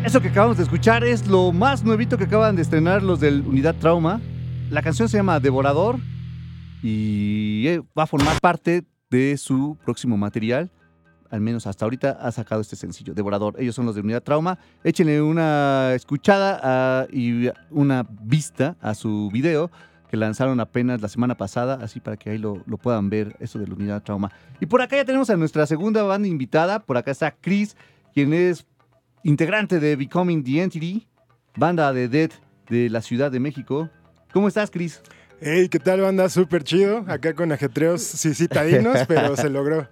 Eso 0.09 0.23
que 0.23 0.29
acabamos 0.29 0.57
de 0.57 0.63
escuchar 0.63 1.05
es 1.05 1.27
lo 1.27 1.53
más 1.53 1.85
nuevito 1.85 2.17
que 2.17 2.25
acaban 2.25 2.57
de 2.57 2.63
estrenar 2.63 3.03
los 3.03 3.21
del 3.21 3.43
Unidad 3.43 3.75
Trauma. 3.75 4.23
La 4.71 4.81
canción 4.81 5.07
se 5.07 5.19
llama 5.19 5.39
Devorador 5.39 5.99
y 6.83 7.67
eh, 7.67 7.83
va 7.97 8.05
a 8.05 8.07
formar 8.07 8.41
parte 8.41 8.87
de 9.11 9.37
su 9.37 9.77
próximo 9.85 10.17
material. 10.17 10.71
Al 11.29 11.43
menos 11.43 11.67
hasta 11.67 11.85
ahorita 11.85 12.13
ha 12.23 12.33
sacado 12.33 12.63
este 12.63 12.75
sencillo, 12.75 13.13
Devorador. 13.13 13.57
Ellos 13.59 13.75
son 13.75 13.85
los 13.85 13.97
de 13.97 14.01
Unidad 14.01 14.23
Trauma. 14.23 14.59
Échenle 14.83 15.21
una 15.21 15.93
escuchada 15.93 16.59
ah, 16.63 17.07
y 17.13 17.51
una 17.71 18.07
vista 18.09 18.79
a 18.81 18.95
su 18.95 19.29
video 19.31 19.71
que 20.11 20.17
lanzaron 20.17 20.59
apenas 20.59 21.03
la 21.03 21.09
semana 21.09 21.37
pasada, 21.37 21.81
así 21.83 22.01
para 22.01 22.17
que 22.17 22.31
ahí 22.31 22.39
lo, 22.39 22.63
lo 22.65 22.79
puedan 22.79 23.11
ver, 23.11 23.37
eso 23.41 23.59
de 23.59 23.67
la 23.67 23.75
Unidad 23.75 24.03
Trauma. 24.03 24.33
Y 24.59 24.65
por 24.65 24.81
acá 24.81 24.97
ya 24.97 25.05
tenemos 25.05 25.29
a 25.29 25.37
nuestra 25.37 25.67
segunda 25.67 26.03
banda 26.03 26.29
invitada. 26.29 26.79
Por 26.79 26.97
acá 26.97 27.11
está 27.11 27.31
Chris, 27.31 27.77
quien 28.15 28.33
es 28.33 28.67
integrante 29.25 29.81
de 29.81 29.97
Becoming 29.97 30.43
the 30.45 30.63
Entity, 30.63 31.07
banda 31.57 31.93
de 31.93 32.09
Dead 32.09 32.31
de 32.69 32.89
la 32.91 33.01
Ciudad 33.03 33.31
de 33.31 33.41
México. 33.41 33.89
¿Cómo 34.33 34.49
estás, 34.49 34.71
Chris? 34.71 35.01
Hey, 35.41 35.69
¿qué 35.69 35.79
tal, 35.79 36.01
banda? 36.01 36.29
Súper 36.29 36.65
chido. 36.65 37.05
Acá 37.07 37.33
con 37.33 37.53
ajetreos 37.53 38.03
sí, 38.03 38.35
citadinos, 38.35 38.99
pero 39.09 39.37
se 39.37 39.49
logró. 39.49 39.89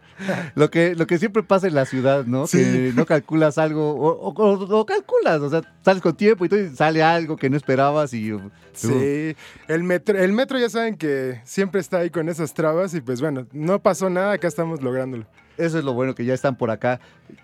Lo 0.57 0.71
que, 0.71 0.97
lo 0.97 1.07
que 1.07 1.19
siempre 1.19 1.45
pasa 1.45 1.69
en 1.69 1.77
la 1.77 1.85
ciudad, 1.87 2.25
¿no? 2.27 2.49
Sí. 2.49 2.59
Que 2.59 2.93
no 2.97 3.07
calculas 3.07 3.57
algo, 3.57 3.93
o, 3.93 4.09
o- 4.09 4.35
o- 4.35 4.81
o 4.81 4.85
calculas, 4.87 5.41
o 5.41 5.49
sea, 5.49 5.63
sales 5.85 6.03
con 6.03 6.17
tiempo 6.17 6.45
y 6.45 6.47
entonces 6.47 6.77
sale 6.77 7.01
algo 7.03 7.37
que 7.37 7.49
no 7.49 7.57
esperabas 7.57 8.13
y... 8.13 8.33
uh, 8.33 8.51
Sí, 8.73 9.37
el 9.69 9.85
metro, 9.85 10.19
el 10.19 10.33
metro 10.33 10.59
ya 10.59 10.69
saben 10.69 10.97
que 10.97 11.41
siempre 11.45 11.81
está 11.81 11.99
ahí 11.99 12.11
con 12.11 12.29
esas 12.29 12.53
trabas 12.53 12.93
y 12.95 13.01
pues 13.01 13.21
bueno, 13.23 13.47
no 13.53 13.81
pasó 13.81 14.11
nada, 14.11 14.33
acá 14.33 14.49
estamos 14.49 14.83
lográndolo. 14.83 15.27
Eso 15.59 15.79
es 15.79 15.85
lo 15.85 15.93
bueno, 15.95 16.15
que 16.15 16.25
ya 16.25 16.35
están 16.35 16.57
por 16.57 16.71
acá 16.71 17.01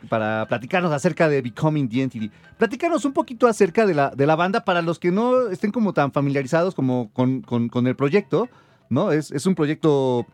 para 0.08 0.46
platicarnos 0.48 0.92
acerca 0.92 1.28
de 1.28 1.40
Becoming 1.42 1.88
the 1.88 2.02
Entity. 2.02 2.30
Platicarnos 2.58 3.04
un 3.04 3.12
poquito 3.12 3.46
acerca 3.46 3.86
de 3.86 3.94
la, 3.94 4.10
de 4.10 4.26
la 4.26 4.36
banda 4.36 4.64
para 4.64 4.82
los 4.82 4.98
que 4.98 5.10
no 5.10 5.48
estén 5.48 5.70
como 5.72 5.92
tan 5.92 6.12
familiarizados 6.12 6.74
como 6.74 7.10
con, 7.12 7.42
con- 7.42 7.68
con 7.68 7.86
el 7.86 7.96
proyecto, 7.96 8.48
¿no? 8.90 9.12
Es, 9.12 9.30
es 9.30 9.46
un 9.46 9.54
proyecto, 9.54 10.26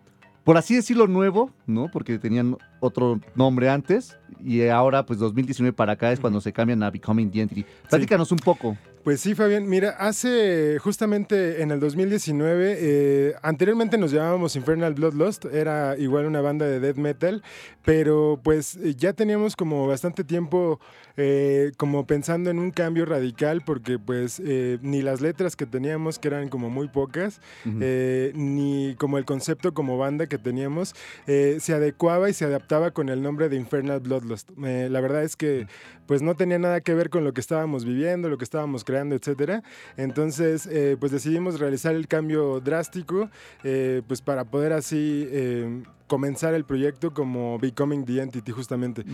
por 0.45 0.57
así 0.57 0.75
decirlo, 0.75 1.07
nuevo, 1.07 1.51
¿no? 1.67 1.89
Porque 1.93 2.19
tenían 2.19 2.57
otro 2.81 3.21
nombre 3.35 3.71
antes 3.71 4.19
y 4.45 4.67
ahora, 4.69 5.05
pues 5.07 5.19
2019 5.19 5.73
para 5.73 5.93
acá 5.93 6.13
es 6.13 6.21
cuando 6.21 6.41
se 6.41 6.53
cambian 6.53 6.83
a 6.83 6.91
Becoming 6.91 7.31
the 7.31 7.41
Entity. 7.43 7.65
Platícanos 7.89 8.33
un 8.33 8.39
poco. 8.39 8.77
Pues 9.09 9.23
sí, 9.23 9.35
Fabián, 9.35 9.67
mira, 9.67 9.97
hace 9.99 10.79
justamente 10.81 11.63
en 11.63 11.71
el 11.71 11.81
2019, 11.81 12.77
eh, 12.79 13.35
anteriormente 13.41 13.97
nos 13.97 14.13
llamábamos 14.13 14.55
Infernal 14.55 14.93
Bloodlust, 14.93 15.47
era 15.47 15.97
igual 15.97 16.27
una 16.27 16.43
banda 16.43 16.67
de 16.67 16.79
death 16.79 16.97
metal, 16.99 17.43
pero 17.87 18.39
pues 18.45 18.77
eh, 18.77 18.95
ya 18.95 19.15
teníamos 19.15 19.57
como 19.57 19.87
bastante 19.87 20.25
tiempo 20.25 20.79
eh, 21.17 21.73
como 21.79 22.07
pensando 22.07 22.51
en 22.51 22.59
un 22.59 22.71
cambio 22.71 23.07
radical 23.07 23.63
porque 23.65 23.99
pues 23.99 24.43
eh, 24.45 24.79
ni 24.83 25.01
las 25.01 25.23
letras 25.23 25.57
que 25.57 25.65
teníamos, 25.65 26.19
que 26.19 26.29
eran 26.29 26.51
como 26.51 26.69
muy 26.69 26.89
pocas, 26.89 27.41
Ujú. 27.67 27.79
eh, 27.81 28.33
ni 28.35 28.95
como 28.99 29.17
el 29.17 29.25
concepto 29.25 29.73
como 29.73 29.97
banda 29.97 30.27
que 30.27 30.37
teníamos, 30.37 30.95
eh, 31.27 31.57
se 31.61 31.73
adecuaba 31.73 32.29
y 32.29 32.35
se 32.35 32.45
adaptaba 32.45 32.91
con 32.91 33.09
el 33.09 33.23
nombre 33.23 33.49
de 33.49 33.57
Infernal 33.57 34.01
Bloodlust. 34.01 34.51
La 34.59 35.01
verdad 35.01 35.25
es 35.25 35.35
que 35.35 35.67
pues 36.07 36.23
no 36.23 36.37
tenía 36.37 36.59
nada 36.59 36.81
que 36.81 36.95
ver 36.95 37.11
con 37.11 37.25
lo 37.25 37.35
que 37.35 37.41
estábamos 37.41 37.85
viviendo, 37.85 38.29
lo 38.29 38.39
que 38.39 38.45
estábamos 38.45 38.85
creando, 38.85 38.98
etcétera. 39.17 39.63
Entonces, 39.97 40.67
eh, 40.71 40.97
pues 40.99 41.13
decidimos 41.13 41.59
realizar 41.61 41.95
el 41.95 42.07
cambio 42.09 42.61
drástico, 42.61 43.31
eh, 43.65 44.03
pues 44.07 44.21
para 44.23 44.45
poder 44.45 44.73
así 44.73 45.27
eh, 45.31 45.83
comenzar 46.07 46.55
el 46.55 46.65
proyecto 46.65 47.13
como 47.13 47.59
Becoming 47.59 48.05
the 48.05 48.21
Entity 48.23 48.53
justamente. 48.53 49.05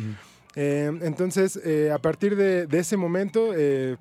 Eh, 0.56 0.90
entonces, 1.02 1.58
eh, 1.64 1.90
a 1.92 1.98
partir 1.98 2.36
de, 2.36 2.66
de 2.66 2.78
ese 2.78 2.96
momento, 2.96 3.52
eh, 3.56 3.96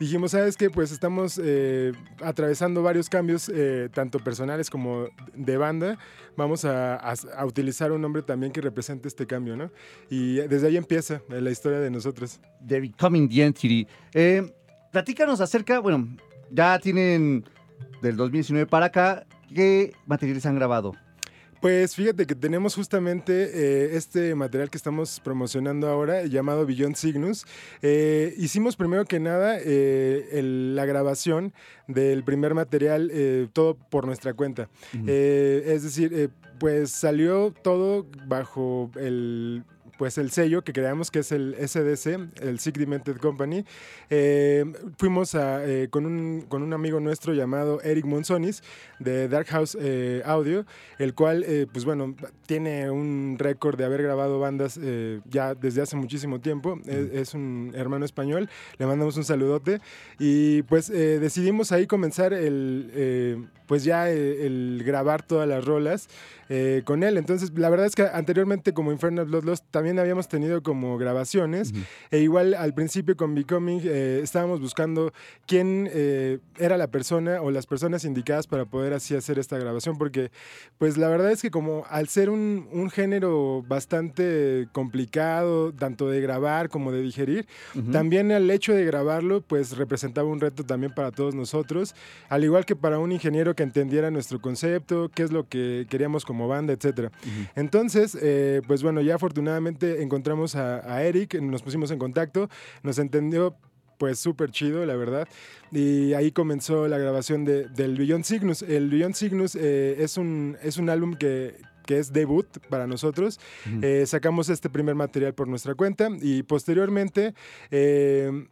dijimos, 0.00 0.32
¿sabes 0.32 0.56
qué? 0.56 0.68
Pues 0.68 0.90
estamos 0.90 1.40
eh, 1.40 1.92
atravesando 2.20 2.82
varios 2.82 3.08
cambios, 3.08 3.48
eh, 3.54 3.88
tanto 3.94 4.18
personales 4.18 4.68
como 4.68 5.06
de 5.34 5.56
banda. 5.56 5.98
Vamos 6.36 6.64
a, 6.64 6.96
a- 6.96 7.14
a 7.36 7.46
utilizar 7.46 7.92
un 7.92 8.00
nombre 8.00 8.22
también 8.22 8.50
que 8.52 8.60
represente 8.60 9.06
este 9.06 9.26
cambio, 9.28 9.54
¿no? 9.56 9.70
Y 10.10 10.36
desde 10.48 10.66
ahí 10.66 10.76
empieza 10.76 11.22
la 11.28 11.50
historia 11.50 11.78
de 11.78 11.90
nosotros. 11.90 12.40
The 12.66 12.80
Becoming 12.80 13.28
the 13.28 13.42
Entity. 13.44 13.86
Eh, 14.14 14.52
platícanos 14.92 15.40
acerca, 15.40 15.80
bueno, 15.80 16.06
ya 16.50 16.78
tienen 16.78 17.44
del 18.02 18.16
2019 18.16 18.66
para 18.66 18.86
acá, 18.86 19.26
¿qué 19.54 19.92
materiales 20.06 20.46
han 20.46 20.54
grabado? 20.54 20.92
Pues 21.60 21.94
fíjate 21.94 22.26
que 22.26 22.34
tenemos 22.34 22.74
justamente 22.74 23.32
eh, 23.54 23.96
este 23.96 24.34
material 24.34 24.68
que 24.68 24.76
estamos 24.76 25.20
promocionando 25.20 25.88
ahora 25.88 26.24
llamado 26.26 26.66
Beyond 26.66 26.96
Cygnus. 26.96 27.46
Eh, 27.82 28.34
hicimos 28.36 28.74
primero 28.74 29.04
que 29.04 29.20
nada 29.20 29.58
eh, 29.60 30.28
el- 30.32 30.74
la 30.74 30.84
grabación 30.86 31.52
del 31.86 32.24
primer 32.24 32.54
material, 32.54 33.12
todo 33.52 33.76
por 33.76 34.06
nuestra 34.06 34.34
cuenta. 34.34 34.68
Es 35.06 35.84
decir, 35.84 36.30
pues 36.58 36.90
salió 36.90 37.52
todo 37.62 38.06
bajo 38.26 38.90
el 38.96 39.62
pues 39.98 40.18
el 40.18 40.30
sello 40.30 40.62
que 40.62 40.72
creamos 40.72 41.10
que 41.10 41.20
es 41.20 41.32
el 41.32 41.54
SDC, 41.56 42.42
el 42.42 42.58
Sick 42.58 42.76
Demented 42.76 43.18
Company. 43.18 43.64
Eh, 44.10 44.64
fuimos 44.98 45.34
a, 45.34 45.64
eh, 45.64 45.88
con, 45.90 46.06
un, 46.06 46.42
con 46.48 46.62
un 46.62 46.72
amigo 46.72 47.00
nuestro 47.00 47.34
llamado 47.34 47.80
Eric 47.82 48.04
Monsonis 48.04 48.62
de 48.98 49.28
Dark 49.28 49.46
House 49.48 49.76
eh, 49.80 50.22
Audio, 50.24 50.64
el 50.98 51.14
cual, 51.14 51.44
eh, 51.46 51.66
pues 51.70 51.84
bueno, 51.84 52.14
tiene 52.46 52.90
un 52.90 53.36
récord 53.38 53.76
de 53.76 53.84
haber 53.84 54.02
grabado 54.02 54.38
bandas 54.38 54.78
eh, 54.82 55.20
ya 55.30 55.54
desde 55.54 55.82
hace 55.82 55.96
muchísimo 55.96 56.40
tiempo. 56.40 56.78
Es, 56.86 57.10
es 57.12 57.34
un 57.34 57.72
hermano 57.74 58.04
español, 58.04 58.48
le 58.78 58.86
mandamos 58.86 59.16
un 59.16 59.24
saludote. 59.24 59.80
Y 60.18 60.62
pues 60.62 60.90
eh, 60.90 61.18
decidimos 61.18 61.72
ahí 61.72 61.86
comenzar 61.86 62.32
el, 62.32 63.48
pues 63.66 63.84
ya 63.84 64.10
eh, 64.10 64.46
el 64.46 64.82
grabar 64.84 65.22
todas 65.22 65.48
las 65.48 65.64
rolas 65.64 66.08
con 66.84 67.02
él. 67.02 67.16
Entonces, 67.16 67.50
la 67.56 67.70
verdad 67.70 67.86
es 67.86 67.94
que 67.94 68.02
anteriormente 68.02 68.74
como 68.74 68.92
Infernal 68.92 69.24
Bloodlust 69.24 69.64
también 69.82 69.98
habíamos 69.98 70.28
tenido 70.28 70.62
como 70.62 70.96
grabaciones. 70.96 71.72
E 72.12 72.20
igual 72.20 72.54
al 72.54 72.72
principio 72.72 73.16
con 73.16 73.34
Becoming 73.34 73.80
eh, 73.82 74.20
estábamos 74.22 74.60
buscando 74.60 75.12
quién 75.44 75.90
eh, 75.92 76.38
era 76.56 76.76
la 76.76 76.86
persona 76.86 77.42
o 77.42 77.50
las 77.50 77.66
personas 77.66 78.04
indicadas 78.04 78.46
para 78.46 78.64
poder 78.64 78.92
así 78.92 79.16
hacer 79.16 79.40
esta 79.40 79.58
grabación, 79.58 79.98
porque 79.98 80.30
pues 80.78 80.96
la 80.98 81.08
verdad 81.08 81.32
es 81.32 81.42
que 81.42 81.50
como 81.50 81.84
al 81.90 82.06
ser 82.06 82.30
un, 82.30 82.68
un 82.70 82.90
género 82.90 83.64
bastante 83.66 84.68
complicado, 84.70 85.72
tanto 85.72 86.08
de 86.08 86.20
grabar 86.20 86.68
como 86.68 86.92
de 86.92 87.02
digerir, 87.02 87.48
también 87.90 88.30
el 88.30 88.48
hecho 88.52 88.74
de 88.74 88.84
grabarlo 88.84 89.40
pues 89.40 89.76
representaba 89.76 90.28
un 90.28 90.38
reto 90.38 90.64
también 90.64 90.94
para 90.94 91.10
todos 91.10 91.34
nosotros, 91.34 91.96
al 92.28 92.44
igual 92.44 92.64
que 92.66 92.76
para 92.76 93.00
un 93.00 93.10
ingeniero 93.10 93.56
que 93.56 93.64
entendiera 93.64 94.12
nuestro 94.12 94.40
concepto, 94.40 95.10
qué 95.12 95.24
es 95.24 95.32
lo 95.32 95.48
que 95.48 95.86
queríamos 95.90 96.24
como 96.24 96.46
banda, 96.46 96.72
etcétera. 96.72 97.10
Entonces, 97.56 98.16
eh, 98.22 98.62
pues 98.68 98.84
bueno, 98.84 99.00
ya 99.00 99.16
afortunadamente 99.16 99.71
encontramos 99.80 100.54
a, 100.56 100.92
a 100.92 101.02
Eric, 101.04 101.34
nos 101.40 101.62
pusimos 101.62 101.90
en 101.90 101.98
contacto, 101.98 102.48
nos 102.82 102.98
entendió 102.98 103.56
pues 103.98 104.18
súper 104.18 104.50
chido, 104.50 104.84
la 104.84 104.96
verdad. 104.96 105.28
Y 105.70 106.12
ahí 106.14 106.32
comenzó 106.32 106.88
la 106.88 106.98
grabación 106.98 107.44
de, 107.44 107.68
del 107.68 107.96
Beyond 107.96 108.24
Cygnus. 108.24 108.62
El 108.62 108.90
Beyond 108.90 109.14
Cygnus 109.14 109.54
eh, 109.54 109.96
es, 109.98 110.16
un, 110.16 110.56
es 110.62 110.76
un 110.76 110.88
álbum 110.90 111.14
que, 111.14 111.56
que 111.86 111.98
es 111.98 112.12
debut 112.12 112.46
para 112.68 112.86
nosotros. 112.86 113.38
Eh, 113.80 114.04
sacamos 114.06 114.48
este 114.48 114.68
primer 114.68 114.96
material 114.96 115.34
por 115.34 115.46
nuestra 115.46 115.74
cuenta 115.74 116.08
y 116.20 116.42
posteriormente... 116.42 117.34
eh, 117.70 118.46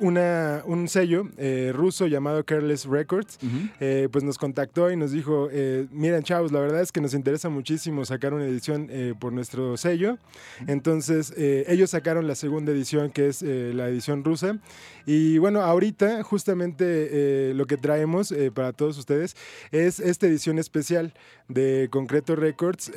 una, 0.00 0.62
un 0.66 0.88
sello 0.88 1.28
eh, 1.36 1.72
ruso 1.74 2.06
llamado 2.06 2.44
Careless 2.44 2.84
Records, 2.84 3.38
eh, 3.80 4.08
pues 4.10 4.24
nos 4.24 4.38
contactó 4.38 4.90
y 4.90 4.96
nos 4.96 5.12
dijo, 5.12 5.48
eh, 5.50 5.86
miren 5.90 6.22
chavos, 6.22 6.52
la 6.52 6.60
verdad 6.60 6.80
es 6.80 6.92
que 6.92 7.00
nos 7.00 7.14
interesa 7.14 7.48
muchísimo 7.48 8.04
sacar 8.04 8.34
una 8.34 8.44
edición 8.44 8.88
eh, 8.90 9.14
por 9.18 9.32
nuestro 9.32 9.76
sello. 9.76 10.18
Entonces 10.66 11.32
eh, 11.36 11.64
ellos 11.68 11.90
sacaron 11.90 12.26
la 12.26 12.34
segunda 12.34 12.72
edición, 12.72 13.10
que 13.10 13.28
es 13.28 13.42
eh, 13.42 13.72
la 13.74 13.88
edición 13.88 14.24
rusa. 14.24 14.58
Y 15.06 15.38
bueno, 15.38 15.62
ahorita 15.62 16.22
justamente 16.22 17.54
lo 17.54 17.64
que 17.64 17.78
traemos 17.78 18.34
para 18.52 18.74
todos 18.74 18.98
ustedes 18.98 19.36
es 19.72 20.00
esta 20.00 20.26
edición 20.26 20.58
especial 20.58 21.14
de 21.48 21.88
Concreto 21.90 22.36
Records. 22.36 22.92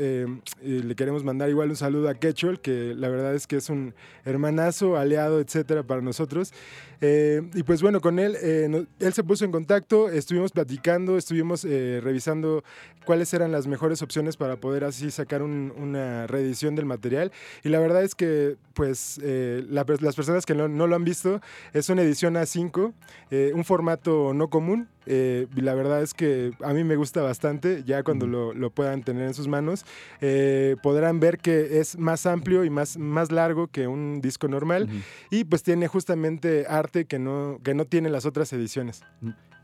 Y 0.61 0.83
le 0.83 0.95
queremos 0.95 1.23
mandar 1.23 1.49
igual 1.49 1.69
un 1.69 1.77
saludo 1.77 2.09
a 2.09 2.15
Quechol, 2.15 2.59
que 2.59 2.93
la 2.97 3.07
verdad 3.07 3.33
es 3.33 3.47
que 3.47 3.55
es 3.55 3.69
un 3.69 3.93
hermanazo, 4.25 4.97
aliado, 4.97 5.39
etcétera, 5.39 5.83
para 5.83 6.01
nosotros. 6.01 6.51
Eh, 7.01 7.41
y 7.55 7.63
pues 7.63 7.81
bueno, 7.81 7.99
con 7.99 8.19
él, 8.19 8.37
eh, 8.41 8.85
él 8.99 9.13
se 9.13 9.23
puso 9.23 9.43
en 9.43 9.51
contacto, 9.51 10.09
estuvimos 10.09 10.51
platicando, 10.51 11.17
estuvimos 11.17 11.65
eh, 11.65 11.99
revisando 12.03 12.63
cuáles 13.05 13.33
eran 13.33 13.51
las 13.51 13.65
mejores 13.65 14.03
opciones 14.03 14.37
para 14.37 14.57
poder 14.57 14.83
así 14.83 15.09
sacar 15.09 15.41
un- 15.41 15.73
una 15.77 16.27
reedición 16.27 16.75
del 16.75 16.85
material. 16.85 17.31
Y 17.63 17.69
la 17.69 17.79
verdad 17.79 18.03
es 18.03 18.13
que, 18.13 18.55
pues, 18.75 19.19
eh, 19.23 19.65
la 19.69 19.83
las 19.99 20.15
personas 20.15 20.45
que 20.45 20.53
no, 20.55 20.67
no 20.67 20.85
lo 20.87 20.95
han 20.95 21.03
visto, 21.03 21.41
es 21.73 21.89
una 21.89 22.03
edición 22.03 22.35
A5, 22.37 22.93
eh, 23.31 23.51
un 23.55 23.65
formato 23.65 24.33
no 24.33 24.49
común. 24.49 24.87
Eh, 25.05 25.47
y 25.55 25.61
la 25.61 25.73
verdad 25.73 26.01
es 26.01 26.13
que 26.13 26.51
a 26.63 26.73
mí 26.73 26.83
me 26.83 26.95
gusta 26.95 27.21
bastante, 27.21 27.83
ya 27.83 28.03
cuando 28.03 28.27
lo, 28.27 28.53
lo 28.53 28.69
puedan 28.69 29.03
tener 29.03 29.23
en 29.27 29.33
sus 29.33 29.47
manos, 29.47 29.85
eh, 30.21 30.75
podrán 30.83 31.19
ver 31.19 31.39
que 31.39 31.79
es 31.79 31.97
más 31.97 32.25
amplio 32.25 32.63
y 32.63 32.69
más, 32.69 32.97
más 32.97 33.31
largo 33.31 33.67
que 33.67 33.87
un 33.87 34.21
disco 34.21 34.47
normal. 34.47 34.89
Y 35.29 35.43
pues 35.45 35.63
tiene 35.63 35.87
justamente 35.87 36.65
arte 36.67 37.05
que 37.05 37.19
no, 37.19 37.59
que 37.63 37.73
no 37.73 37.85
tiene 37.85 38.09
las 38.09 38.25
otras 38.25 38.51
ediciones. 38.53 39.03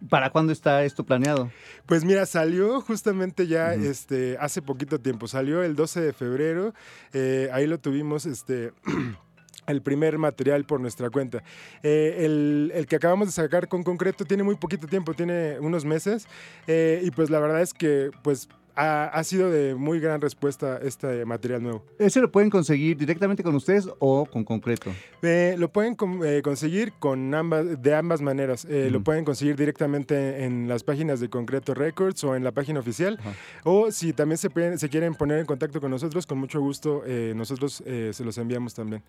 ¿Para 0.09 0.29
cuándo 0.29 0.53
está 0.53 0.83
esto 0.83 1.03
planeado? 1.03 1.51
Pues 1.87 2.05
mira, 2.05 2.25
salió 2.25 2.81
justamente 2.81 3.47
ya 3.47 3.73
este, 3.73 4.37
hace 4.39 4.61
poquito 4.61 4.99
tiempo, 4.99 5.27
salió 5.27 5.63
el 5.63 5.75
12 5.75 6.01
de 6.01 6.13
febrero, 6.13 6.73
eh, 7.13 7.49
ahí 7.51 7.65
lo 7.65 7.79
tuvimos 7.79 8.27
este, 8.27 8.73
el 9.67 9.81
primer 9.81 10.17
material 10.17 10.65
por 10.65 10.79
nuestra 10.79 11.09
cuenta. 11.09 11.43
Eh, 11.83 12.23
el, 12.25 12.71
el 12.73 12.87
que 12.87 12.95
acabamos 12.95 13.27
de 13.27 13.31
sacar 13.33 13.67
con 13.67 13.83
concreto 13.83 14.25
tiene 14.25 14.43
muy 14.43 14.55
poquito 14.55 14.87
tiempo, 14.87 15.13
tiene 15.13 15.59
unos 15.59 15.85
meses, 15.85 16.27
eh, 16.67 17.01
y 17.03 17.11
pues 17.11 17.29
la 17.29 17.39
verdad 17.39 17.61
es 17.61 17.73
que 17.73 18.09
pues 18.23 18.47
ha, 18.79 19.05
ha 19.05 19.23
sido 19.23 19.49
de 19.49 19.73
muy 19.73 19.99
gran 19.99 20.21
respuesta 20.21 20.77
este 20.83 21.25
material 21.25 21.63
nuevo. 21.63 21.83
¿Ese 21.97 22.21
lo 22.21 22.31
pueden 22.31 22.51
conseguir 22.51 22.95
directamente 22.95 23.41
con 23.41 23.55
ustedes 23.55 23.89
o 23.97 24.25
con 24.27 24.43
concreto? 24.45 24.91
Eh, 25.23 25.55
lo 25.57 25.69
pueden 25.69 25.95
com- 25.95 26.23
eh, 26.23 26.41
conseguir 26.43 26.93
con 26.99 27.33
ambas, 27.33 27.81
de 27.81 27.95
ambas 27.95 28.21
maneras. 28.21 28.65
Eh, 28.69 28.89
Lo 28.91 29.03
pueden 29.03 29.25
conseguir 29.25 29.55
directamente 29.55 30.43
en 30.45 30.67
las 30.67 30.83
páginas 30.83 31.19
de 31.19 31.27
Concreto 31.27 31.73
Records 31.73 32.23
o 32.23 32.35
en 32.35 32.43
la 32.43 32.51
página 32.51 32.79
oficial. 32.79 33.19
O 33.63 33.89
si 33.91 34.13
también 34.13 34.37
se, 34.37 34.51
pueden- 34.51 34.77
se 34.77 34.89
quieren 34.89 35.15
poner 35.15 35.39
en 35.39 35.47
contacto 35.47 35.81
con 35.81 35.89
nosotros, 35.89 36.27
con 36.27 36.37
mucho 36.37 36.61
gusto, 36.61 37.01
eh, 37.07 37.33
nosotros 37.35 37.81
eh, 37.87 38.11
se 38.13 38.23
los 38.23 38.37
enviamos 38.37 38.75
también. 38.75 39.01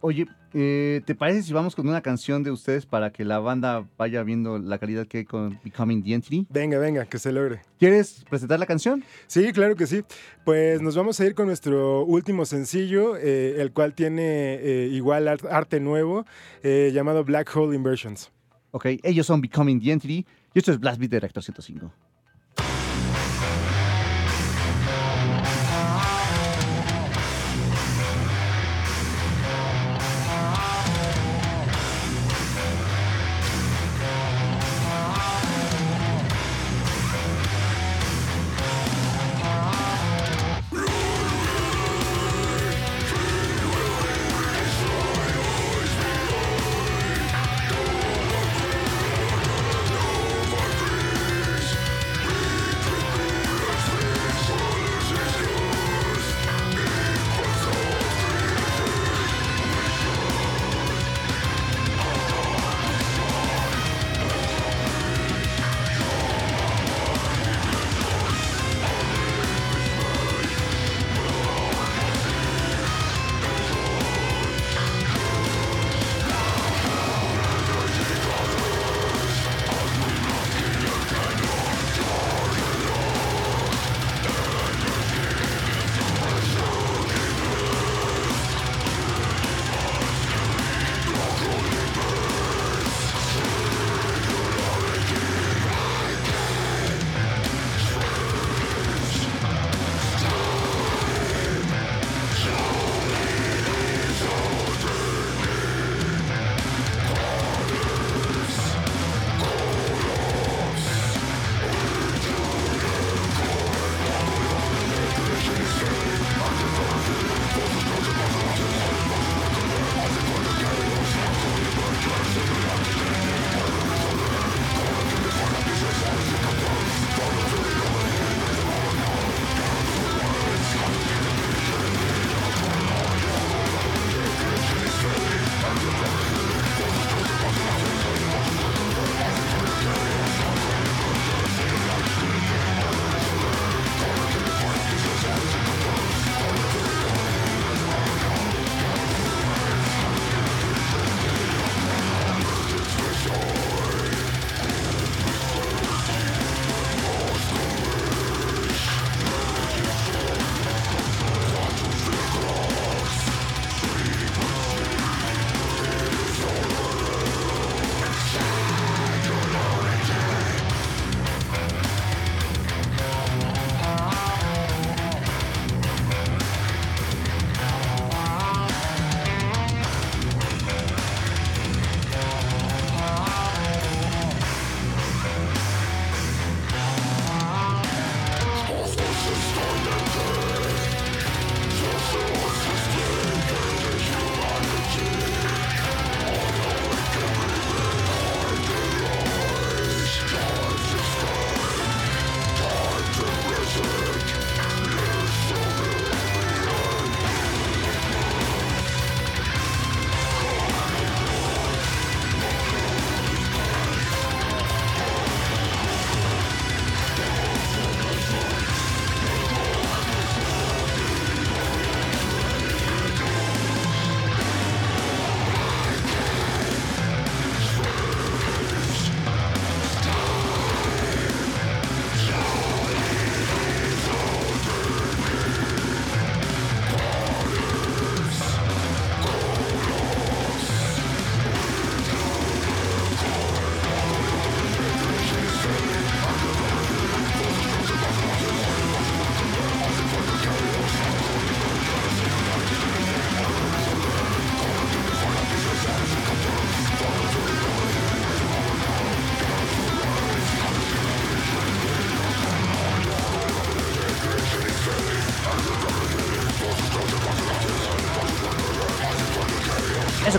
Oye, 0.00 0.26
eh, 0.52 1.00
¿te 1.04 1.14
parece 1.14 1.42
si 1.42 1.52
vamos 1.52 1.74
con 1.74 1.88
una 1.88 2.00
canción 2.00 2.42
de 2.42 2.50
ustedes 2.50 2.86
para 2.86 3.10
que 3.10 3.24
la 3.24 3.38
banda 3.40 3.88
vaya 3.98 4.22
viendo 4.22 4.58
la 4.58 4.78
calidad 4.78 5.06
que 5.06 5.18
hay 5.18 5.24
con 5.24 5.58
Becoming 5.64 6.02
the 6.04 6.12
Entity? 6.14 6.46
Venga, 6.50 6.78
venga, 6.78 7.06
que 7.06 7.18
se 7.18 7.32
logre. 7.32 7.62
¿Quieres 7.78 8.24
presentar 8.28 8.60
la 8.60 8.66
canción? 8.66 9.02
Sí, 9.26 9.52
claro 9.52 9.74
que 9.74 9.86
sí. 9.86 10.02
Pues 10.44 10.80
nos 10.82 10.94
vamos 10.96 11.18
a 11.18 11.24
ir 11.26 11.34
con 11.34 11.46
nuestro 11.46 12.04
último 12.04 12.44
sencillo, 12.44 13.16
eh, 13.16 13.56
el 13.60 13.72
cual 13.72 13.94
tiene 13.94 14.54
eh, 14.56 14.88
igual 14.92 15.26
ar- 15.28 15.48
arte 15.50 15.80
nuevo, 15.80 16.24
llamado 16.62 17.24
Black 17.24 17.50
Hole 17.56 17.74
Inversions. 17.74 18.30
Ok, 18.72 18.86
ellos 19.02 19.26
son 19.26 19.40
Becoming 19.40 19.80
the 19.80 19.90
Entity 19.92 20.26
y 20.54 20.58
esto 20.58 20.70
es 20.72 20.78
Blast 20.78 20.98
Beat 21.00 21.10
de 21.10 21.20
Reactor 21.20 21.42
105. 21.42 21.90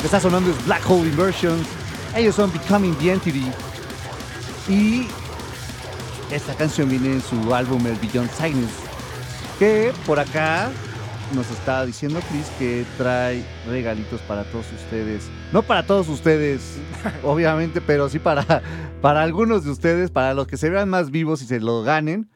Está 0.07 0.21
sonando 0.21 0.55
Black 0.65 0.89
Hole 0.89 1.09
Inversions. 1.09 1.67
Ellos 2.15 2.35
son 2.35 2.49
Becoming 2.53 2.95
the 2.95 3.11
Entity. 3.11 3.51
Y 4.69 5.05
esta 6.31 6.53
canción 6.53 6.88
viene 6.88 7.11
en 7.11 7.21
su 7.21 7.53
álbum 7.53 7.85
El 7.85 7.95
Beyond 7.97 8.31
Silence. 8.31 8.73
Que 9.59 9.91
por 10.05 10.17
acá 10.17 10.69
nos 11.35 11.51
está 11.51 11.85
diciendo 11.85 12.21
Chris 12.29 12.47
que 12.57 12.85
trae 12.97 13.43
regalitos 13.67 14.21
para 14.21 14.45
todos 14.45 14.65
ustedes. 14.71 15.25
No 15.51 15.61
para 15.61 15.85
todos 15.85 16.07
ustedes, 16.07 16.77
obviamente, 17.23 17.81
pero 17.81 18.07
sí 18.07 18.17
para, 18.17 18.61
para 19.01 19.23
algunos 19.23 19.65
de 19.65 19.71
ustedes, 19.71 20.09
para 20.09 20.34
los 20.34 20.47
que 20.47 20.55
se 20.55 20.69
vean 20.69 20.88
más 20.88 21.11
vivos 21.11 21.41
y 21.41 21.47
se 21.47 21.59
lo 21.59 21.84
ganen. 21.84 22.29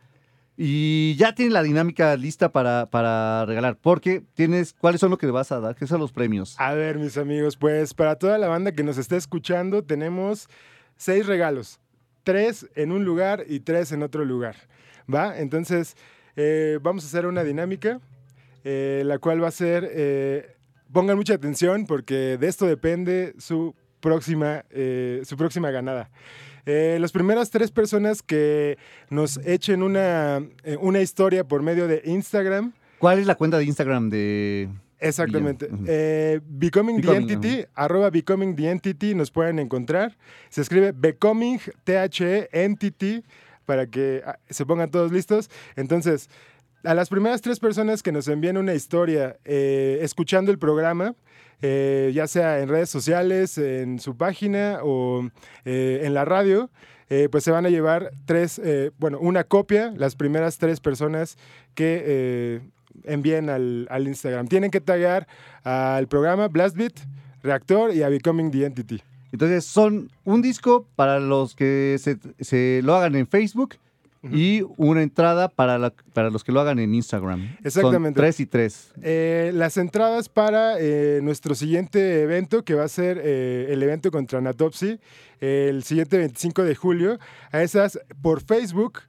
Y 0.64 1.16
ya 1.16 1.34
tiene 1.34 1.54
la 1.54 1.64
dinámica 1.64 2.16
lista 2.16 2.52
para, 2.52 2.86
para 2.86 3.48
regalar. 3.48 3.80
Porque 3.82 4.22
tienes, 4.36 4.74
¿cuáles 4.74 5.02
son 5.02 5.10
lo 5.10 5.18
que 5.18 5.26
vas 5.26 5.52
a 5.52 5.60
dar? 5.60 5.76
¿Qué 5.76 5.88
son 5.88 6.00
los 6.00 6.12
premios? 6.12 6.54
A 6.60 6.76
ver, 6.76 7.00
mis 7.00 7.18
amigos, 7.18 7.58
pues 7.58 7.96
para 7.96 8.16
toda 8.16 8.38
la 8.38 8.48
banda 8.48 8.72
que 8.72 8.84
nos 8.84 9.00
está 9.00 9.18
escuchando, 9.18 9.84
tenemos 9.84 10.48
seis 10.98 11.26
regalos. 11.26 11.80
Tres 12.22 12.70
en 12.76 12.92
un 12.92 13.06
lugar 13.06 13.44
y 13.48 13.62
tres 13.62 13.92
en 13.92 14.04
otro 14.04 14.24
lugar. 14.24 14.56
¿Va? 15.12 15.40
Entonces, 15.40 15.98
eh, 16.36 16.78
vamos 16.84 17.06
a 17.06 17.08
hacer 17.08 17.26
una 17.26 17.44
dinámica, 17.44 18.00
eh, 18.64 19.02
la 19.04 19.18
cual 19.18 19.44
va 19.44 19.48
a 19.48 19.52
ser, 19.52 19.90
eh, 19.92 20.58
pongan 20.94 21.18
mucha 21.18 21.34
atención 21.34 21.88
porque 21.88 22.38
de 22.38 22.48
esto 22.48 22.68
depende 22.68 23.34
su 23.40 23.74
próxima, 24.00 24.64
eh, 24.70 25.22
su 25.26 25.38
próxima 25.38 25.72
ganada. 25.72 26.12
Eh, 26.66 26.98
las 27.00 27.12
primeras 27.12 27.50
tres 27.50 27.72
personas 27.72 28.22
que 28.22 28.78
nos 29.10 29.38
echen 29.46 29.84
una, 29.84 30.46
eh, 30.64 30.78
una 30.80 31.02
historia 31.02 31.44
por 31.44 31.62
medio 31.62 31.88
de 31.88 32.02
Instagram, 32.06 32.74
¿Cuál 33.02 33.18
es 33.18 33.26
la 33.26 33.34
cuenta 33.34 33.58
de 33.58 33.66
Instagram 33.66 34.12
de... 34.12 34.70
Exactamente. 35.00 35.68
Eh, 35.88 36.40
Becoming, 36.48 36.98
Becoming, 36.98 37.26
the 37.26 37.34
Entity, 37.34 37.66
arroba 37.74 38.12
Becoming 38.12 38.56
the 38.56 38.70
Entity, 38.70 39.16
nos 39.16 39.32
pueden 39.32 39.58
encontrar. 39.58 40.16
Se 40.50 40.62
escribe 40.62 40.92
Becoming, 40.92 41.60
T-H-E, 41.84 42.50
Entity, 42.52 43.24
para 43.66 43.88
que 43.88 44.22
ah, 44.24 44.38
se 44.52 44.68
pongan 44.68 44.92
todos 44.92 45.12
listos. 45.12 45.50
Entonces, 45.76 46.30
a 46.84 46.94
las 46.94 47.10
primeras 47.10 47.42
tres 47.42 47.60
personas 47.60 48.02
que 48.02 48.12
nos 48.12 48.28
envíen 48.28 48.58
una 48.58 48.74
historia 48.74 49.38
eh, 49.46 50.00
escuchando 50.02 50.52
el 50.52 50.58
programa, 50.58 51.16
eh, 51.62 52.12
ya 52.14 52.28
sea 52.28 52.60
en 52.60 52.70
redes 52.70 52.90
sociales, 52.90 53.58
en 53.58 54.00
su 54.00 54.18
página 54.18 54.80
o 54.84 55.30
eh, 55.66 56.02
en 56.04 56.14
la 56.14 56.26
radio, 56.26 56.70
pues 57.30 57.44
se 57.44 57.52
van 57.52 57.66
a 57.66 57.70
llevar 57.70 58.14
tres, 58.24 58.62
bueno, 58.98 59.20
una 59.20 59.44
copia, 59.44 59.94
las 59.98 60.16
primeras 60.16 60.58
tres 60.58 60.80
personas 60.80 61.38
que 61.76 62.62
envíen 63.04 63.50
al, 63.50 63.86
al 63.90 64.08
Instagram. 64.08 64.48
Tienen 64.48 64.72
que 64.72 64.80
taggear 64.80 65.28
al 65.66 66.08
programa 66.08 66.48
Blastbeat, 66.48 66.94
Reactor 67.44 67.94
y 67.94 68.04
a 68.04 68.08
Becoming 68.08 68.50
the 68.50 68.64
Entity. 68.64 69.02
Entonces 69.34 69.66
son 69.66 70.10
un 70.24 70.42
disco 70.42 70.88
para 70.96 71.20
los 71.20 71.54
que 71.54 72.00
se 72.40 72.82
lo 72.82 72.96
hagan 72.96 73.16
en 73.16 73.28
Facebook 73.28 73.76
y 74.24 74.62
una 74.78 75.02
entrada 75.02 75.50
para, 75.50 75.80
la- 75.80 75.94
para 76.14 76.30
los 76.30 76.44
que 76.44 76.52
lo 76.52 76.60
hagan 76.62 76.78
en 76.80 76.94
Instagram. 76.94 77.58
Exactamente. 77.64 78.08
Son 78.20 78.24
tres 78.26 78.40
y 78.40 78.46
tres. 78.46 78.94
Eh, 79.02 79.52
las 79.54 79.78
entradas 79.78 80.30
para 80.30 80.76
eh, 80.80 81.20
nuestro 81.24 81.56
siguiente 81.56 82.22
evento, 82.22 82.64
que 82.64 82.76
va 82.76 82.84
a 82.84 82.88
ser 82.88 83.20
eh, 83.24 83.68
el 83.70 83.82
evento 83.82 84.12
contra 84.12 84.38
Anatopsy, 84.40 85.00
el 85.40 85.84
siguiente 85.84 86.18
25 86.20 86.64
de 86.64 86.76
julio, 86.76 87.18
a 87.52 87.64
esas 87.64 88.00
por 88.22 88.42
Facebook, 88.42 89.00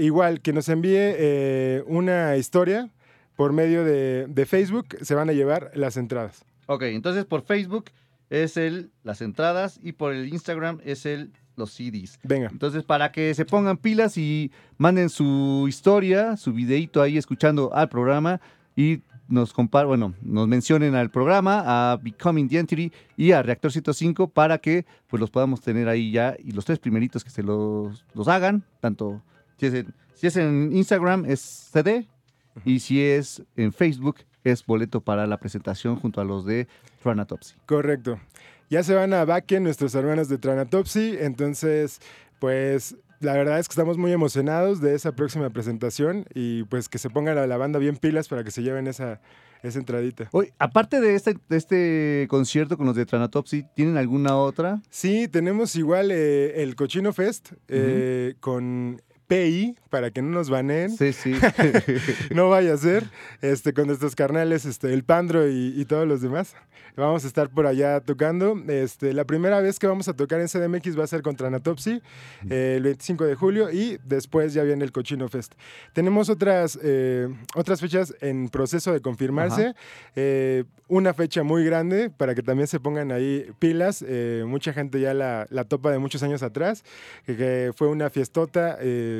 igual 0.00 0.40
que 0.40 0.54
nos 0.54 0.70
envíe 0.70 1.82
una 1.86 2.34
historia 2.38 2.88
por 3.36 3.52
medio 3.52 3.84
de, 3.84 4.26
de 4.26 4.46
Facebook, 4.46 4.96
se 5.02 5.14
van 5.14 5.28
a 5.28 5.32
llevar 5.34 5.70
las 5.74 5.98
entradas. 5.98 6.44
Ok, 6.64 6.82
entonces 6.84 7.26
por 7.26 7.42
Facebook 7.42 7.90
es 8.30 8.56
el 8.56 8.90
las 9.02 9.20
entradas 9.20 9.78
y 9.82 9.92
por 9.92 10.14
el 10.14 10.28
Instagram 10.32 10.80
es 10.84 11.04
el 11.04 11.30
los 11.56 11.72
CDs. 11.72 12.18
Venga. 12.22 12.48
Entonces, 12.50 12.84
para 12.84 13.12
que 13.12 13.34
se 13.34 13.44
pongan 13.44 13.76
pilas 13.76 14.16
y 14.16 14.50
manden 14.78 15.08
su 15.08 15.66
historia, 15.68 16.36
su 16.36 16.52
videito 16.52 17.02
ahí 17.02 17.18
escuchando 17.18 17.74
al 17.74 17.88
programa 17.88 18.40
y 18.76 19.00
nos 19.28 19.52
compar 19.52 19.86
bueno, 19.86 20.14
nos 20.22 20.46
mencionen 20.46 20.94
al 20.94 21.10
programa, 21.10 21.62
a 21.64 21.96
Becoming 21.96 22.48
the 22.48 22.58
Entity 22.58 22.92
y 23.16 23.32
a 23.32 23.42
Reactor 23.42 23.72
105 23.72 24.28
para 24.28 24.58
que 24.58 24.86
pues 25.08 25.20
los 25.20 25.30
podamos 25.30 25.60
tener 25.60 25.88
ahí 25.88 26.12
ya 26.12 26.36
y 26.38 26.52
los 26.52 26.64
tres 26.64 26.78
primeritos 26.78 27.24
que 27.24 27.30
se 27.30 27.42
los, 27.42 28.04
los 28.14 28.28
hagan, 28.28 28.62
tanto 28.80 29.20
si 29.58 29.66
es, 29.66 29.74
en, 29.74 29.94
si 30.14 30.26
es 30.26 30.36
en 30.36 30.70
Instagram 30.72 31.24
es 31.26 31.40
CD 31.40 32.06
y 32.64 32.80
si 32.80 33.02
es 33.02 33.42
en 33.56 33.72
Facebook 33.72 34.18
es 34.44 34.64
boleto 34.64 35.00
para 35.00 35.26
la 35.26 35.38
presentación 35.38 35.96
junto 35.96 36.20
a 36.20 36.24
los 36.24 36.44
de 36.44 36.68
Tranatopsy. 37.02 37.56
Correcto. 37.66 38.20
Ya 38.68 38.82
se 38.82 38.94
van 38.94 39.14
a 39.14 39.24
Bakken 39.24 39.62
nuestros 39.62 39.94
hermanos 39.94 40.28
de 40.28 40.38
Tranatopsy, 40.38 41.16
entonces, 41.20 42.00
pues 42.40 42.96
la 43.20 43.32
verdad 43.34 43.58
es 43.58 43.68
que 43.68 43.72
estamos 43.72 43.96
muy 43.96 44.12
emocionados 44.12 44.80
de 44.80 44.94
esa 44.94 45.12
próxima 45.12 45.50
presentación 45.50 46.26
y 46.34 46.64
pues 46.64 46.88
que 46.88 46.98
se 46.98 47.08
pongan 47.08 47.38
a 47.38 47.46
la 47.46 47.56
banda 47.56 47.78
bien 47.78 47.96
pilas 47.96 48.28
para 48.28 48.44
que 48.44 48.50
se 48.50 48.62
lleven 48.62 48.88
esa, 48.88 49.20
esa 49.62 49.78
entradita. 49.78 50.28
Oye, 50.32 50.52
aparte 50.58 51.00
de 51.00 51.14
este, 51.14 51.36
de 51.48 51.56
este 51.56 52.26
concierto 52.28 52.76
con 52.76 52.86
los 52.86 52.96
de 52.96 53.06
Tranatopsy, 53.06 53.64
¿tienen 53.74 53.96
alguna 53.96 54.36
otra? 54.36 54.82
Sí, 54.90 55.28
tenemos 55.28 55.76
igual 55.76 56.10
eh, 56.10 56.62
el 56.62 56.74
Cochino 56.74 57.12
Fest 57.12 57.52
eh, 57.68 58.34
con 58.40 59.00
PI 59.26 59.76
para 59.90 60.10
que 60.10 60.22
no 60.22 60.30
nos 60.30 60.50
baneen. 60.50 60.90
Sí, 60.96 61.12
sí. 61.12 61.34
no 62.34 62.48
vaya 62.48 62.74
a 62.74 62.76
ser, 62.76 63.04
este, 63.42 63.72
con 63.72 63.86
nuestros 63.86 64.14
carnales, 64.14 64.64
este, 64.64 64.92
el 64.92 65.04
Pandro 65.04 65.48
y, 65.48 65.74
y 65.76 65.84
todos 65.84 66.06
los 66.06 66.20
demás. 66.20 66.54
Vamos 66.96 67.24
a 67.24 67.26
estar 67.26 67.50
por 67.50 67.66
allá 67.66 68.00
tocando. 68.00 68.58
Este, 68.68 69.12
la 69.12 69.24
primera 69.24 69.60
vez 69.60 69.78
que 69.78 69.86
vamos 69.86 70.08
a 70.08 70.14
tocar 70.14 70.40
en 70.40 70.48
CDMX 70.48 70.98
va 70.98 71.04
a 71.04 71.06
ser 71.06 71.20
contra 71.20 71.48
Anatopsy, 71.48 72.00
eh, 72.48 72.74
el 72.78 72.84
25 72.84 73.24
de 73.26 73.34
julio, 73.34 73.70
y 73.70 73.98
después 74.04 74.54
ya 74.54 74.62
viene 74.62 74.82
el 74.82 74.92
Cochino 74.92 75.28
Fest. 75.28 75.54
Tenemos 75.92 76.30
otras, 76.30 76.78
eh, 76.82 77.28
otras 77.54 77.82
fechas 77.82 78.14
en 78.22 78.48
proceso 78.48 78.92
de 78.94 79.00
confirmarse. 79.02 79.74
Eh, 80.14 80.64
una 80.88 81.12
fecha 81.12 81.42
muy 81.42 81.64
grande 81.64 82.10
para 82.10 82.34
que 82.34 82.42
también 82.42 82.66
se 82.68 82.80
pongan 82.80 83.12
ahí 83.12 83.50
pilas. 83.58 84.02
Eh, 84.06 84.44
mucha 84.46 84.72
gente 84.72 84.98
ya 84.98 85.12
la, 85.12 85.46
la 85.50 85.64
topa 85.64 85.90
de 85.90 85.98
muchos 85.98 86.22
años 86.22 86.42
atrás, 86.42 86.82
que, 87.26 87.36
que 87.36 87.72
fue 87.76 87.88
una 87.88 88.08
fiestota. 88.08 88.78
eh, 88.80 89.15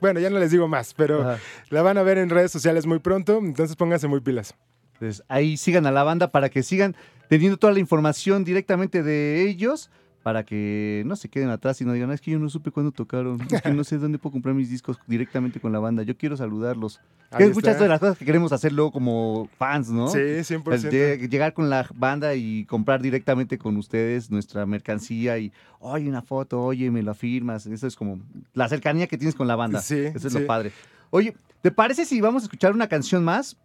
bueno, 0.00 0.18
ya 0.20 0.30
no 0.30 0.38
les 0.38 0.50
digo 0.50 0.66
más, 0.68 0.94
pero 0.94 1.22
Ajá. 1.22 1.38
la 1.70 1.82
van 1.82 1.96
a 1.96 2.02
ver 2.02 2.18
en 2.18 2.28
redes 2.28 2.50
sociales 2.50 2.86
muy 2.86 2.98
pronto, 2.98 3.38
entonces 3.38 3.76
pónganse 3.76 4.08
muy 4.08 4.20
pilas. 4.20 4.54
Entonces, 4.94 5.24
ahí 5.28 5.56
sigan 5.56 5.86
a 5.86 5.90
la 5.90 6.02
banda 6.02 6.30
para 6.32 6.48
que 6.48 6.62
sigan 6.62 6.96
teniendo 7.28 7.56
toda 7.56 7.72
la 7.72 7.78
información 7.80 8.44
directamente 8.44 9.02
de 9.02 9.48
ellos, 9.48 9.90
para 10.22 10.44
que 10.44 11.02
no 11.06 11.16
se 11.16 11.28
queden 11.28 11.48
atrás 11.50 11.80
y 11.80 11.84
no 11.84 11.92
digan, 11.92 12.10
"Ah, 12.10 12.14
es 12.14 12.20
que 12.20 12.30
yo 12.30 12.38
no 12.38 12.48
supe 12.48 12.70
cuándo 12.70 12.92
tocaron, 12.92 13.38
es 13.50 13.60
que 13.62 13.72
no 13.72 13.82
sé 13.84 13.98
dónde 13.98 14.18
puedo 14.18 14.32
comprar 14.32 14.54
mis 14.54 14.70
discos 14.70 14.98
directamente 15.06 15.58
con 15.60 15.72
la 15.72 15.78
banda, 15.80 16.02
yo 16.04 16.16
quiero 16.16 16.36
saludarlos. 16.36 17.00
Que 17.36 17.44
es 17.44 17.54
muchas 17.54 17.80
de 17.80 17.88
las 17.88 17.98
cosas 17.98 18.18
que 18.18 18.24
queremos 18.26 18.52
hacer 18.52 18.72
luego 18.72 18.92
como 18.92 19.48
fans, 19.58 19.88
¿no? 19.90 20.08
Sí, 20.08 20.18
El 20.18 20.44
100%. 20.44 20.90
lle- 20.90 21.28
llegar 21.30 21.54
con 21.54 21.70
la 21.70 21.86
banda 21.94 22.34
y 22.34 22.64
comprar 22.66 23.00
directamente 23.00 23.56
con 23.58 23.76
ustedes 23.78 24.30
nuestra 24.30 24.66
mercancía 24.66 25.38
y, 25.38 25.50
oye, 25.80 26.08
una 26.08 26.20
foto, 26.22 26.60
oye, 26.62 26.90
me 26.90 27.02
la 27.02 27.14
firmas. 27.14 27.66
Eso 27.66 27.86
es 27.86 27.96
como 27.96 28.20
la 28.52 28.68
cercanía 28.68 29.06
que 29.06 29.16
tienes 29.16 29.34
con 29.34 29.48
la 29.48 29.56
banda. 29.56 29.80
Sí, 29.80 29.98
Eso 30.14 30.26
es 30.28 30.32
sí. 30.34 30.40
lo 30.40 30.46
padre. 30.46 30.72
Oye, 31.10 31.34
¿te 31.62 31.70
parece 31.70 32.04
si 32.04 32.20
vamos 32.20 32.42
a 32.42 32.46
escuchar 32.46 32.72
una 32.74 32.86
canción 32.86 33.24
más 33.24 33.56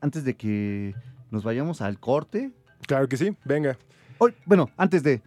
antes 0.00 0.24
de 0.24 0.34
que 0.34 0.94
nos 1.30 1.44
vayamos 1.44 1.82
al 1.82 2.00
corte? 2.00 2.52
Claro 2.86 3.06
que 3.08 3.16
sí, 3.18 3.36
venga. 3.44 3.76
Oye, 4.18 4.34
bueno, 4.46 4.70
antes 4.78 5.02
de, 5.02 5.20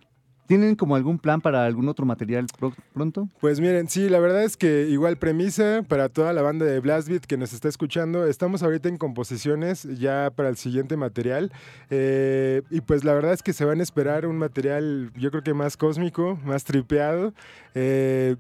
¿tienen 0.48 0.76
como 0.76 0.96
algún 0.96 1.20
plan 1.20 1.42
para 1.42 1.66
algún 1.66 1.88
otro 1.90 2.06
material 2.06 2.48
pro- 2.58 2.74
pronto? 2.94 3.30
Pues 3.40 3.60
miren, 3.60 3.88
sí, 3.90 4.10
la 4.10 4.20
verdad 4.20 4.44
es 4.44 4.58
que 4.58 4.88
igual 4.90 5.18
premisa 5.18 5.84
para 5.88 6.10
toda 6.10 6.34
la 6.34 6.42
banda 6.42 6.66
de 6.66 6.80
Blastbeat 6.80 7.26
que 7.26 7.38
nos 7.38 7.54
está 7.54 7.68
escuchando. 7.68 8.26
Estamos 8.26 8.64
ahorita 8.64 8.90
en 8.90 8.98
composiciones 8.98 9.84
ya 10.00 10.32
para 10.36 10.50
el 10.50 10.58
siguiente 10.58 10.98
material. 10.98 11.52
eh, 11.90 12.62
y 12.70 12.82
pues 12.82 13.04
la 13.04 13.14
verdad 13.14 13.34
es 13.34 13.44
que 13.44 13.54
se 13.54 13.66
van 13.66 13.80
a 13.80 13.84
esperar 13.84 14.26
un 14.26 14.38
material, 14.38 15.12
yo 15.16 15.30
creo 15.32 15.44
que 15.44 15.54
más 15.54 15.78
cósmico, 15.78 16.40
más 16.46 16.64
tripeado. 16.64 17.34
eh, 17.76 18.36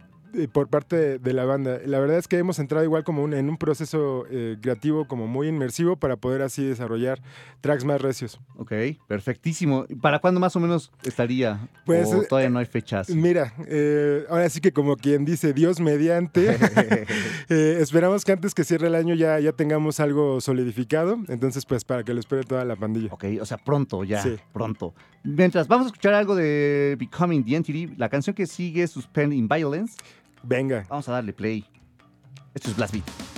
por 0.51 0.67
parte 0.69 0.95
de, 0.95 1.19
de 1.19 1.33
la 1.33 1.45
banda. 1.45 1.79
La 1.85 1.99
verdad 1.99 2.17
es 2.17 2.27
que 2.27 2.37
hemos 2.37 2.59
entrado 2.59 2.83
igual 2.83 3.03
como 3.03 3.23
un- 3.23 3.33
en 3.33 3.49
un 3.49 3.57
proceso 3.57 4.25
eh, 4.29 4.57
creativo 4.61 5.07
como 5.07 5.27
muy 5.27 5.47
inmersivo 5.47 5.95
para 5.95 6.15
poder 6.17 6.41
así 6.41 6.63
desarrollar 6.65 7.21
tracks 7.61 7.85
más 7.85 8.01
recios. 8.01 8.39
Ok, 8.57 8.71
perfectísimo. 9.07 9.85
¿Y 9.89 9.95
¿Para 9.95 10.19
cuándo 10.19 10.39
más 10.39 10.55
o 10.55 10.59
menos 10.59 10.91
estaría? 11.03 11.67
Pues, 11.85 12.07
¿O 12.13 12.21
eh, 12.21 12.25
todavía 12.27 12.49
no 12.49 12.59
hay 12.59 12.65
fechas? 12.65 13.09
Mira, 13.09 13.53
eh, 13.67 14.25
ahora 14.29 14.49
sí 14.49 14.61
que 14.61 14.71
como 14.71 14.95
quien 14.97 15.25
dice 15.25 15.53
Dios 15.53 15.79
mediante, 15.79 16.57
eh, 17.49 17.77
esperamos 17.79 18.23
que 18.25 18.31
antes 18.33 18.53
que 18.53 18.63
cierre 18.63 18.87
el 18.87 18.95
año 18.95 19.15
ya, 19.15 19.39
ya 19.39 19.51
tengamos 19.53 19.99
algo 19.99 20.41
solidificado, 20.41 21.17
entonces 21.27 21.65
pues 21.65 21.83
para 21.83 22.03
que 22.03 22.13
lo 22.13 22.19
espere 22.19 22.43
toda 22.43 22.65
la 22.65 22.75
pandilla. 22.75 23.09
Ok, 23.11 23.25
o 23.41 23.45
sea, 23.45 23.57
pronto, 23.57 24.03
ya, 24.03 24.21
Sí. 24.21 24.35
pronto. 24.53 24.93
Mientras 25.23 25.67
vamos 25.67 25.85
a 25.85 25.87
escuchar 25.87 26.13
algo 26.13 26.35
de 26.35 26.95
Becoming 26.99 27.43
the 27.43 27.55
Entity, 27.55 27.87
la 27.97 28.07
canción 28.09 28.33
que 28.35 28.45
sigue 28.47 28.83
es 28.83 28.91
Suspend 28.91 29.33
in 29.33 29.47
Violence. 29.47 29.95
Venga. 30.43 30.85
Vamos 30.89 31.07
a 31.09 31.13
darle 31.13 31.33
play. 31.33 31.65
Esto 32.53 32.69
es 32.69 32.75
Blast 32.77 32.93
Beat. 32.93 33.36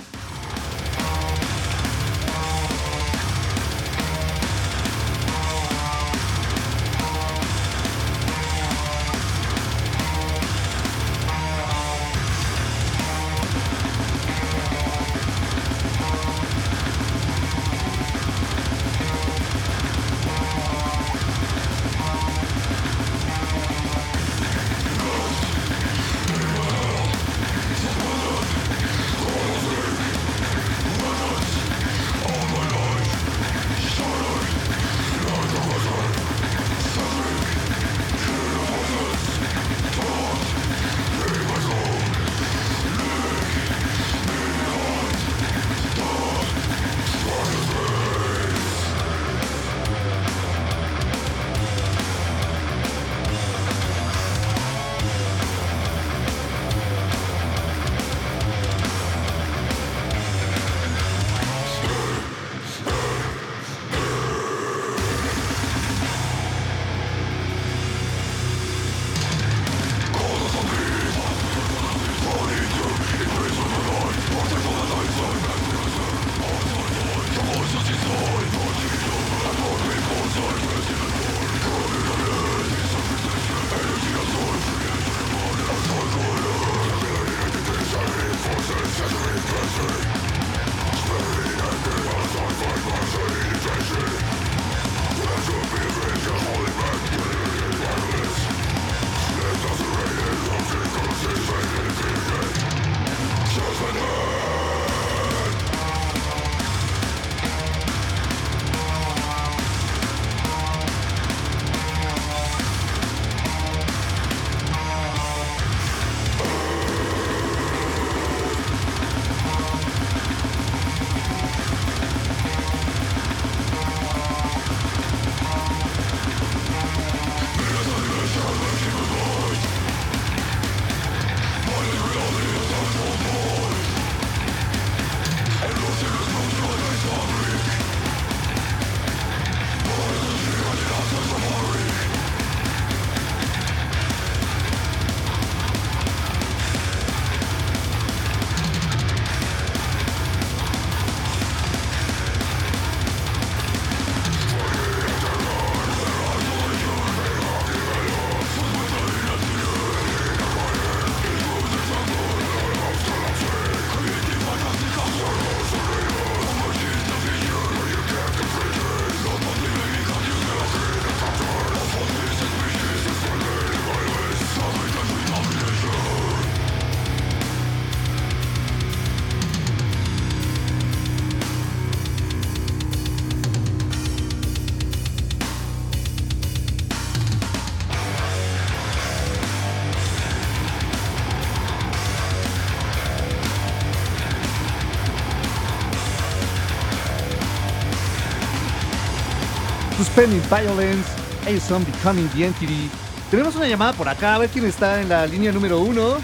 Suspending 200.10 200.42
Violence, 200.50 201.08
Ason 201.46 201.84
Becoming 201.84 202.26
the 202.30 202.44
Entity. 202.44 202.90
Tenemos 203.30 203.54
una 203.54 203.68
llamada 203.68 203.92
por 203.92 204.08
acá, 204.08 204.34
a 204.34 204.38
ver 204.38 204.50
quién 204.50 204.64
está 204.64 205.00
en 205.00 205.08
la 205.08 205.24
línea 205.24 205.52
número 205.52 205.78
uno. 205.78 206.16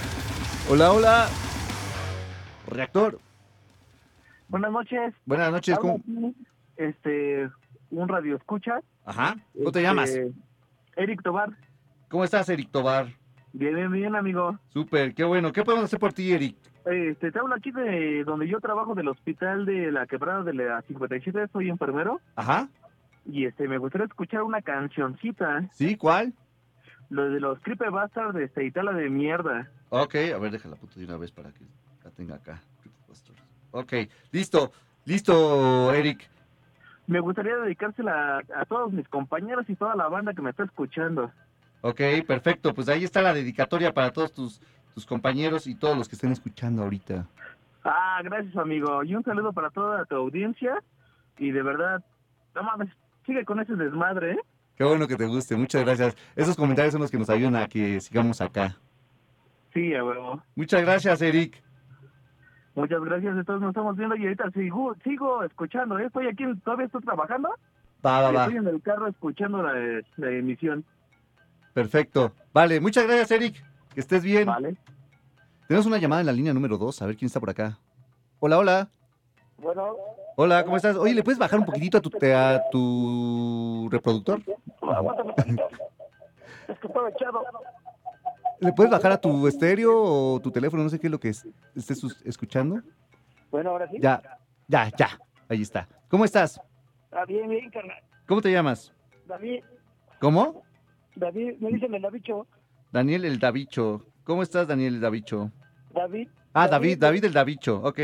Hola, 0.68 0.90
hola. 0.90 1.28
Reactor. 2.66 3.20
Buenas 4.48 4.72
noches. 4.72 5.14
Buenas 5.24 5.52
noches. 5.52 5.78
¿Cómo, 5.78 6.00
este, 6.76 7.48
un 7.92 8.08
radio 8.08 8.34
escucha. 8.34 8.80
Ajá. 9.04 9.36
¿Cómo 9.56 9.70
te 9.70 9.78
Este, 9.78 9.82
llamas? 9.82 10.18
Eric 10.96 11.22
Tobar. 11.22 11.50
¿Cómo 12.08 12.24
estás, 12.24 12.48
Eric 12.48 12.70
Tobar? 12.72 13.06
Bien, 13.52 13.72
bien, 13.72 13.92
bien, 13.92 14.16
amigo. 14.16 14.58
Súper, 14.72 15.14
qué 15.14 15.22
bueno. 15.22 15.52
¿Qué 15.52 15.62
podemos 15.62 15.84
hacer 15.84 16.00
por 16.00 16.12
ti, 16.12 16.32
Eric? 16.32 16.56
Este, 16.86 17.30
te 17.30 17.38
hablo 17.38 17.54
aquí 17.54 17.70
de 17.70 18.24
donde 18.24 18.48
yo 18.48 18.58
trabajo, 18.60 18.96
del 18.96 19.06
hospital 19.06 19.64
de 19.64 19.92
la 19.92 20.08
quebrada 20.08 20.42
de 20.42 20.54
la 20.54 20.82
57. 20.82 21.46
Soy 21.52 21.68
enfermero. 21.68 22.20
Ajá. 22.34 22.68
Y 23.26 23.46
este, 23.46 23.68
me 23.68 23.78
gustaría 23.78 24.06
escuchar 24.06 24.42
una 24.42 24.62
cancioncita. 24.62 25.68
¿Sí? 25.72 25.96
¿Cuál? 25.96 26.32
Lo 27.10 27.28
de 27.28 27.40
los 27.40 27.60
Creepybuster 27.60 28.32
de 28.32 28.44
este, 28.44 28.64
Itala 28.64 28.92
de 28.92 29.10
mierda. 29.10 29.70
Ok, 29.90 30.14
a 30.34 30.38
ver, 30.38 30.52
déjala 30.52 30.76
puto 30.76 30.98
de 30.98 31.06
una 31.06 31.16
vez 31.16 31.30
para 31.32 31.52
que 31.52 31.64
la 32.04 32.10
tenga 32.10 32.36
acá. 32.36 32.60
Ok, 33.72 33.92
listo, 34.32 34.72
listo, 35.04 35.92
Eric. 35.92 36.28
Me 37.06 37.20
gustaría 37.20 37.56
dedicársela 37.56 38.42
a 38.54 38.64
todos 38.64 38.92
mis 38.92 39.08
compañeros 39.08 39.68
y 39.68 39.76
toda 39.76 39.94
la 39.94 40.08
banda 40.08 40.32
que 40.32 40.42
me 40.42 40.50
está 40.50 40.64
escuchando. 40.64 41.30
Ok, 41.82 42.00
perfecto. 42.26 42.74
Pues 42.74 42.88
ahí 42.88 43.04
está 43.04 43.22
la 43.22 43.34
dedicatoria 43.34 43.92
para 43.92 44.12
todos 44.12 44.32
tus, 44.32 44.60
tus 44.94 45.06
compañeros 45.06 45.66
y 45.66 45.74
todos 45.74 45.96
los 45.96 46.08
que 46.08 46.16
estén 46.16 46.32
escuchando 46.32 46.82
ahorita. 46.82 47.26
Ah, 47.84 48.20
gracias, 48.24 48.56
amigo. 48.56 49.04
Y 49.04 49.14
un 49.14 49.22
saludo 49.22 49.52
para 49.52 49.70
toda 49.70 50.04
tu 50.06 50.16
audiencia. 50.16 50.82
Y 51.38 51.50
de 51.50 51.62
verdad, 51.62 52.02
no 52.54 52.62
mames, 52.64 52.88
sigue 53.26 53.44
con 53.44 53.60
ese 53.60 53.74
desmadre, 53.74 54.32
¿eh? 54.32 54.38
Qué 54.76 54.84
bueno 54.84 55.08
que 55.08 55.16
te 55.16 55.26
guste, 55.26 55.56
muchas 55.56 55.84
gracias. 55.84 56.16
Esos 56.36 56.56
comentarios 56.56 56.92
son 56.92 57.02
los 57.02 57.10
que 57.10 57.18
nos 57.18 57.30
ayudan 57.30 57.56
a 57.56 57.66
que 57.66 58.00
sigamos 58.00 58.40
acá. 58.40 58.76
Sí, 59.72 59.94
a 59.94 60.04
huevo. 60.04 60.42
Muchas 60.54 60.82
gracias, 60.82 61.20
Eric. 61.22 61.62
Muchas 62.74 63.00
gracias, 63.00 63.46
todos 63.46 63.60
nos 63.60 63.70
estamos 63.70 63.96
viendo 63.96 64.16
y 64.16 64.24
ahorita 64.24 64.50
sigo, 64.50 64.94
sigo 65.02 65.42
escuchando, 65.42 65.98
¿eh? 65.98 66.06
Estoy 66.06 66.26
aquí, 66.28 66.44
todavía 66.62 66.86
estoy 66.86 67.02
trabajando. 67.02 67.48
Va, 68.04 68.20
va, 68.20 68.30
va. 68.30 68.42
Estoy 68.44 68.58
en 68.58 68.68
el 68.68 68.82
carro 68.82 69.08
escuchando 69.08 69.62
la, 69.62 70.02
la 70.16 70.30
emisión. 70.30 70.84
Perfecto. 71.72 72.32
Vale, 72.52 72.80
muchas 72.80 73.06
gracias, 73.06 73.30
Eric. 73.30 73.64
Que 73.94 74.00
estés 74.00 74.22
bien. 74.22 74.46
Vale. 74.46 74.76
Tenemos 75.68 75.86
una 75.86 75.98
llamada 75.98 76.20
en 76.20 76.26
la 76.26 76.32
línea 76.32 76.52
número 76.52 76.76
2, 76.76 77.00
a 77.00 77.06
ver 77.06 77.16
quién 77.16 77.26
está 77.26 77.40
por 77.40 77.50
acá. 77.50 77.78
Hola, 78.38 78.58
hola. 78.58 78.88
Bueno, 79.58 79.96
Hola, 80.36 80.64
¿cómo 80.64 80.76
estás? 80.76 80.96
Oye, 80.96 81.14
¿le 81.14 81.22
puedes 81.22 81.38
bajar 81.38 81.58
un 81.58 81.64
poquitito 81.64 81.96
a 81.96 82.00
tu, 82.02 82.10
te- 82.10 82.34
a 82.34 82.62
tu 82.70 83.88
reproductor? 83.90 84.40
Es 86.68 86.78
que 86.78 86.86
estaba 86.86 87.08
echado. 87.08 87.42
¿Le 88.60 88.72
puedes 88.72 88.90
bajar 88.92 89.12
a 89.12 89.20
tu 89.20 89.46
estéreo 89.46 89.92
o 89.94 90.40
tu 90.40 90.50
teléfono? 90.50 90.82
No 90.82 90.88
sé 90.90 90.98
qué 90.98 91.06
es 91.06 91.10
lo 91.10 91.18
que 91.20 91.30
es- 91.30 91.46
estés 91.74 92.02
escuchando. 92.24 92.82
Bueno, 93.50 93.70
ahora 93.70 93.88
sí. 93.90 93.96
Ya, 94.00 94.22
ya, 94.68 94.90
ya. 94.96 95.18
Ahí 95.48 95.62
está. 95.62 95.88
¿Cómo 96.08 96.24
estás? 96.24 96.60
Ah, 97.12 97.24
bien, 97.26 97.48
bien, 97.48 97.70
carnal. 97.70 97.96
¿Cómo 98.26 98.42
te 98.42 98.50
llamas? 98.52 98.92
David, 99.26 99.62
¿Cómo? 100.20 100.64
David, 101.14 101.56
me 101.60 101.70
dicen 101.70 101.94
el 101.94 102.02
Davicho. 102.02 102.46
Daniel 102.92 103.24
el 103.24 103.38
Davicho. 103.38 104.02
¿Cómo 104.24 104.42
estás, 104.42 104.68
Daniel 104.68 104.96
el 104.96 105.00
Davicho? 105.00 105.50
David. 105.90 106.28
Ah, 106.52 106.68
David, 106.68 106.98
David 106.98 107.24
el 107.24 107.32
Davicho. 107.32 107.80
Ok. 107.82 107.98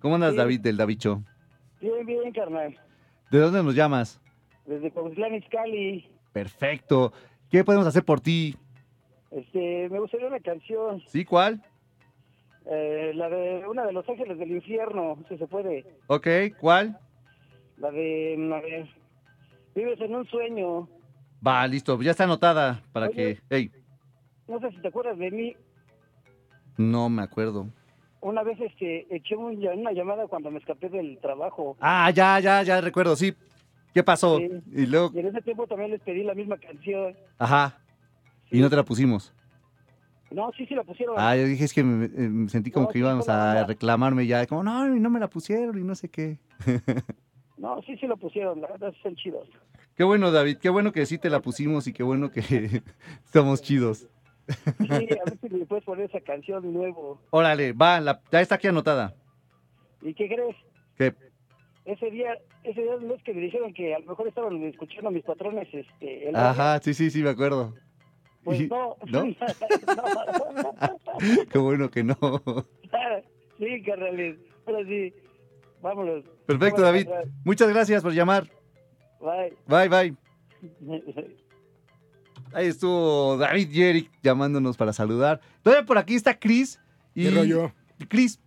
¿Cómo 0.00 0.14
andas, 0.16 0.32
Sí. 0.32 0.36
David 0.38 0.60
del 0.60 0.76
Davicho? 0.76 1.22
Bien, 1.80 2.04
bien, 2.06 2.32
carnal. 2.32 2.76
¿De 3.30 3.38
dónde 3.38 3.62
nos 3.62 3.74
llamas? 3.74 4.20
Desde 4.66 4.90
Comislán, 4.90 5.34
Izcalli. 5.34 6.08
Perfecto. 6.32 7.12
¿Qué 7.50 7.64
podemos 7.64 7.86
hacer 7.86 8.04
por 8.04 8.20
ti? 8.20 8.56
Este, 9.30 9.88
me 9.90 9.98
gustaría 10.00 10.26
una 10.26 10.40
canción, 10.40 11.00
¿Sí? 11.06 11.24
¿Cuál? 11.24 11.62
eh, 12.66 13.12
la 13.14 13.28
de 13.28 13.64
una 13.68 13.84
de 13.86 13.92
los 13.92 14.08
ángeles 14.08 14.38
del 14.38 14.50
infierno, 14.50 15.18
si 15.28 15.36
se 15.38 15.46
puede. 15.46 15.84
Ok, 16.08 16.26
¿cuál? 16.58 16.98
La 17.78 17.90
de, 17.90 18.34
a 18.54 18.60
ver, 18.60 18.88
vives 19.74 20.00
en 20.00 20.14
un 20.14 20.26
sueño. 20.26 20.88
Va, 21.46 21.66
listo. 21.66 22.00
Ya 22.02 22.10
está 22.10 22.24
anotada 22.24 22.82
para 22.92 23.08
que... 23.08 23.38
No 24.46 24.60
sé 24.60 24.70
si 24.72 24.80
te 24.82 24.88
acuerdas 24.88 25.16
de 25.18 25.30
mí. 25.30 25.56
no 26.76 27.08
me 27.08 27.22
acuerdo. 27.22 27.68
Una 28.20 28.42
vez 28.42 28.60
este, 28.60 29.06
eché 29.14 29.34
un- 29.36 29.66
una 29.66 29.92
llamada 29.92 30.26
cuando 30.26 30.50
me 30.50 30.58
escapé 30.58 30.88
del 30.88 31.18
trabajo. 31.20 31.76
Ah, 31.80 32.10
ya, 32.10 32.38
ya, 32.40 32.62
ya 32.62 32.80
recuerdo, 32.80 33.16
sí. 33.16 33.34
¿Qué 33.94 34.02
pasó? 34.02 34.38
Sí. 34.38 34.48
Y 34.72 34.86
luego... 34.86 35.10
Y 35.14 35.20
en 35.20 35.26
ese 35.28 35.40
tiempo 35.42 35.66
también 35.66 35.90
les 35.90 36.00
pedí 36.00 36.22
la 36.22 36.34
misma 36.34 36.58
canción. 36.58 37.16
Ajá. 37.38 37.78
Y 38.50 38.60
no 38.60 38.68
te 38.70 38.76
la 38.76 38.84
pusimos. 38.84 39.32
No, 40.30 40.52
sí, 40.56 40.64
sí 40.66 40.74
la 40.74 40.84
pusieron. 40.84 41.16
Ah, 41.18 41.34
yo 41.34 41.44
dije, 41.44 41.64
es 41.64 41.72
que 41.72 41.82
me, 41.82 42.06
me 42.08 42.48
sentí 42.50 42.70
como 42.70 42.84
No, 42.86 42.88
que 42.92 42.98
sí, 42.98 42.98
íbamos 43.00 43.28
a 43.28 43.64
reclamarme 43.64 44.26
ya. 44.26 44.46
Como, 44.46 44.62
no, 44.62 44.94
y 44.94 45.00
no 45.00 45.10
me 45.10 45.18
la 45.18 45.28
pusieron 45.28 45.76
y 45.78 45.82
no 45.82 45.94
sé 45.94 46.08
qué. 46.08 46.38
No, 47.56 47.82
sí, 47.82 47.94
sí 47.98 48.06
la 48.06 48.16
pusieron. 48.16 48.58
La 48.62 48.68
verdad, 48.68 48.94
son 49.02 49.14
chidos. 49.16 49.46
Qué 49.94 50.02
bueno, 50.02 50.30
David. 50.32 50.56
Qué 50.56 50.70
bueno 50.70 50.92
que 50.92 51.04
sí 51.04 51.18
te 51.18 51.28
la 51.28 51.40
pusimos 51.40 51.86
y 51.88 51.92
qué 51.92 52.02
bueno 52.02 52.30
que 52.30 52.40
estamos 53.26 53.60
chidos. 53.60 54.08
Sí, 54.78 54.84
a 54.90 55.24
ver 55.28 55.38
si 55.40 55.48
le 55.48 55.66
puedes 55.66 55.84
poner 55.84 56.06
esa 56.06 56.20
canción 56.20 56.62
de 56.62 56.68
nuevo. 56.68 57.20
Órale, 57.30 57.72
va, 57.72 58.00
la- 58.00 58.20
ya 58.30 58.40
está 58.40 58.56
aquí 58.56 58.68
anotada. 58.68 59.14
¿Y 60.02 60.14
qué 60.14 60.28
crees? 60.28 60.56
¿Qué? 60.96 61.14
Ese 61.84 62.10
día, 62.10 62.36
ese 62.62 62.82
día 62.82 62.92
no 63.00 63.14
es 63.14 63.22
que 63.22 63.34
me 63.34 63.40
dijeron 63.40 63.72
que 63.74 63.94
a 63.94 63.98
lo 64.00 64.06
mejor 64.06 64.28
estaban 64.28 64.62
escuchando 64.64 65.08
a 65.08 65.12
mis 65.12 65.24
patrones, 65.24 65.68
este, 65.72 66.28
el. 66.28 66.36
Ajá, 66.36 66.78
sí, 66.80 66.94
sí, 66.94 67.10
sí, 67.10 67.22
me 67.22 67.30
acuerdo. 67.30 67.74
Pues 68.44 68.68
no. 68.70 68.96
¿No? 69.06 69.24
No. 69.26 69.34
Qué 71.50 71.58
bueno 71.58 71.90
que 71.90 72.04
no. 72.04 72.16
sí, 73.58 73.82
carnales. 73.82 74.38
Ahora 74.66 74.84
sí. 74.86 75.12
Vámonos. 75.82 76.24
Perfecto, 76.46 76.82
Vámonos 76.82 77.06
David. 77.06 77.30
Muchas 77.44 77.68
gracias 77.68 78.02
por 78.02 78.12
llamar. 78.12 78.46
Bye. 79.20 79.54
Bye, 79.66 79.88
bye. 80.80 81.40
Ahí 82.52 82.66
estuvo 82.66 83.36
David 83.36 83.70
y 83.70 83.82
Eric 83.82 84.10
llamándonos 84.22 84.76
para 84.76 84.92
saludar. 84.92 85.40
Todavía 85.62 85.86
por 85.86 85.98
aquí 85.98 86.14
está 86.14 86.38
Chris. 86.38 86.78
Y 87.14 87.24
¿Qué 87.24 87.30
rollo? 87.30 87.72
Chris, 88.08 88.40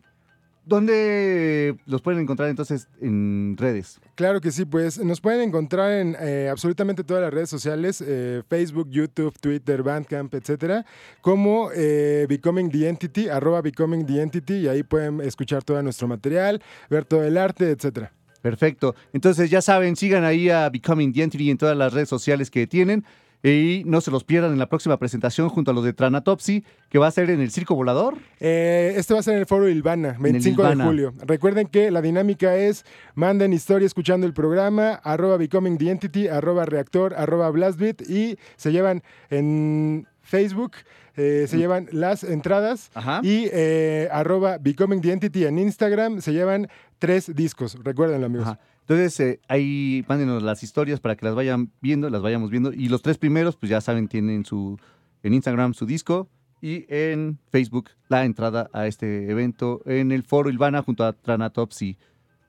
¿dónde 0.66 1.76
los 1.86 2.02
pueden 2.02 2.22
encontrar 2.22 2.50
entonces 2.50 2.88
en 3.02 3.56
redes? 3.58 4.00
Claro 4.16 4.42
que 4.42 4.52
sí, 4.52 4.66
pues 4.66 4.98
nos 5.04 5.22
pueden 5.22 5.42
encontrar 5.42 5.92
en 5.92 6.16
eh, 6.20 6.50
absolutamente 6.50 7.04
todas 7.04 7.24
las 7.24 7.34
redes 7.34 7.50
sociales, 7.50 8.04
eh, 8.06 8.42
Facebook, 8.50 8.90
YouTube, 8.90 9.38
Twitter, 9.40 9.84
Bandcamp, 9.84 10.34
etcétera, 10.34 10.86
como 11.22 11.70
eh, 11.76 12.26
Becoming 12.28 12.70
the 12.72 12.88
Entity, 12.88 13.30
arroba 13.30 13.62
Becoming 13.62 14.06
the 14.06 14.22
Entity, 14.22 14.54
y 14.56 14.68
ahí 14.68 14.84
pueden 14.84 15.22
escuchar 15.22 15.64
todo 15.64 15.82
nuestro 15.82 16.08
material, 16.08 16.62
ver 16.90 17.06
todo 17.06 17.24
el 17.24 17.38
arte, 17.38 17.70
etcétera. 17.70 18.12
Perfecto. 18.42 18.94
Entonces 19.14 19.50
ya 19.50 19.62
saben, 19.62 19.96
sigan 19.96 20.26
ahí 20.26 20.50
a 20.50 20.70
Becoming 20.70 21.14
the 21.14 21.24
Entity 21.24 21.50
en 21.50 21.58
todas 21.58 21.78
las 21.78 21.94
redes 21.94 22.10
sociales 22.10 22.52
que 22.52 22.68
tienen. 22.68 23.06
Y 23.46 23.84
no 23.86 24.00
se 24.00 24.10
los 24.10 24.24
pierdan 24.24 24.54
en 24.54 24.60
la 24.60 24.70
próxima 24.70 24.98
presentación 24.98 25.50
junto 25.50 25.72
a 25.72 25.74
los 25.74 25.84
de 25.84 25.92
Tranatopsy, 25.92 26.64
que 26.90 26.98
va 26.98 27.08
a 27.08 27.12
ser 27.12 27.30
en 27.30 27.42
el 27.42 27.52
Circo 27.52 27.76
Volador. 27.76 28.18
Eh, 28.40 28.94
este 28.96 29.14
va 29.14 29.20
a 29.20 29.24
ser 29.24 29.34
en 29.34 29.42
el 29.42 29.46
Foro 29.46 29.68
Ilvana, 29.68 30.16
25 30.18 30.62
Ilvana. 30.62 30.84
de 30.86 30.90
julio. 30.90 31.14
Recuerden 31.26 31.68
que 31.68 31.92
la 31.92 32.02
dinámica 32.02 32.56
es 32.56 32.86
manden 33.16 33.52
historia 33.52 33.86
escuchando 33.86 34.26
el 34.26 34.34
programa, 34.34 34.94
arroba 35.04 35.36
Becoming 35.36 35.78
the 35.78 35.92
Entity, 35.92 36.30
arroba 36.30 36.66
Reactor, 36.66 37.14
arroba 37.16 37.50
Blastbeat 37.50 38.10
y 38.10 38.38
se 38.56 38.72
llevan 38.72 39.04
en 39.30 40.08
Facebook, 40.22 40.72
eh, 41.18 41.46
se 41.50 41.58
llevan 41.58 41.90
las 41.92 42.24
entradas 42.24 42.92
Ajá. 42.94 43.20
y 43.24 43.50
eh, 43.52 44.08
arroba 44.12 44.58
Becoming 44.58 45.02
the 45.02 45.12
Entity 45.12 45.46
en 45.46 45.60
Instagram 45.60 46.22
se 46.22 46.32
llevan 46.32 46.70
tres 46.98 47.36
discos. 47.36 47.78
Recuérdenlo, 47.84 48.26
amigos. 48.26 48.48
Ajá. 48.48 48.60
Entonces, 48.88 49.20
eh, 49.20 49.40
ahí 49.48 50.04
mándenos 50.08 50.44
las 50.44 50.62
historias 50.64 51.00
para 51.00 51.16
que 51.16 51.26
las 51.26 51.36
vayan 51.36 51.72
viendo, 51.82 52.10
las 52.10 52.22
vayamos 52.22 52.50
viendo. 52.52 52.74
Y 52.74 52.90
los 52.90 53.02
tres 53.02 53.18
primeros, 53.18 53.56
pues 53.56 53.70
ya 53.70 53.80
saben, 53.82 54.08
tienen 54.08 54.46
su 54.46 54.78
en 55.24 55.34
Instagram 55.34 55.74
su 55.74 55.86
disco 55.86 56.28
y 56.62 56.86
en 56.90 57.40
Facebook 57.50 57.90
la 58.10 58.26
entrada 58.26 58.70
a 58.74 58.88
este 58.88 59.30
evento 59.32 59.82
en 59.86 60.12
el 60.12 60.24
Foro 60.24 60.50
Ilvana 60.50 60.82
junto 60.84 61.06
a 61.06 61.14
Tranatopsy. 61.14 61.98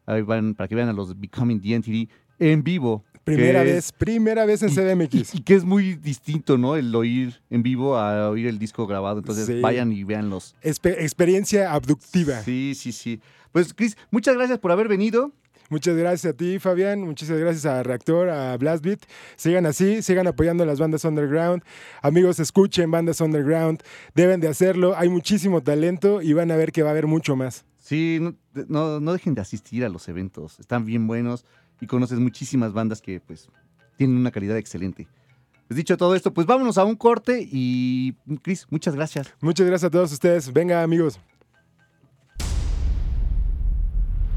Ahí 0.06 0.23
van 0.23 0.55
para 0.55 0.66
que 0.69 0.74
vean 0.74 0.89
a 0.89 0.93
los 0.93 1.19
Becoming 1.19 1.61
the 1.61 1.74
Entity 1.74 2.09
en 2.40 2.62
vivo. 2.65 3.05
Primera 3.23 3.62
vez, 3.62 3.90
primera 3.93 4.44
vez 4.44 4.62
en 4.62 4.69
y- 4.69 4.74
CDMX. 4.74 5.35
Y, 5.35 5.39
y 5.39 5.40
que 5.43 5.55
es 5.55 5.65
muy 5.65 5.94
distinto, 5.94 6.59
¿no? 6.59 6.77
El 6.77 6.94
oír 6.94 7.40
en 7.48 7.62
vivo 7.62 7.97
a 7.97 8.28
oír 8.28 8.48
el 8.48 8.59
disco 8.59 8.86
grabado. 8.86 9.20
Entonces, 9.20 9.47
Sí. 9.47 9.61
vayan 9.61 9.93
y 9.93 10.05
véanlos. 10.05 10.55
Espe- 10.62 10.97
experiencia 11.01 11.73
abductiva. 11.73 12.43
Sí, 12.43 12.74
sí, 12.77 12.93
sí. 12.93 13.20
Pues, 13.52 13.73
Chris, 13.73 13.97
muchas 14.11 14.35
gracias 14.36 14.59
por 14.59 14.73
haber 14.73 14.89
venido. 14.89 15.32
Muchas 15.75 15.97
gracias 15.97 16.33
a 16.33 16.37
ti, 16.37 16.61
Fabián. 16.61 17.01
Muchas 17.01 17.29
gracias 17.29 17.67
a 17.67 17.83
Reactor, 17.83 18.29
a 18.29 18.57
Blastbeat. 18.57 19.01
Sigan 19.35 19.67
así, 19.67 20.03
sigan 20.03 20.29
apoyando 20.29 20.65
las 20.65 20.79
bandas 20.79 21.05
underground. 21.05 21.65
Amigos, 22.01 22.39
escuchen 22.39 22.93
bandas 22.93 23.21
underground. 23.21 23.83
Deben 24.15 24.41
de 24.41 24.47
hacerlo. 24.47 24.97
Hay 24.97 25.09
muchísimo 25.09 25.65
talento 25.65 26.23
y 26.23 26.33
van 26.33 26.53
a 26.53 26.57
ver 26.57 26.71
que 26.71 26.85
va 26.85 26.91
a 26.91 26.93
haber 26.93 27.09
mucho 27.09 27.35
más. 27.35 27.65
Sí, 27.79 28.19
no, 28.21 28.37
no, 28.69 29.01
no 29.01 29.13
dejen 29.13 29.35
de 29.35 29.41
asistir 29.41 29.85
a 29.85 29.89
los 29.89 30.07
eventos. 30.07 30.61
Están 30.61 30.85
bien 30.85 31.09
buenos 31.09 31.45
y 31.81 31.89
conoces 31.89 32.21
muchísimas 32.21 32.73
bandas 32.73 33.03
que, 33.03 33.19
pues, 33.19 33.49
tienen 33.97 34.17
una 34.17 34.31
calidad 34.31 34.57
excelente. 34.57 35.09
Pues 35.67 35.77
dicho 35.77 35.97
todo 35.97 36.15
esto, 36.15 36.33
pues 36.33 36.47
vámonos 36.47 36.79
a 36.79 36.85
un 36.85 36.95
corte 36.95 37.49
y 37.51 38.13
Chris, 38.43 38.69
muchas 38.71 38.95
gracias. 38.95 39.35
Muchas 39.41 39.67
gracias 39.67 39.89
a 39.89 39.91
todos 39.91 40.13
ustedes. 40.13 40.53
Venga, 40.53 40.85
amigos. 40.85 41.19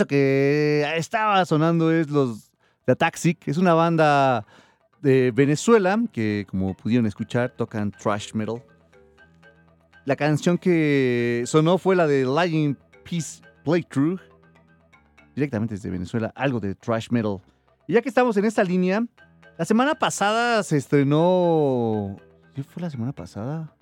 Eso 0.00 0.06
que 0.06 0.94
estaba 0.96 1.44
sonando 1.44 1.92
es 1.92 2.08
los 2.08 2.50
The 2.86 2.96
Taxic. 2.96 3.46
Es 3.46 3.58
una 3.58 3.74
banda 3.74 4.46
de 5.02 5.30
Venezuela 5.30 6.00
que, 6.10 6.46
como 6.48 6.72
pudieron 6.72 7.04
escuchar, 7.04 7.50
tocan 7.50 7.90
thrash 7.90 8.32
metal. 8.32 8.64
La 10.06 10.16
canción 10.16 10.56
que 10.56 11.42
sonó 11.44 11.76
fue 11.76 11.96
la 11.96 12.06
de 12.06 12.24
Lying 12.24 12.78
Peace 13.04 13.42
Playthrough. 13.62 14.18
Directamente 15.34 15.74
desde 15.74 15.90
Venezuela, 15.90 16.32
algo 16.34 16.60
de 16.60 16.74
thrash 16.74 17.08
metal. 17.10 17.42
Y 17.86 17.92
ya 17.92 18.00
que 18.00 18.08
estamos 18.08 18.34
en 18.38 18.46
esta 18.46 18.64
línea, 18.64 19.04
la 19.58 19.66
semana 19.66 19.94
pasada 19.96 20.62
se 20.62 20.78
estrenó. 20.78 22.16
¿Sí 22.56 22.62
fue 22.62 22.80
la 22.80 22.88
semana 22.88 23.12
pasada? 23.12 23.76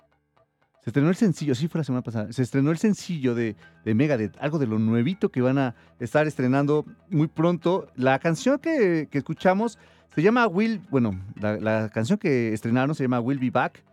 Se 0.81 0.91
estrenó 0.91 1.09
el 1.09 1.15
sencillo, 1.15 1.55
sí 1.55 1.67
fue 1.67 1.79
la 1.79 1.83
semana 1.83 2.03
pasada. 2.03 2.31
Se 2.31 2.41
estrenó 2.41 2.71
el 2.71 2.77
sencillo 2.77 3.35
de, 3.35 3.55
de 3.83 3.93
Megadeth, 3.93 4.37
algo 4.39 4.59
de 4.59 4.67
lo 4.67 4.79
nuevito 4.79 5.29
que 5.29 5.41
van 5.41 5.57
a 5.57 5.75
estar 5.99 6.25
estrenando 6.25 6.85
muy 7.09 7.27
pronto. 7.27 7.87
La 7.95 8.17
canción 8.19 8.59
que, 8.59 9.09
escuchamos 9.11 9.77
se 10.15 10.21
llama 10.21 10.47
Will, 10.47 10.81
bueno, 10.89 11.19
la, 11.35 11.89
canción 11.89 12.17
que 12.17 12.53
estrenaron 12.53 12.95
se 12.95 13.03
llama 13.03 13.19
Will 13.19 13.39
Be 13.39 13.49
Back. 13.51 13.83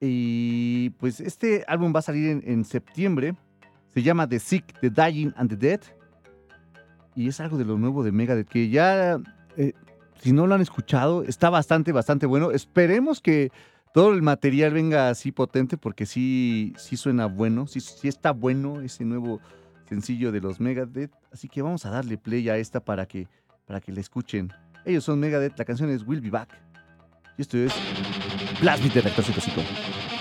Y 0.00 0.90
pues 0.98 1.20
este 1.20 1.64
álbum 1.68 1.92
va 1.94 1.98
a 2.00 2.02
salir 2.02 2.42
en, 2.44 2.64
septiembre. 2.64 3.36
Se 3.92 4.02
llama 4.02 4.26
The 4.26 4.38
Sick, 4.38 4.80
The 4.80 4.88
Dying 4.88 5.34
and 5.36 5.50
the 5.50 5.56
Dead. 5.56 5.80
Y 7.14 7.28
es 7.28 7.38
algo 7.40 7.58
de 7.58 7.66
lo 7.66 7.76
nuevo 7.76 8.02
de 8.02 8.12
Megadeth 8.12 8.48
que 8.48 8.70
ya... 8.70 9.20
Eh, 9.58 9.74
si 10.22 10.32
no 10.32 10.46
lo 10.46 10.54
han 10.54 10.60
escuchado, 10.60 11.24
está 11.24 11.50
bastante, 11.50 11.92
bastante 11.92 12.26
bueno. 12.26 12.52
Esperemos 12.52 13.20
que 13.20 13.50
todo 13.92 14.12
el 14.14 14.22
material 14.22 14.72
venga 14.72 15.08
así 15.08 15.32
potente 15.32 15.76
porque 15.76 16.06
sí, 16.06 16.72
sí 16.78 16.96
suena 16.96 17.26
bueno, 17.26 17.66
sí, 17.66 17.80
sí 17.80 18.08
está 18.08 18.32
bueno 18.32 18.80
ese 18.80 19.04
nuevo 19.04 19.40
sencillo 19.88 20.32
de 20.32 20.40
los 20.40 20.60
Megadeth. 20.60 21.12
Así 21.32 21.48
que 21.48 21.62
vamos 21.62 21.84
a 21.84 21.90
darle 21.90 22.16
play 22.16 22.48
a 22.48 22.56
esta 22.56 22.80
para 22.80 23.06
que, 23.06 23.28
para 23.66 23.80
que 23.80 23.92
la 23.92 24.00
escuchen. 24.00 24.52
Ellos 24.84 25.04
son 25.04 25.20
Megadeth, 25.20 25.58
la 25.58 25.64
canción 25.64 25.90
es 25.90 26.06
Will 26.06 26.20
Be 26.20 26.30
Back. 26.30 26.58
Y 27.36 27.42
esto 27.42 27.58
es 27.58 27.72
Plasmite 28.60 29.02
de 29.02 30.11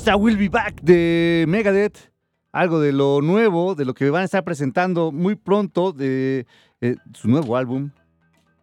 está 0.00 0.16
Will 0.16 0.38
Be 0.38 0.48
Back 0.48 0.80
de 0.80 1.44
Megadeth. 1.46 2.10
Algo 2.52 2.80
de 2.80 2.90
lo 2.90 3.20
nuevo, 3.20 3.74
de 3.74 3.84
lo 3.84 3.92
que 3.92 4.08
van 4.08 4.22
a 4.22 4.24
estar 4.24 4.42
presentando 4.42 5.12
muy 5.12 5.34
pronto, 5.34 5.92
de 5.92 6.46
eh, 6.80 6.96
su 7.12 7.28
nuevo 7.28 7.54
álbum. 7.54 7.90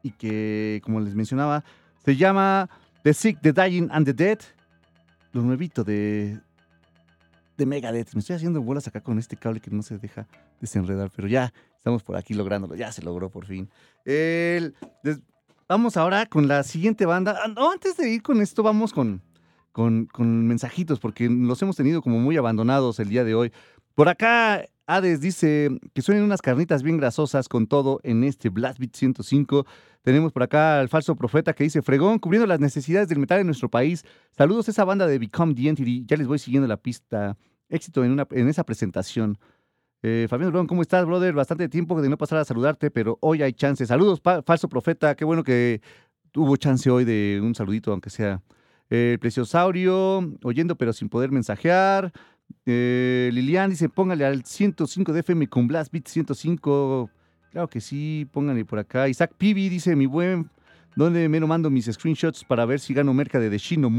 Y 0.01 0.09
que, 0.13 0.81
como 0.83 0.99
les 0.99 1.13
mencionaba, 1.13 1.63
se 2.03 2.15
llama 2.15 2.67
The 3.03 3.13
Sick, 3.13 3.39
The 3.39 3.53
Dying 3.53 3.89
and 3.91 4.07
The 4.07 4.13
Dead. 4.13 4.39
Lo 5.31 5.43
nuevito 5.43 5.83
de, 5.83 6.39
de 7.55 7.65
Megadeth. 7.67 8.15
Me 8.15 8.21
estoy 8.21 8.35
haciendo 8.35 8.59
bolas 8.63 8.87
acá 8.87 9.01
con 9.01 9.19
este 9.19 9.37
cable 9.37 9.59
que 9.59 9.69
no 9.69 9.83
se 9.83 9.99
deja 9.99 10.27
desenredar, 10.59 11.11
pero 11.15 11.27
ya 11.27 11.53
estamos 11.75 12.01
por 12.01 12.15
aquí 12.15 12.33
lográndolo. 12.33 12.73
Ya 12.73 12.91
se 12.91 13.03
logró 13.03 13.29
por 13.29 13.45
fin. 13.45 13.69
Vamos 15.69 15.97
ahora 15.97 16.25
con 16.25 16.47
la 16.47 16.63
siguiente 16.63 17.05
banda. 17.05 17.37
Ah, 17.43 17.47
no, 17.47 17.71
antes 17.71 17.95
de 17.95 18.09
ir 18.09 18.23
con 18.23 18.41
esto, 18.41 18.63
vamos 18.63 18.91
con 18.91 19.21
con, 19.77 20.47
mensajitos, 20.47 20.99
porque 20.99 21.29
los 21.29 21.61
hemos 21.61 21.75
tenido 21.75 22.01
como 22.01 22.17
muy 22.17 22.35
abandonados 22.35 22.99
el 22.99 23.09
día 23.09 23.23
de 23.23 23.35
hoy. 23.35 23.51
Por 23.93 24.09
acá, 24.09 24.65
Hades 24.87 25.21
dice 25.21 25.69
que 25.93 26.01
suenen 26.01 26.23
unas 26.23 26.41
carnitas 26.41 26.81
bien 26.81 26.97
grasosas 26.97 27.47
con 27.47 27.67
todo 27.67 27.99
en 28.01 28.23
este 28.23 28.49
Blast 28.49 28.79
Beat 28.79 28.95
105. 28.95 29.67
Tenemos 30.01 30.31
por 30.31 30.41
acá 30.41 30.79
al 30.79 30.89
falso 30.89 31.15
profeta 31.15 31.53
que 31.53 31.63
dice, 31.63 31.83
fregón, 31.83 32.17
cubriendo 32.17 32.47
las 32.47 32.59
necesidades 32.59 33.07
del 33.07 33.19
metal 33.19 33.39
en 33.39 33.45
nuestro 33.45 33.69
país. 33.69 34.03
Saludos 34.35 34.67
a 34.67 34.71
esa 34.71 34.83
banda 34.83 35.05
de 35.05 35.19
Become 35.19 35.53
the 35.53 35.69
Entity. 35.69 36.05
Ya 36.07 36.17
les 36.17 36.25
voy 36.25 36.39
siguiendo 36.39 36.67
la 36.67 36.77
pista. 36.77 37.37
Éxito 37.69 38.03
en, 38.03 38.13
una, 38.13 38.25
en 38.31 38.49
esa 38.49 38.63
presentación. 38.63 39.37
Eh, 40.01 40.25
Fabián 40.27 40.49
Durón, 40.51 40.65
¿cómo 40.65 40.81
estás, 40.81 41.05
brother? 41.05 41.35
Bastante 41.35 41.69
tiempo 41.69 42.01
de 42.01 42.09
no 42.09 42.17
pasar 42.17 42.39
a 42.39 42.45
saludarte, 42.45 42.89
pero 42.89 43.19
hoy 43.21 43.43
hay 43.43 43.53
chance. 43.53 43.85
Saludos, 43.85 44.21
falso 44.23 44.69
profeta. 44.69 45.13
Qué 45.13 45.23
bueno 45.23 45.43
que 45.43 45.81
hubo 46.35 46.55
chance 46.55 46.89
hoy 46.89 47.05
de 47.05 47.39
un 47.43 47.53
saludito, 47.53 47.91
aunque 47.91 48.09
sea. 48.09 48.41
Eh, 48.89 49.13
El 49.13 49.19
Preciosaurio, 49.19 50.19
oyendo 50.43 50.75
pero 50.75 50.93
sin 50.93 51.09
poder 51.09 51.31
mensajear. 51.31 52.11
Eh, 52.65 53.29
Lilian 53.33 53.69
dice, 53.69 53.89
póngale 53.89 54.25
al 54.25 54.43
105 54.43 55.13
de 55.13 55.19
FM 55.21 55.47
con 55.47 55.67
Blast 55.67 55.91
Beat 55.91 56.07
105. 56.07 57.09
Claro 57.51 57.69
que 57.69 57.81
sí, 57.81 58.27
pónganle 58.31 58.65
por 58.65 58.79
acá. 58.79 59.07
Isaac 59.07 59.33
Pibi 59.37 59.69
dice, 59.69 59.95
mi 59.95 60.05
buen, 60.05 60.49
¿dónde 60.95 61.29
me 61.29 61.39
lo 61.39 61.47
mando 61.47 61.69
mis 61.69 61.85
screenshots 61.85 62.43
para 62.43 62.65
ver 62.65 62.79
si 62.79 62.93
gano 62.93 63.13
merca 63.13 63.39
de 63.39 63.49
The 63.49 63.57
Shino? 63.57 63.89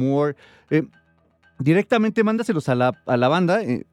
Eh, 0.70 0.86
directamente 1.59 2.23
mándaselos 2.23 2.69
a 2.69 2.74
la, 2.74 3.02
a 3.06 3.16
la 3.16 3.28
banda, 3.28 3.62
eh, 3.62 3.86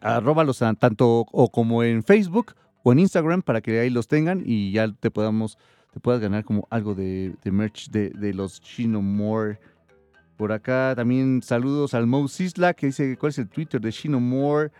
arróbalos 0.00 0.58
tanto 0.78 1.26
o 1.30 1.50
como 1.50 1.82
en 1.82 2.02
Facebook 2.02 2.54
o 2.82 2.92
en 2.92 3.00
Instagram 3.00 3.42
para 3.42 3.60
que 3.60 3.80
ahí 3.80 3.90
los 3.90 4.08
tengan 4.08 4.42
y 4.44 4.72
ya 4.72 4.92
te 4.92 5.10
podamos, 5.10 5.58
te 5.92 6.00
puedas 6.00 6.20
ganar 6.20 6.44
como 6.44 6.66
algo 6.70 6.94
de, 6.94 7.34
merch 7.44 7.90
de, 7.90 8.10
de 8.10 8.32
los 8.32 8.60
Shino 8.60 9.02
More. 9.02 9.58
Por 10.36 10.50
acá 10.50 10.94
también 10.96 11.42
saludos 11.42 11.94
al 11.94 12.06
Mo 12.06 12.26
Sisla 12.26 12.74
que 12.74 12.86
dice 12.86 13.16
cuál 13.16 13.30
es 13.30 13.38
el 13.38 13.48
Twitter 13.48 13.80
de 13.80 13.90
Shino 13.90 14.18
More. 14.18 14.70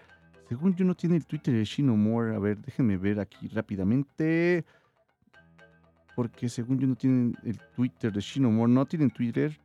Según 0.48 0.74
yo 0.74 0.84
no 0.84 0.94
tiene 0.94 1.16
el 1.16 1.26
Twitter 1.26 1.54
de 1.54 1.64
Shino 1.64 1.96
More. 1.96 2.34
A 2.34 2.38
ver, 2.38 2.58
déjenme 2.58 2.96
ver 2.96 3.20
aquí 3.20 3.48
rápidamente. 3.48 4.64
Porque 6.16 6.48
según 6.48 6.78
yo 6.78 6.86
no 6.86 6.96
tienen 6.96 7.36
el 7.44 7.58
Twitter 7.76 8.12
de 8.12 8.20
Shino 8.20 8.50
More. 8.50 8.70
No 8.70 8.84
tienen 8.84 9.10
Twitter. 9.10 9.58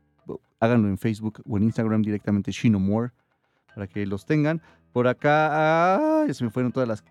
Háganlo 0.60 0.90
en 0.90 0.98
Facebook 0.98 1.42
o 1.48 1.58
en 1.58 1.64
Instagram 1.64 2.02
directamente 2.02 2.52
Shino 2.52 2.80
More. 2.80 3.12
Para 3.74 3.88
que 3.88 4.06
los 4.06 4.26
tengan. 4.26 4.62
Por 4.94 5.08
acá. 5.08 5.50
ah, 5.52 6.26
ya 6.28 6.34
se 6.34 6.44
me 6.44 6.52
fueron 6.52 6.72
todas 6.72 6.88
las. 6.88 7.04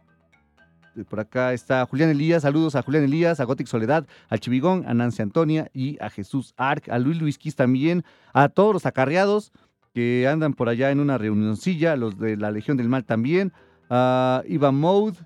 Por 1.05 1.21
acá 1.21 1.53
está 1.53 1.85
Julián 1.87 2.11
Elías. 2.11 2.43
Saludos 2.43 2.75
a 2.75 2.83
Julián 2.83 3.05
Elías, 3.05 3.41
a 3.41 3.45
Gothic 3.45 3.67
Soledad, 3.67 4.07
al 4.29 4.41
Chivigón, 4.41 4.85
a 4.87 4.95
Nancy 4.95 5.23
Antonia 5.23 5.71
y 5.73 5.97
a 6.03 6.11
Jesús 6.11 6.55
Arc, 6.57 6.89
a 6.89 6.99
Luis 6.99 7.21
Luis 7.21 7.39
Quis 7.39 7.57
también, 7.57 8.05
a 8.33 8.49
todos 8.49 8.73
los 8.73 8.87
acarreados 8.87 9.53
que 9.95 10.29
andan 10.29 10.55
por 10.55 10.69
allá 10.69 10.91
en 10.91 11.01
una 11.01 11.19
reunioncilla, 11.19 11.97
los 11.97 12.19
de 12.19 12.37
la 12.37 12.51
Legión 12.51 12.77
del 12.77 12.89
Mal 12.89 13.05
también, 13.05 13.53
a 13.91 14.43
Ivan 14.47 14.77
Mode, 14.77 15.19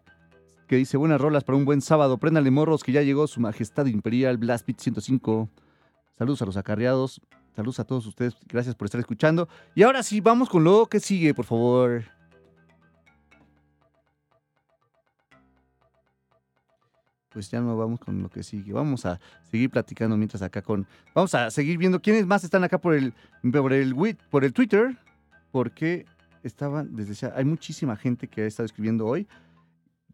que 0.67 0.77
dice 0.77 0.97
buenas 0.97 1.21
rolas 1.21 1.45
para 1.45 1.59
un 1.59 1.65
buen 1.65 1.81
sábado, 1.81 2.19
préndale 2.19 2.51
morros 2.51 2.83
que 2.83 2.93
ya 2.93 3.03
llegó 3.03 3.27
su 3.27 3.41
majestad 3.41 3.87
imperial 3.87 4.39
Blast 4.39 4.67
Beat 4.67 4.81
105. 4.81 5.49
Saludos 6.17 6.43
a 6.43 6.47
los 6.47 6.57
acarreados, 6.57 7.21
saludos 7.55 7.81
a 7.81 7.85
todos 7.85 8.07
ustedes, 8.07 8.35
gracias 8.49 8.75
por 8.75 8.87
estar 8.87 9.01
escuchando. 9.01 9.49
Y 9.75 9.83
ahora 9.83 10.03
sí, 10.03 10.21
vamos 10.21 10.49
con 10.49 10.65
lo 10.65 10.87
que 10.87 11.01
sigue, 11.01 11.35
por 11.35 11.45
favor. 11.45 12.05
Pues 17.33 17.51
ya 17.51 17.61
no 17.61 17.77
vamos 17.77 18.01
con 18.01 18.23
lo 18.23 18.29
que 18.29 18.43
sigue. 18.43 18.73
Vamos 18.73 19.07
a 19.07 19.19
seguir 19.51 19.71
platicando 19.71 20.17
mientras 20.17 20.43
acá 20.43 20.61
con. 20.63 20.87
Vamos 21.15 21.35
a 21.35 21.51
seguir 21.51 21.79
viendo 21.79 22.01
quiénes 22.01 22.27
más 22.27 22.45
están 22.45 22.63
acá 22.65 22.79
por 22.79 22.95
el, 22.95 23.15
por 23.51 23.73
el, 23.73 24.17
por 24.31 24.45
el 24.45 24.53
Twitter. 24.53 24.97
Porque 25.51 26.07
estaban 26.43 26.95
desde 26.95 27.15
ya. 27.15 27.33
Hay 27.37 27.45
muchísima 27.45 27.97
gente 27.97 28.29
que 28.29 28.43
ha 28.43 28.47
estado 28.47 28.67
escribiendo 28.67 29.07
hoy. 29.07 29.27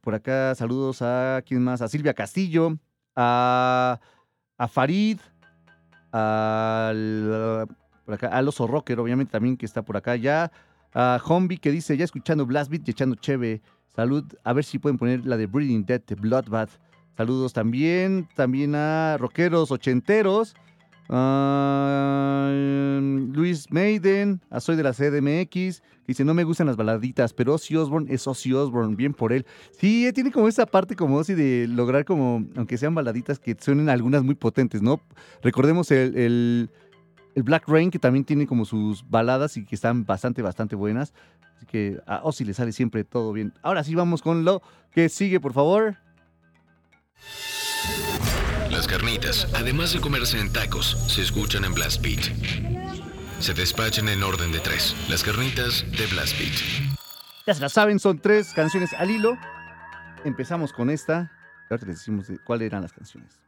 Por 0.01 0.15
acá, 0.15 0.55
saludos 0.55 1.03
a 1.03 1.43
quién 1.45 1.63
más, 1.63 1.83
a 1.83 1.89
Silvia 1.89 2.15
Castillo, 2.15 2.79
a, 3.17 4.01
a 4.57 4.69
Farid, 4.69 5.19
al, 6.13 7.67
por 8.05 8.15
acá, 8.15 8.29
al 8.29 8.49
Oso 8.49 8.67
Rocker, 8.67 8.99
obviamente 9.01 9.33
también 9.33 9.57
que 9.57 9.67
está 9.67 9.83
por 9.83 9.97
acá 9.97 10.17
ya. 10.17 10.51
A 10.95 11.21
Hombi 11.25 11.59
que 11.59 11.71
dice, 11.71 11.97
ya 11.97 12.05
escuchando 12.05 12.47
Blast 12.47 12.71
Beat 12.71 12.89
y 12.89 12.93
echando 12.93 13.17
cheve. 13.17 13.61
Salud, 13.95 14.25
a 14.45 14.53
ver 14.53 14.65
si 14.65 14.79
pueden 14.79 14.97
poner 14.97 15.27
la 15.27 15.37
de 15.37 15.47
Breeding 15.47 15.85
Dead 15.85 16.01
de 16.01 16.15
Bloodbath. 16.15 16.71
Saludos 17.19 17.53
también, 17.53 18.29
también 18.37 18.77
a 18.77 19.17
rockeros 19.19 19.73
ochenteros. 19.73 20.55
a 21.09 22.49
Luis 23.33 23.73
Maiden, 23.73 24.41
a 24.51 24.61
Soy 24.61 24.77
de 24.77 24.85
la 24.85 24.93
CDMX, 24.93 25.83
dice, 26.07 26.25
no 26.25 26.33
me 26.33 26.45
gustan 26.45 26.69
las 26.69 26.77
baladitas, 26.77 27.33
pero 27.33 27.55
Ozzy 27.55 27.75
Osbourne 27.75 28.07
es 28.15 28.25
Ozzy 28.29 28.53
Osbourne, 28.53 28.95
bien 28.95 29.15
por 29.15 29.33
él. 29.33 29.47
Sí, 29.73 30.07
eh, 30.07 30.13
tiene 30.13 30.31
como 30.31 30.47
esa 30.47 30.65
parte 30.65 30.95
como 30.95 31.17
Ozzy 31.17 31.35
de 31.35 31.67
lograr 31.67 32.05
como, 32.05 32.47
aunque 32.55 32.79
sean 32.79 32.95
baladitas, 32.95 33.41
que 33.41 33.57
suenen 33.59 33.89
algunas 33.89 34.23
muy 34.23 34.37
potentes, 34.37 34.81
¿no? 34.81 35.01
Recordemos 35.43 35.91
el, 35.91 36.17
el- 36.17 36.71
el 37.35 37.43
Black 37.43 37.67
Rain, 37.69 37.91
que 37.91 37.99
también 37.99 38.25
tiene 38.25 38.47
como 38.47 38.65
sus 38.65 39.09
baladas 39.11 39.57
y 39.57 39.65
que 39.65 39.75
están 39.75 40.05
bastante, 40.07 40.41
bastante 40.43 40.77
buenas. 40.77 41.13
Así 41.57 41.67
que 41.67 41.99
a 42.07 42.21
Ozzy 42.23 42.45
le 42.45 42.55
sale 42.55 42.71
siempre 42.71 43.03
todo 43.03 43.33
bien. 43.33 43.53
Ahora 43.63 43.83
sí, 43.83 43.97
vamos 43.97 44.23
con 44.23 44.45
lo 44.45 44.63
que 44.93 45.09
sigue, 45.09 45.41
por 45.41 45.53
favor. 45.53 45.97
Las 48.71 48.87
carnitas, 48.87 49.47
además 49.55 49.93
de 49.93 50.01
comerse 50.01 50.39
en 50.39 50.53
tacos, 50.53 50.97
se 51.09 51.23
escuchan 51.23 51.65
en 51.65 51.75
Blast 51.75 52.03
Beat. 52.03 52.21
Se 53.41 53.55
despachan 53.55 54.09
en 54.09 54.23
orden 54.23 54.53
de 54.53 54.61
tres. 54.61 54.95
Las 55.09 55.23
carnitas 55.23 55.85
de 55.91 56.07
Blast 56.07 56.39
Beat. 56.39 56.99
Ya 57.47 57.55
se 57.55 57.61
la 57.61 57.69
saben, 57.69 57.99
son 57.99 58.19
tres 58.19 58.53
canciones 58.53 58.93
al 58.93 59.11
hilo. 59.11 59.39
Empezamos 60.25 60.73
con 60.73 60.91
esta. 60.91 61.33
Ahora 61.71 61.87
les 61.87 61.99
decimos 61.99 62.29
de 62.29 62.39
cuáles 62.39 62.67
eran 62.67 62.83
las 62.83 62.93
canciones. 62.93 63.41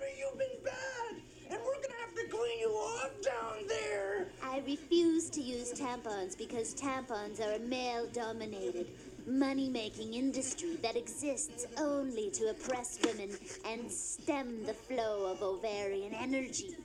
You've 0.00 0.38
been 0.38 0.62
bad, 0.64 1.16
and 1.50 1.60
we're 1.64 1.80
gonna 1.80 2.00
have 2.00 2.14
to 2.14 2.28
clean 2.30 2.60
you 2.60 2.70
off 2.70 3.10
down 3.22 3.66
there. 3.68 4.28
I 4.42 4.60
refuse 4.66 5.30
to 5.30 5.40
use 5.40 5.72
tampons 5.72 6.36
because 6.36 6.74
tampons 6.74 7.40
are 7.40 7.58
male 7.58 8.06
dominated, 8.12 8.86
money 9.28 9.68
making 9.68 10.14
industry 10.14 10.76
that 10.82 10.96
exists 10.96 11.66
only 11.78 12.30
to 12.30 12.48
oppress 12.48 12.98
women 13.04 13.30
and 13.66 13.90
stem 13.90 14.64
the 14.64 14.72
flow 14.72 15.30
of 15.30 15.42
ovarian 15.42 16.14
energy. 16.14 16.76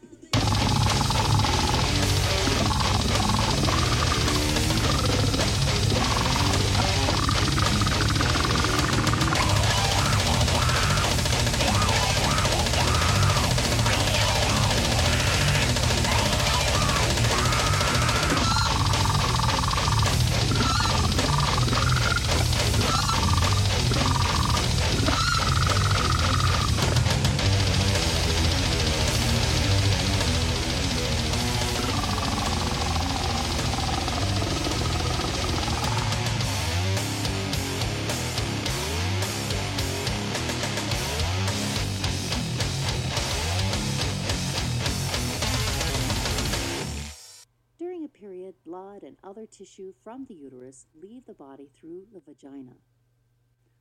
Other 49.43 49.51
tissue 49.51 49.93
from 50.03 50.25
the 50.25 50.33
uterus 50.33 50.85
leave 51.01 51.25
the 51.25 51.33
body 51.33 51.69
through 51.77 52.03
the 52.13 52.21
vagina. 52.21 52.77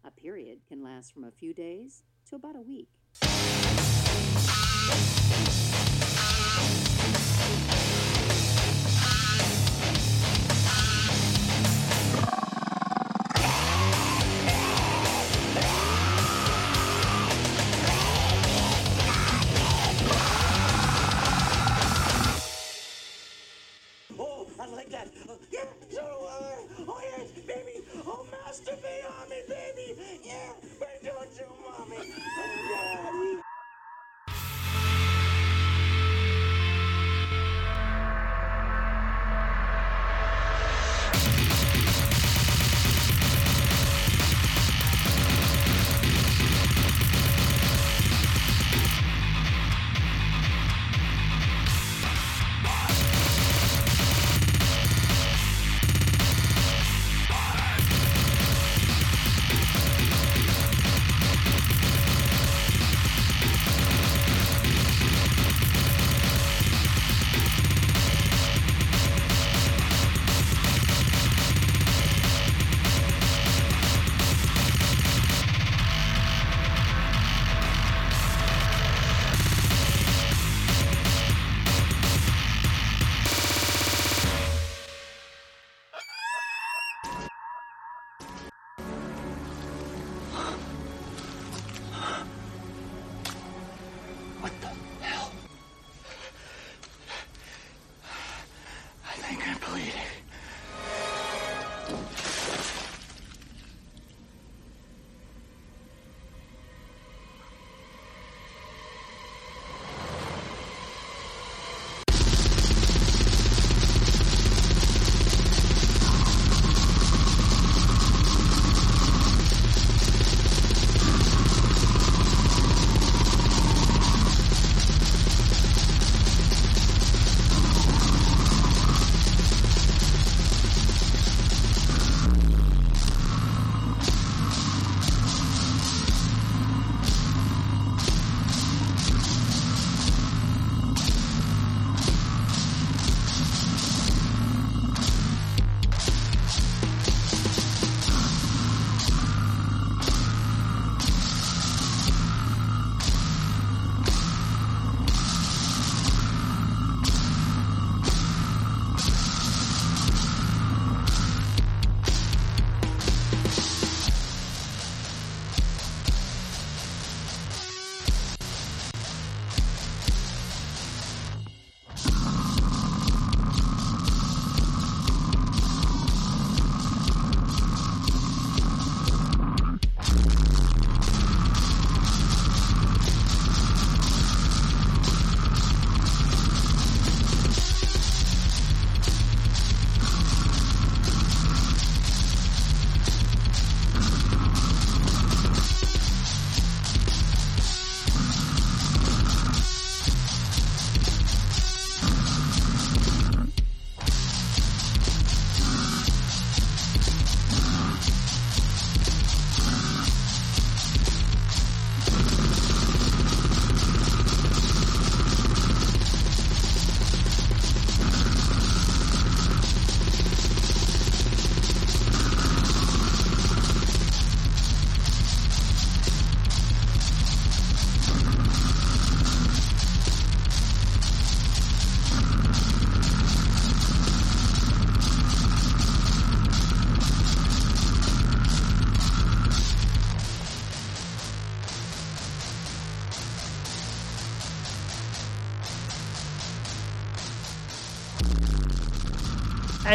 A 0.05 0.10
period 0.10 0.59
can 0.68 0.82
last 0.82 1.12
from 1.12 1.22
a 1.22 1.30
few 1.30 1.55
days 1.55 2.02
to 2.28 2.34
about 2.34 2.56
a 2.56 2.62
week. 2.62 2.89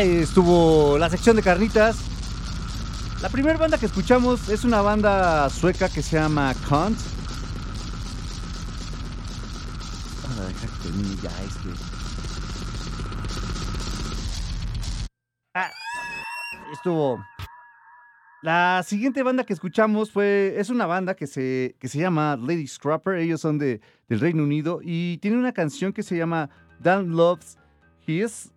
Estuvo 0.06 0.98
la 0.98 1.10
sección 1.10 1.36
de 1.36 1.42
carnitas. 1.42 1.98
La 3.22 3.30
primera 3.30 3.58
banda 3.58 3.78
que 3.78 3.88
escuchamos 3.88 4.48
es 4.50 4.64
una 4.64 4.82
banda 4.82 5.50
sueca 5.50 5.90
que 5.90 6.04
se 6.04 6.18
llama 6.18 6.54
termine 10.84 11.16
ya 11.22 11.32
este. 11.44 11.70
Ah, 15.56 15.72
estuvo. 16.72 17.26
La 18.44 18.84
siguiente 18.86 19.24
banda 19.24 19.44
que 19.46 19.54
escuchamos 19.54 20.12
fue. 20.12 20.54
Es 20.58 20.70
una 20.70 20.86
banda 20.86 21.16
que 21.16 21.26
se, 21.26 21.76
que 21.80 21.88
se 21.88 21.98
llama 21.98 22.38
Lady 22.38 22.68
Scrapper. 22.68 23.16
Ellos 23.16 23.42
son 23.42 23.58
de, 23.58 23.82
del 24.08 24.20
Reino 24.20 24.44
Unido. 24.44 24.80
Y 24.84 25.18
tiene 25.18 25.38
una 25.38 25.54
canción 25.54 25.92
que 25.92 26.04
se 26.04 26.16
llama 26.16 26.52
Dan 26.80 27.16
Loves 27.16 27.58
His 28.06 28.54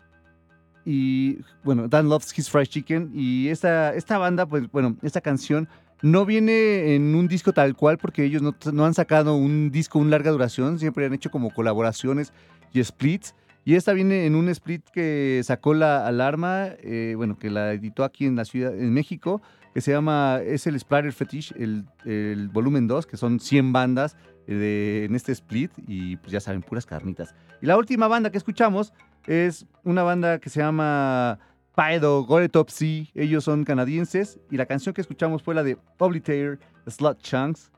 y 0.85 1.39
bueno, 1.65 1.89
Dan 1.89 2.09
Loves 2.09 2.37
His 2.39 2.51
Fried 2.51 2.67
Chicken. 2.67 3.11
Y 3.15 3.49
esta, 3.49 3.95
esta 3.95 4.19
banda, 4.19 4.47
pues 4.47 4.71
bueno, 4.71 4.97
esta 5.03 5.21
canción 5.21 5.69
no 6.03 6.25
viene 6.25 6.95
en 6.95 7.15
un 7.15 7.29
disco 7.29 7.53
tal 7.53 7.77
cual 7.77 7.99
porque 7.99 8.25
ellos 8.25 8.41
no, 8.43 8.55
no 8.73 8.85
han 8.87 8.95
sacado 8.95 9.35
un 9.37 9.71
disco, 9.71 9.99
un 9.99 10.11
larga 10.11 10.31
duración, 10.31 10.79
siempre 10.79 11.05
han 11.07 11.13
hecho 11.15 11.31
como 11.31 11.51
colaboraciones 11.51 12.33
y 12.73 12.83
splits. 12.83 13.35
Y 13.65 13.75
esta 13.75 13.93
viene 13.93 14.25
en 14.25 14.35
un 14.37 14.49
split 14.49 14.83
que 14.91 15.43
sacó 15.45 15.75
la 15.75 16.07
Alarma, 16.07 16.69
eh, 16.83 17.13
bueno, 17.17 17.39
que 17.39 17.51
la 17.51 17.75
editó 17.75 18.05
aquí 18.05 18.25
en 18.25 18.35
la 18.35 18.47
ciudad, 18.47 18.75
en 18.75 18.91
México, 18.95 19.43
que 19.75 19.83
se 19.83 19.93
llama, 19.93 20.41
es 20.45 20.67
el 20.67 20.81
Splatter 20.81 21.13
Fetish, 21.13 21.53
el, 21.59 21.85
el 22.07 22.49
volumen 22.49 22.89
2, 22.89 23.07
que 23.07 23.19
son 23.19 23.39
100 23.39 23.73
bandas 23.75 24.17
eh, 24.47 24.55
de- 24.55 25.05
en 25.05 25.15
este 25.15 25.33
split 25.33 25.71
y 25.87 26.17
pues 26.17 26.33
ya 26.33 26.41
saben, 26.41 26.63
puras 26.63 26.87
carnitas. 26.87 27.35
Y 27.61 27.67
la 27.67 27.77
última 27.77 28.09
banda 28.09 28.31
que 28.33 28.39
escuchamos 28.39 28.95
es 29.27 29.67
una 29.85 30.03
banda 30.03 30.39
que 30.39 30.51
se 30.51 30.61
llama 30.61 31.39
Paedo 31.75 32.25
Goretopsy. 32.25 33.11
Ellos 33.15 33.45
son 33.45 33.65
canadienses 33.65 34.39
y 34.51 34.57
la 34.57 34.67
canción 34.67 34.95
que 34.95 35.01
escuchamos 35.01 35.43
fue 35.43 35.55
la 35.55 35.63
de 35.63 35.79
Obliterator 35.99 36.59
Slot 36.87 37.21
Chunks. 37.23 37.71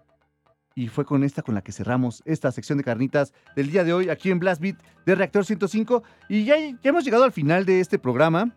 Y 0.75 0.89
fue 0.89 1.05
con 1.05 1.23
esta 1.23 1.43
con 1.43 1.55
la 1.55 1.61
que 1.63 1.71
cerramos 1.71 2.23
esta 2.25 2.51
sección 2.51 2.79
de 2.79 2.85
carnitas 2.85 3.35
del 3.55 3.71
día 3.71 3.85
de 3.85 3.93
hoy 3.93 4.09
aquí 4.09 4.31
en 4.31 4.39
Blast 4.39 4.61
Beat 4.63 4.77
de 5.05 5.15
Reactor 5.15 5.45
105. 5.45 6.03
Y 6.29 6.45
ya, 6.45 6.57
ya 6.59 6.91
hemos 6.91 7.05
llegado 7.05 7.25
al 7.25 7.33
final 7.33 7.67
de 7.67 7.81
este 7.81 7.99
programa. 7.99 8.55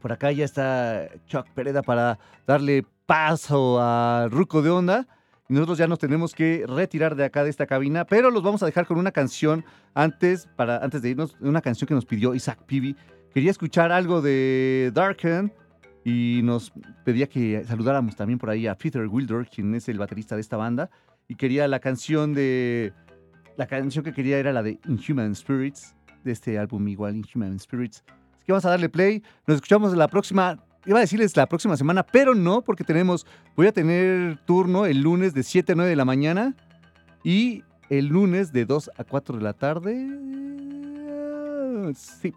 Por 0.00 0.12
acá 0.12 0.30
ya 0.30 0.44
está 0.44 1.08
Chuck 1.26 1.48
Pereda 1.54 1.82
para 1.82 2.18
darle 2.46 2.86
paso 3.06 3.80
a 3.80 4.28
Ruco 4.30 4.62
de 4.62 4.70
Onda. 4.70 5.08
Y 5.48 5.52
nosotros 5.52 5.76
ya 5.76 5.86
nos 5.86 5.98
tenemos 5.98 6.34
que 6.34 6.64
retirar 6.66 7.16
de 7.16 7.24
acá 7.24 7.44
de 7.44 7.50
esta 7.50 7.66
cabina, 7.66 8.06
pero 8.06 8.30
los 8.30 8.42
vamos 8.42 8.62
a 8.62 8.66
dejar 8.66 8.86
con 8.86 8.98
una 8.98 9.12
canción 9.12 9.64
antes, 9.92 10.48
para, 10.56 10.78
antes 10.78 11.02
de 11.02 11.10
irnos, 11.10 11.36
una 11.40 11.60
canción 11.60 11.86
que 11.86 11.94
nos 11.94 12.06
pidió 12.06 12.34
Isaac 12.34 12.62
Pibi. 12.64 12.96
Quería 13.32 13.50
escuchar 13.50 13.92
algo 13.92 14.22
de 14.22 14.90
Darken 14.94 15.52
y 16.04 16.40
nos 16.44 16.72
pedía 17.04 17.28
que 17.28 17.64
saludáramos 17.64 18.16
también 18.16 18.38
por 18.38 18.48
ahí 18.48 18.66
a 18.66 18.76
Peter 18.76 19.06
Wilder, 19.06 19.46
quien 19.46 19.74
es 19.74 19.88
el 19.88 19.98
baterista 19.98 20.34
de 20.34 20.40
esta 20.40 20.56
banda. 20.56 20.90
Y 21.28 21.34
quería 21.34 21.68
la 21.68 21.80
canción 21.80 22.32
de. 22.32 22.92
La 23.56 23.66
canción 23.66 24.04
que 24.04 24.12
quería 24.12 24.38
era 24.38 24.52
la 24.52 24.62
de 24.62 24.80
Inhuman 24.86 25.34
Spirits, 25.34 25.94
de 26.24 26.32
este 26.32 26.58
álbum 26.58 26.88
igual, 26.88 27.16
Inhuman 27.16 27.58
Spirits. 27.58 28.02
Así 28.34 28.46
que 28.46 28.52
vamos 28.52 28.64
a 28.64 28.70
darle 28.70 28.88
play. 28.88 29.22
Nos 29.46 29.56
escuchamos 29.56 29.94
la 29.94 30.08
próxima. 30.08 30.63
Iba 30.86 30.98
a 30.98 31.00
decirles 31.00 31.36
la 31.36 31.46
próxima 31.46 31.76
semana, 31.76 32.02
pero 32.02 32.34
no, 32.34 32.60
porque 32.62 32.84
tenemos. 32.84 33.26
Voy 33.56 33.66
a 33.66 33.72
tener 33.72 34.36
turno 34.44 34.84
el 34.86 35.00
lunes 35.00 35.32
de 35.34 35.42
7 35.42 35.72
a 35.72 35.74
9 35.76 35.88
de 35.90 35.96
la 35.96 36.04
mañana 36.04 36.54
y 37.22 37.62
el 37.88 38.06
lunes 38.06 38.52
de 38.52 38.66
2 38.66 38.90
a 38.96 39.04
4 39.04 39.36
de 39.38 39.42
la 39.42 39.52
tarde. 39.54 39.94
Sí. 41.94 42.32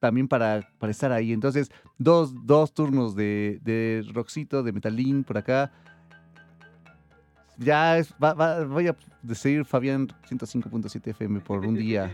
También 0.00 0.26
para, 0.26 0.68
para 0.78 0.90
estar 0.90 1.12
ahí. 1.12 1.32
Entonces, 1.32 1.70
dos, 1.98 2.34
dos 2.44 2.72
turnos 2.74 3.14
de, 3.14 3.60
de 3.62 4.04
Roxito, 4.12 4.62
de 4.64 4.72
Metalín 4.72 5.22
por 5.22 5.38
acá. 5.38 5.70
Ya 7.58 7.98
es- 7.98 8.12
va- 8.22 8.34
va- 8.34 8.64
voy 8.64 8.88
a 8.88 8.96
decir 9.22 9.64
Fabián 9.64 10.08
105.7 10.28 11.10
FM 11.10 11.40
por 11.40 11.64
un 11.64 11.76
día. 11.76 12.10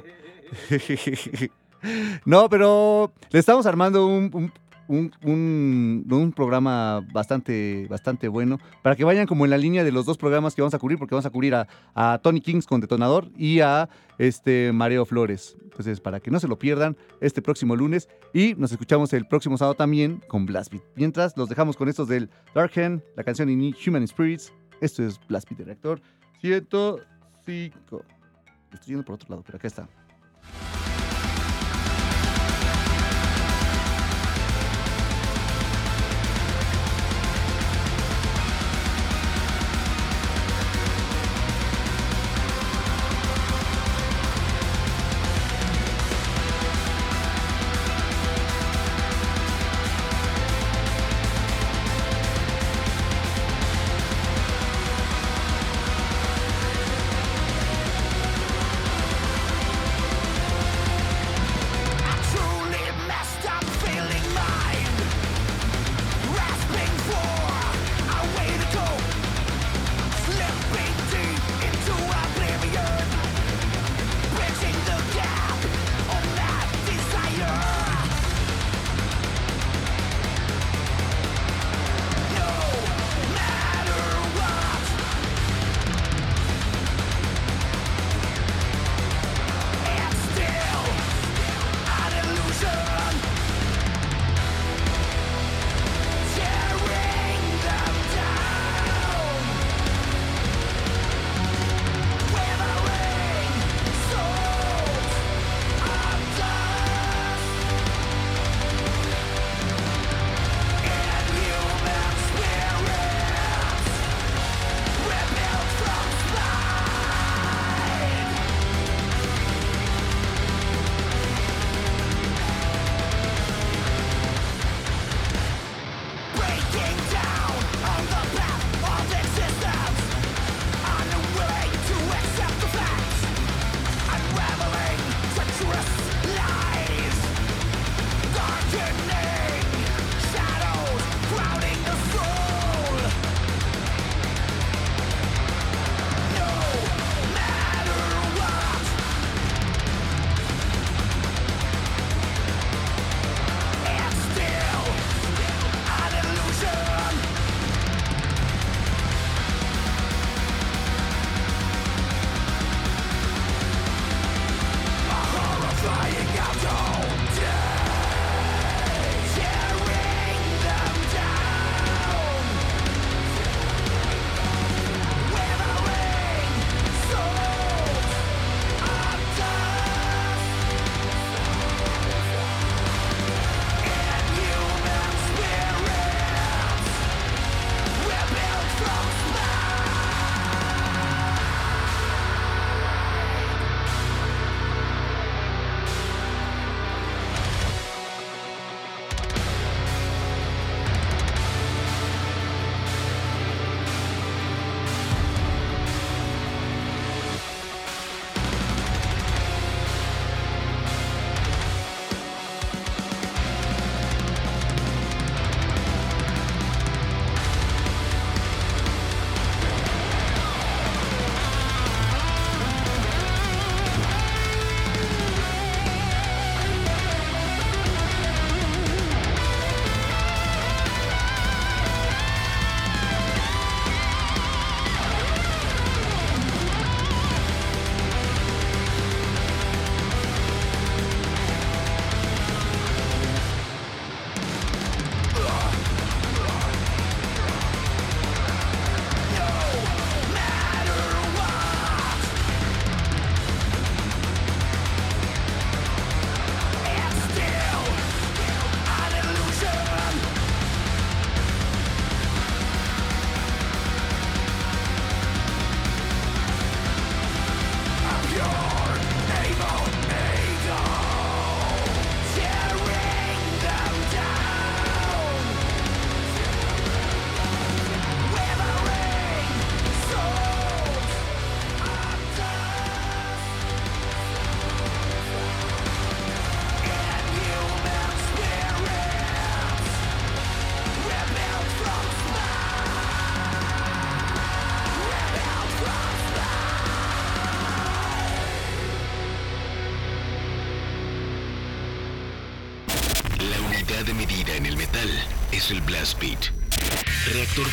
no, 2.27 2.49
pero 2.51 3.13
le 3.31 3.39
estamos 3.39 3.65
armando 3.67 4.07
un, 4.07 4.31
un- 4.35 4.53
un- 4.89 5.13
un- 5.23 6.33
programa 6.35 7.05
bastante, 7.13 7.87
bastante 7.89 8.29
bueno 8.29 8.59
para 8.83 8.97
que 8.97 9.05
vayan 9.05 9.27
como 9.27 9.45
en 9.45 9.51
la 9.51 9.59
línea 9.59 9.85
de 9.85 9.93
los 9.93 10.05
dos 10.07 10.19
programas 10.19 10.55
que 10.55 10.63
vamos 10.63 10.75
a 10.75 10.79
cubrir, 10.79 10.99
porque 10.99 11.15
vamos 11.15 11.27
a 11.27 11.31
cubrir 11.31 11.55
a, 11.55 11.67
a 11.95 12.19
Tony 12.23 12.41
Kings 12.41 12.67
con 12.67 12.81
Detonador 12.81 13.29
y 13.37 13.61
a 13.61 13.89
este 14.19 14.73
Mareo 14.73 15.05
Flores. 15.05 15.57
Entonces, 15.63 16.01
para 16.01 16.19
que 16.21 16.31
no 16.31 16.41
se 16.41 16.49
lo 16.49 16.59
pierdan 16.59 16.97
este 17.21 17.41
próximo 17.43 17.77
lunes 17.77 18.09
y 18.35 18.55
nos 18.57 18.73
escuchamos 18.73 19.13
el 19.13 19.27
próximo 19.27 19.57
sábado 19.57 19.75
también 19.75 20.21
con 20.29 20.45
Blast 20.47 20.73
Beat. 20.73 20.83
Mientras, 20.97 21.37
los 21.37 21.49
dejamos 21.49 21.77
con 21.77 21.89
estos 21.89 22.09
del 22.09 22.29
Dark 22.55 22.73
Hand, 22.77 23.03
la 23.17 23.23
canción 23.25 23.49
Human 23.87 24.07
Spirits. 24.09 24.53
Esto 24.81 25.03
es 25.05 25.21
Blast 25.29 25.49
Beat 25.49 25.59
de 25.59 25.65
Reactor 25.67 26.01
105. 26.41 28.05
Estoy 28.73 28.87
yendo 28.87 29.05
por 29.05 29.15
otro 29.15 29.29
lado, 29.31 29.43
pero 29.45 29.57
acá 29.59 29.67
está. 29.69 29.89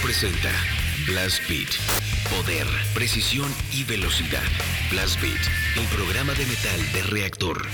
Presenta 0.06 0.52
Blast 1.08 1.42
Beat. 1.50 1.70
Poder, 2.30 2.68
precisión 2.94 3.52
y 3.72 3.84
velocidad. 3.86 4.44
Blast 4.92 5.20
Beat, 5.20 5.42
el 5.78 5.88
programa 5.88 6.34
de 6.36 6.46
metal 6.46 6.80
de 6.94 7.02
Reactor. 7.02 7.66